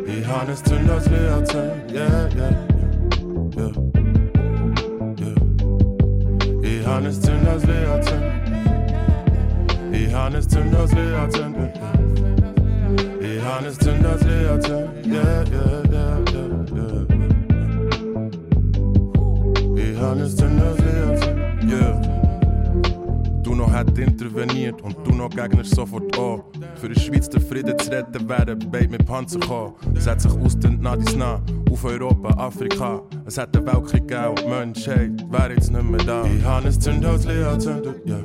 Ich 0.05 0.27
habe 0.27 0.51
ein 0.51 0.57
Zündhölzli 0.57 1.27
angezündet, 1.27 1.91
yeah, 1.91 2.29
yeah, 2.35 2.49
yeah. 3.57 3.73
yeah. 3.73 4.00
Ich 6.81 6.87
habe 6.87 7.05
ein 7.05 7.13
Zündhölzli 7.13 7.85
angezündet. 7.85 8.33
Ich 9.91 10.11
habe 10.15 10.35
ein 10.35 10.49
Zündhölzli 10.49 11.13
angezündet. 11.13 11.79
Ich 13.21 13.43
habe 13.43 13.67
ein 13.67 13.73
Zündhölzli 13.79 14.47
angezündet. 14.47 15.05
Yeah, 15.05 15.43
yeah, 15.43 15.83
yeah, 15.91 16.17
yeah, 16.33 16.65
yeah. 16.73 17.05
Ich 19.75 19.95
habe 19.99 20.21
ein 20.21 20.27
Zündhölzli 20.27 20.39
angezündet. 20.39 20.39
Yeah. 20.39 20.80
Du 20.80 20.80
noch 23.61 23.71
hat 23.71 23.97
interveniert 23.97 24.81
und 24.81 24.95
du 25.05 25.11
noch 25.11 25.29
Gegner 25.29 25.63
sofort 25.63 26.17
an. 26.17 26.41
Für 26.75 26.89
die 26.89 26.99
Schweiz 26.99 27.29
den 27.29 27.41
Frieden 27.41 27.77
zu 27.77 27.91
retten, 27.91 28.27
werden 28.27 28.59
beide 28.71 28.89
mit 28.89 29.05
Panzer 29.05 29.39
kommen. 29.39 29.73
Es 29.95 30.07
hat 30.07 30.21
sich 30.21 30.31
ausdehnt 30.31 30.81
nach 30.81 30.97
dies 30.97 31.15
nah, 31.15 31.41
auf 31.71 31.85
Europa, 31.85 32.29
Afrika. 32.29 33.03
Es 33.25 33.37
hat 33.37 33.53
den 33.53 33.65
Weltkrieg 33.65 34.07
gegeben 34.07 34.29
und 34.29 34.41
die 34.41 34.47
Menschheit 34.47 35.31
wäre 35.31 35.53
jetzt 35.53 35.71
nicht 35.71 35.83
mehr 35.83 36.03
da. 36.03 36.25
Ich 36.25 36.43
habe 36.43 36.67
ein 36.67 36.81
Zündhölzli 36.81 37.43
angezündet, 37.43 37.95
yeah. 38.07 38.19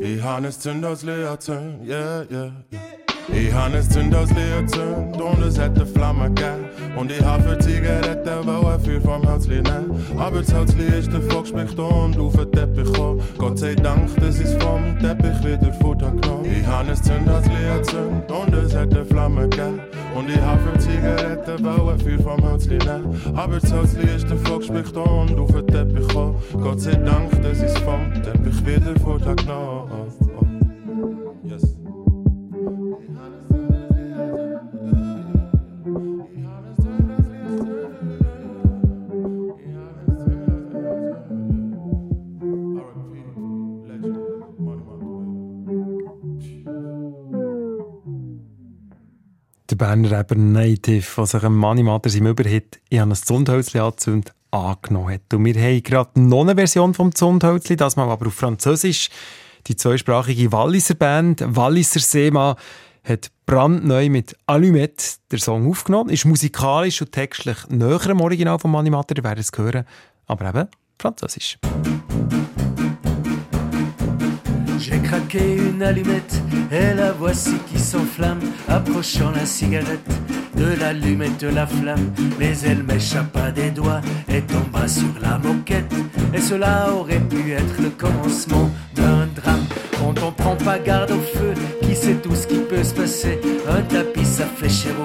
Ich 0.00 0.22
habe 0.22 0.46
ein 0.46 0.52
Zündhölzli 0.52 1.24
angezündet, 1.24 1.88
yeah, 1.88 2.24
yeah, 2.30 2.52
yeah. 2.70 3.01
Ich 3.28 3.52
habe 3.52 3.76
ein 3.76 3.82
Zündhölzli 3.82 4.52
angezündet 4.58 5.20
und 5.20 5.42
es 5.42 5.58
eine 5.58 5.86
Flamme 5.86 6.28
gegeben. 6.28 6.64
Und 6.96 7.10
ich 7.10 7.22
habe 7.22 7.42
für 7.42 7.58
Zigaretten 7.58 8.46
wollen 8.46 8.80
Feuer 8.80 9.00
vom 9.00 9.28
Hölzli 9.28 9.62
nehmen. 9.62 10.04
Aber 10.18 10.40
das 10.40 10.52
Hölzli 10.52 10.84
ist 10.98 11.12
davon 11.12 11.42
gespickt 11.42 11.78
und 11.78 12.18
auf 12.18 12.34
den 12.34 12.52
Teppich 12.52 12.84
gekommen. 12.84 13.22
Gott 13.38 13.58
sei 13.58 13.74
Dank, 13.74 14.14
dass 14.16 14.40
ich 14.40 14.46
es 14.46 14.62
vom 14.62 14.98
Teppich 14.98 15.44
wieder 15.44 15.72
Futter 15.74 16.10
genommen. 16.10 16.44
Ich 16.44 16.66
habe 16.66 16.90
ein 16.90 16.96
Zündhölzli 16.96 17.68
angezündet 17.72 18.30
und 18.30 18.54
es 18.54 18.74
eine 18.74 19.04
Flamme 19.04 19.48
gegeben. 19.48 19.80
Und 20.14 20.28
ich 20.28 20.40
habe 20.40 20.60
für 20.60 20.78
Zigaretten 20.78 21.64
wollen 21.64 21.98
Feuer 21.98 22.18
vom 22.18 22.50
Hölzli 22.50 22.78
nehmen. 22.78 23.20
Aber 23.34 23.58
das 23.58 23.72
Hölzli 23.72 24.08
ist 24.14 24.30
davon 24.30 24.58
gespickt 24.58 24.96
und 24.96 25.38
auf 25.38 25.52
den 25.52 25.66
Teppich 25.68 26.08
gekommen. 26.08 26.36
Gott 26.52 26.80
sei 26.80 26.94
Dank, 26.94 27.30
dass 27.42 27.58
ich 27.58 27.64
es 27.64 27.78
vom 27.78 28.12
Teppich 28.22 28.66
wieder 28.66 28.98
Futter 29.00 29.34
genommen. 29.36 29.90
Yes. 31.44 31.81
Der 49.72 49.76
Berner 49.86 50.10
Rapper 50.10 50.34
Native, 50.34 51.06
der 51.16 51.26
sich 51.26 51.42
einem 51.42 51.56
Manimater 51.56 52.10
seinem 52.10 52.26
Überhit 52.26 52.80
«Ich 52.90 52.98
habe 52.98 53.10
ein 53.10 53.16
Zundhölzchen 53.16 53.80
angezündet» 53.80 54.34
angenommen 54.50 55.14
hat. 55.14 55.32
Und 55.32 55.46
wir 55.46 55.54
haben 55.54 55.82
gerade 55.82 56.20
noch 56.20 56.42
eine 56.42 56.54
Version 56.54 56.92
vom 56.92 57.14
Zundhölzli, 57.14 57.76
das 57.76 57.96
mal 57.96 58.10
aber 58.10 58.26
auf 58.26 58.34
Französisch. 58.34 59.08
Die 59.66 59.76
zweisprachige 59.76 60.52
Walliser 60.52 60.94
Band 60.94 61.42
Walliser 61.46 62.00
Seema 62.00 62.56
hat 63.02 63.30
brandneu 63.46 64.10
mit 64.10 64.36
Allumette 64.46 65.04
der 65.30 65.38
Song 65.38 65.70
aufgenommen, 65.70 66.10
ist 66.10 66.26
musikalisch 66.26 67.00
und 67.00 67.12
textlich 67.12 67.56
näher 67.70 68.10
am 68.10 68.20
Original 68.20 68.58
vom 68.58 68.76
Animator, 68.76 69.16
ihr 69.16 69.24
werdet 69.24 69.44
es 69.44 69.58
hören, 69.58 69.86
aber 70.26 70.50
eben 70.50 70.68
Französisch. 70.98 71.58
Craqué 75.12 75.56
une 75.56 75.82
allumette 75.82 76.42
et 76.70 76.94
la 76.94 77.12
voici 77.12 77.56
qui 77.66 77.78
s'enflamme, 77.78 78.40
approchant 78.66 79.30
la 79.30 79.44
cigarette 79.44 80.08
de 80.56 80.80
l'allumette 80.80 81.38
de 81.38 81.48
la 81.48 81.66
flamme. 81.66 82.12
Mais 82.38 82.54
elle 82.64 82.82
m'échappa 82.82 83.50
des 83.50 83.70
doigts 83.70 84.00
et 84.30 84.40
tomba 84.40 84.88
sur 84.88 85.12
la 85.20 85.36
moquette. 85.36 85.92
Et 86.32 86.40
cela 86.40 86.88
aurait 86.94 87.20
pu 87.20 87.52
être 87.52 87.82
le 87.82 87.90
commencement 87.90 88.70
d'un 88.94 89.28
drame. 89.36 89.66
Quand 89.98 90.14
on 90.26 90.32
prend 90.32 90.56
pas 90.56 90.78
garde 90.78 91.10
au 91.10 91.20
feu, 91.20 91.52
qui 91.82 91.94
sait 91.94 92.14
tout 92.14 92.34
ce 92.34 92.46
qui 92.46 92.60
peut 92.60 92.82
se 92.82 92.94
passer? 92.94 93.38
Un 93.68 93.82
tapis, 93.82 94.24
fait 94.56 94.68
chéro, 94.70 95.04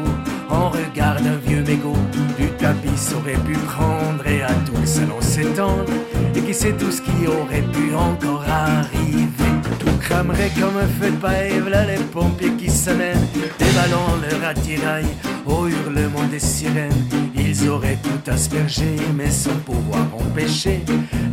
on 0.50 0.70
regarde 0.70 1.28
un 1.28 1.40
vieux 1.46 1.64
mégot. 1.64 1.98
Du 2.40 2.48
tapis 2.52 3.14
aurait 3.14 3.44
pu 3.46 3.58
prendre 3.74 4.26
et 4.26 4.42
à 4.42 4.54
tout 4.66 4.80
le 4.80 4.88
salon 4.88 5.20
s'étendre. 5.20 5.92
Et 6.34 6.40
qui 6.40 6.54
sait 6.54 6.72
tout 6.74 6.92
ce 6.92 7.02
qui 7.02 7.28
aurait 7.28 7.68
pu 7.74 7.94
encore 7.94 8.46
arriver? 8.48 9.57
Tout 9.80 9.98
cramerait 10.02 10.52
comme 10.60 10.78
un 10.78 10.88
feu 10.88 11.12
de 11.12 11.18
paille, 11.18 11.60
voilà 11.60 11.86
les 11.86 11.98
pompiers 12.12 12.52
qui 12.58 12.70
s'amènent. 12.70 13.28
Dévalant 13.60 14.18
leur 14.22 14.50
attirail 14.50 15.06
au 15.46 15.68
hurlement 15.68 16.24
des 16.32 16.40
sirènes. 16.40 16.92
Ils 17.36 17.70
auraient 17.70 18.00
tout 18.02 18.32
aspergé, 18.32 18.96
mais 19.16 19.32
sans 19.32 19.56
pouvoir 19.66 20.08
empêcher 20.14 20.82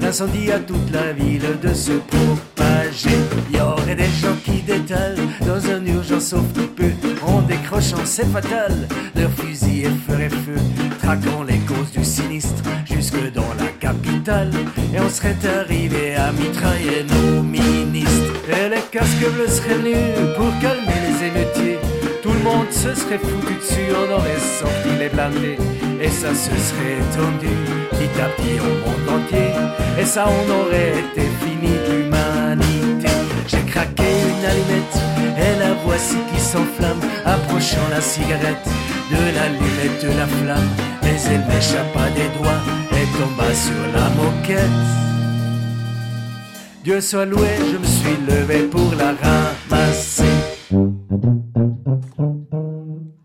l'incendie 0.01 0.51
à 0.53 0.59
toute 0.59 0.91
la 0.93 1.13
ville 1.13 1.59
de 1.63 1.75
se 1.75 1.93
propager. 1.93 2.54
Il 3.51 3.57
y 3.57 3.61
aurait 3.61 3.95
des 3.95 4.05
gens 4.05 4.37
qui 4.45 4.63
détalent 4.63 5.17
dans 5.47 5.65
un 5.71 5.85
urgence 5.87 6.29
sauf 6.29 6.45
qui 6.55 6.67
peu. 6.67 6.91
En 7.27 7.43
décrochant, 7.43 8.05
c'est 8.05 8.27
fatal, 8.27 8.89
leur 9.15 9.31
fusil 9.31 9.85
et 9.85 9.91
ferait 10.07 10.31
feu. 10.31 10.57
Traquant 11.03 11.43
les 11.43 11.59
causes 11.59 11.93
du 11.93 12.05
sinistre 12.05 12.63
jusque 12.85 13.33
dans 13.33 13.53
la 13.59 13.69
capitale. 13.81 14.51
Et 14.95 15.01
on 15.01 15.09
serait 15.09 15.37
arrivé 15.61 16.15
à 16.15 16.33
mitrailler 16.33 17.05
nos 17.09 17.43
ministres. 17.43 18.35
Et 18.49 18.69
les 18.69 18.83
casques 18.91 19.33
bleus 19.35 19.49
seraient 19.49 19.75
venus 19.75 19.97
pour 20.37 20.51
calmer 20.61 21.01
les 21.09 21.27
émeutiers. 21.27 21.79
Tout 22.23 22.33
le 22.33 22.43
monde 22.43 22.71
se 22.71 22.95
serait 22.95 23.19
foutu 23.19 23.55
dessus, 23.55 23.93
on 23.93 24.13
aurait 24.15 24.41
sorti 24.61 24.99
les 24.99 25.09
blindés. 25.09 25.59
Et 26.01 26.09
ça 26.09 26.35
se 26.35 26.51
serait 26.51 26.99
étendu 27.01 27.53
petit 27.91 28.21
à 28.21 28.29
petit 28.31 28.59
au 28.61 28.73
monde 28.83 29.21
entier. 29.21 29.51
Et 30.01 30.05
ça, 30.05 30.27
on 30.27 30.51
aurait 30.51 30.93
été 30.99 31.23
fini 31.45 31.75
allumette, 34.45 34.99
et 35.39 35.59
la 35.59 35.75
voici 35.85 36.17
qui 36.33 36.41
s'enflamme, 36.41 37.01
approchant 37.25 37.89
la 37.91 38.01
cigarette 38.01 38.69
de 39.11 39.17
l'allumette 39.35 40.03
de 40.03 40.09
la 40.19 40.27
flamme. 40.27 40.71
Mais 41.03 41.19
elle 41.31 41.45
m'échappa 41.47 42.11
des 42.11 42.29
doigts 42.39 42.63
et 42.93 43.07
tomba 43.19 43.55
sur 43.55 43.83
la 43.95 44.09
moquette. 44.11 45.05
Dieu 46.85 47.01
soit 47.01 47.25
loué, 47.25 47.49
je 47.59 47.79
me 47.79 47.87
suis 47.87 48.17
levé 48.27 48.65
pour 48.69 48.93
la 48.97 49.15
ramasser. 49.15 50.25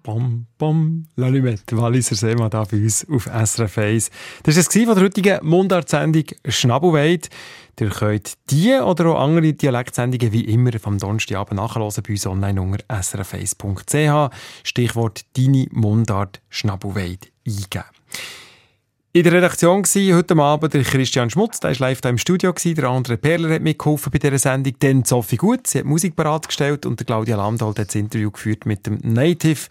Bom, 0.04 0.44
bom, 0.58 1.04
L'Allumette, 1.18 1.76
Walliser 1.76 2.16
Seema 2.16 2.50
da 2.50 2.64
bei 2.64 2.78
uns 2.78 3.06
auf 3.10 3.26
SRF 3.26 3.78
1. 3.78 4.10
Das 4.44 4.56
war 4.56 4.62
es 4.62 4.68
von 4.68 4.96
der 4.96 5.04
heutigen 5.04 5.40
Mundart-Sendung 5.44 6.24
Schnabelweit. 6.48 7.30
Ihr 7.80 7.90
könnt 7.90 8.34
die 8.50 8.74
oder 8.74 9.06
auch 9.08 9.20
andere 9.20 9.54
Dialektsendungen 9.54 10.32
wie 10.34 10.46
immer 10.46 10.78
vom 10.80 10.98
Donnerstagabend 10.98 11.60
nachhören 11.60 11.92
bei 12.06 12.12
uns 12.12 12.28
online 12.28 12.62
unter 12.62 12.84
srf1.ch. 12.90 14.34
Stichwort 14.64 15.22
«Deine 15.38 15.68
Mundart 15.72 16.42
Schnabelweit» 16.50 17.32
eingeben. 17.48 17.86
In 19.12 19.24
der 19.24 19.34
Redaktion 19.34 19.84
war 19.84 20.18
heute 20.18 20.38
Abend 20.38 20.72
der 20.72 20.84
Christian 20.84 21.32
Schmutz, 21.32 21.60
der 21.60 21.72
war 21.72 21.88
live 21.88 22.00
da 22.00 22.10
im 22.10 22.20
Studio, 22.20 22.54
der 22.54 22.90
andere 22.90 23.18
Perler 23.18 23.56
hat 23.56 23.64
mitgeholfen 23.64 24.12
bei 24.12 24.20
dieser 24.20 24.38
Sendung, 24.38 24.76
dann 24.78 25.04
Sophie 25.04 25.38
Gut, 25.38 25.66
sie 25.66 25.80
hat 25.80 25.86
Musik 25.86 26.16
bereitgestellt 26.16 26.86
und 26.86 27.00
der 27.00 27.08
Claudia 27.08 27.36
Landolt 27.36 27.80
hat 27.80 27.88
das 27.88 27.96
Interview 27.96 28.30
geführt 28.30 28.68
mit 28.68 28.86
dem 28.86 29.00
Native 29.02 29.62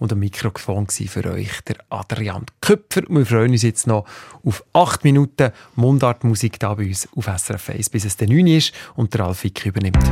und 0.00 0.12
am 0.12 0.18
Mikrofon 0.18 0.88
war 0.88 1.06
für 1.06 1.30
euch 1.30 1.60
der 1.68 1.76
Adrian 1.90 2.44
Köpfer. 2.60 3.02
Wir 3.08 3.24
freuen 3.24 3.52
uns 3.52 3.62
jetzt 3.62 3.86
noch 3.86 4.04
auf 4.42 4.64
acht 4.72 5.04
Minuten 5.04 5.52
Mundartmusik 5.76 6.58
da 6.58 6.74
bei 6.74 6.88
uns 6.88 7.08
auf 7.14 7.26
SRF 7.26 7.70
1, 7.70 7.90
bis 7.90 8.04
es 8.04 8.16
der 8.16 8.28
9 8.28 8.48
ist 8.48 8.72
und 8.96 9.14
der 9.14 9.26
Alf 9.26 9.44
Wick 9.44 9.64
übernimmt. 9.64 10.02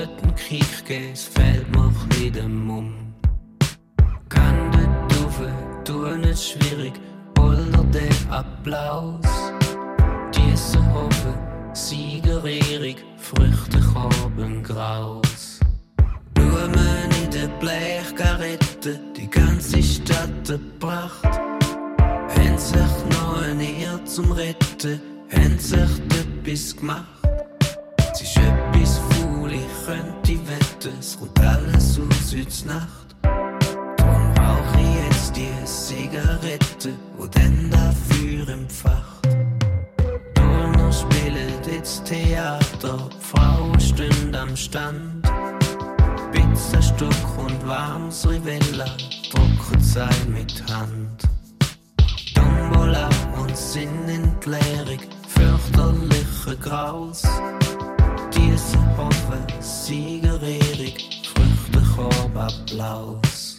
Sollten 0.00 0.34
Krieg 0.34 0.84
gehen, 0.86 1.12
es 1.12 1.24
fällt 1.24 1.68
mir 1.72 1.92
wieder 2.16 2.44
um. 2.44 3.14
Kann 4.28 4.70
dort 4.72 5.22
rauf, 5.22 5.40
tu 5.84 6.16
nicht 6.16 6.42
schwierig, 6.42 6.92
oder 7.38 7.84
der 7.92 8.32
Applaus. 8.32 9.26
Diese 10.34 10.78
Hofe, 10.92 11.34
Siegerehrung, 11.74 12.96
Früchtekorben 13.18 14.62
graus. 14.62 15.60
Blumen 16.34 17.10
in 17.22 17.30
der 17.30 17.48
Blechgarette, 17.58 19.00
die 19.16 19.28
ganze 19.28 19.82
Stadt 19.82 20.48
erbracht. 20.48 21.24
Haben 21.24 22.58
sich 22.58 22.96
noch 23.10 23.42
ein 23.42 23.60
Ehr 23.60 24.02
zum 24.06 24.32
Retten, 24.32 25.00
haben 25.30 25.58
sich 25.58 25.90
etwas 26.20 26.76
gemacht. 26.76 27.06
Ist 28.20 28.36
ich 29.90 29.96
könnte 29.96 30.48
wetten, 30.48 30.98
es 30.98 31.18
kommt 31.18 31.40
alles 31.40 31.98
aus 31.98 32.32
heute 32.32 32.68
Nacht. 32.68 33.16
Drum 33.98 34.32
rauch 34.38 34.74
ich 34.78 35.04
jetzt 35.04 35.36
die 35.36 35.64
Zigarette, 35.64 36.92
wo 37.16 37.26
denn 37.26 37.70
dafür 37.70 38.48
empfacht. 38.48 39.28
Turner 40.34 40.92
spielen 40.92 41.52
jetzt 41.70 42.04
Theater, 42.04 43.08
die 43.12 43.24
Frauen 43.24 43.80
stehen 43.80 44.34
am 44.34 44.56
Stand. 44.56 45.28
Pizzastück 46.32 47.38
und 47.38 47.66
warmes 47.66 48.28
Rivella, 48.28 48.86
drucken 49.32 49.80
sei 49.80 50.08
mit 50.28 50.62
Hand. 50.72 51.22
Tombola 52.34 53.08
und 53.40 53.56
Sinnentleerung, 53.56 55.00
fürchterliche 55.28 56.56
Graus. 56.60 57.22
Diese 58.60 58.96
Hoffe, 58.96 59.38
Siegerehrung, 59.60 60.92
Früchtekorb, 61.34 62.36
Applaus. 62.36 63.58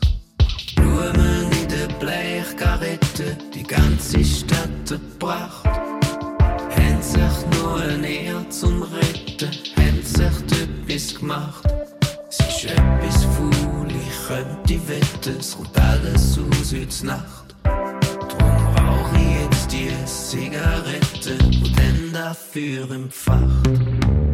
Blumen 0.75 1.49
in 1.59 1.67
der 1.67 1.87
Blechgarette, 1.99 3.35
die 3.53 3.63
ganze 3.63 4.23
Stadt 4.23 4.91
erbracht. 4.91 5.65
Haben 5.65 7.01
sich 7.01 7.59
nur 7.59 7.81
ein 7.81 8.03
Ehr 8.03 8.47
zum 8.49 8.83
Retten, 8.83 9.49
haben 9.75 10.03
sich 10.03 10.59
etwas 10.59 11.15
gemacht. 11.15 11.65
Es 12.29 12.39
ist 12.39 12.65
etwas 12.65 13.23
faul, 13.23 13.87
ich 13.89 14.27
könnte 14.27 14.87
wetten, 14.87 15.39
es 15.39 15.57
kommt 15.57 15.79
alles 15.79 16.37
aus 16.37 16.73
heute 16.73 17.05
Nacht. 17.07 17.55
Drum 17.63 18.67
rauch 18.77 19.09
ich 19.15 19.41
jetzt 19.41 19.71
die 19.71 20.05
Zigarette 20.05 21.43
und 21.43 21.77
dann 21.77 22.13
dafür 22.13 22.91
empfacht. 22.91 24.30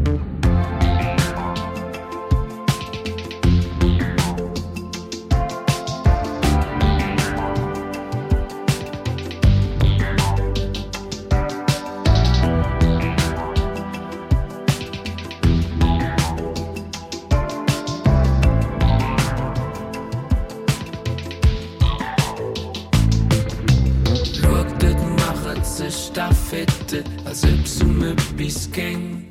risking 28.47 29.25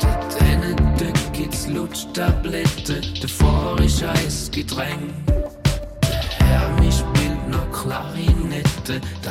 Det 0.00 0.42
andet 0.42 0.78
dyk 1.00 1.40
i 1.40 1.44
et 1.48 1.54
slut, 1.54 2.08
der 2.14 2.42
blev 2.42 2.66
det 2.86 3.18
Det 3.22 3.30
forrige 3.30 4.24
eisgedræng 4.24 5.24
mich 6.80 6.94
spielt 6.94 7.48
noch 7.48 7.68
klarinette. 7.72 9.00
Der 9.24 9.30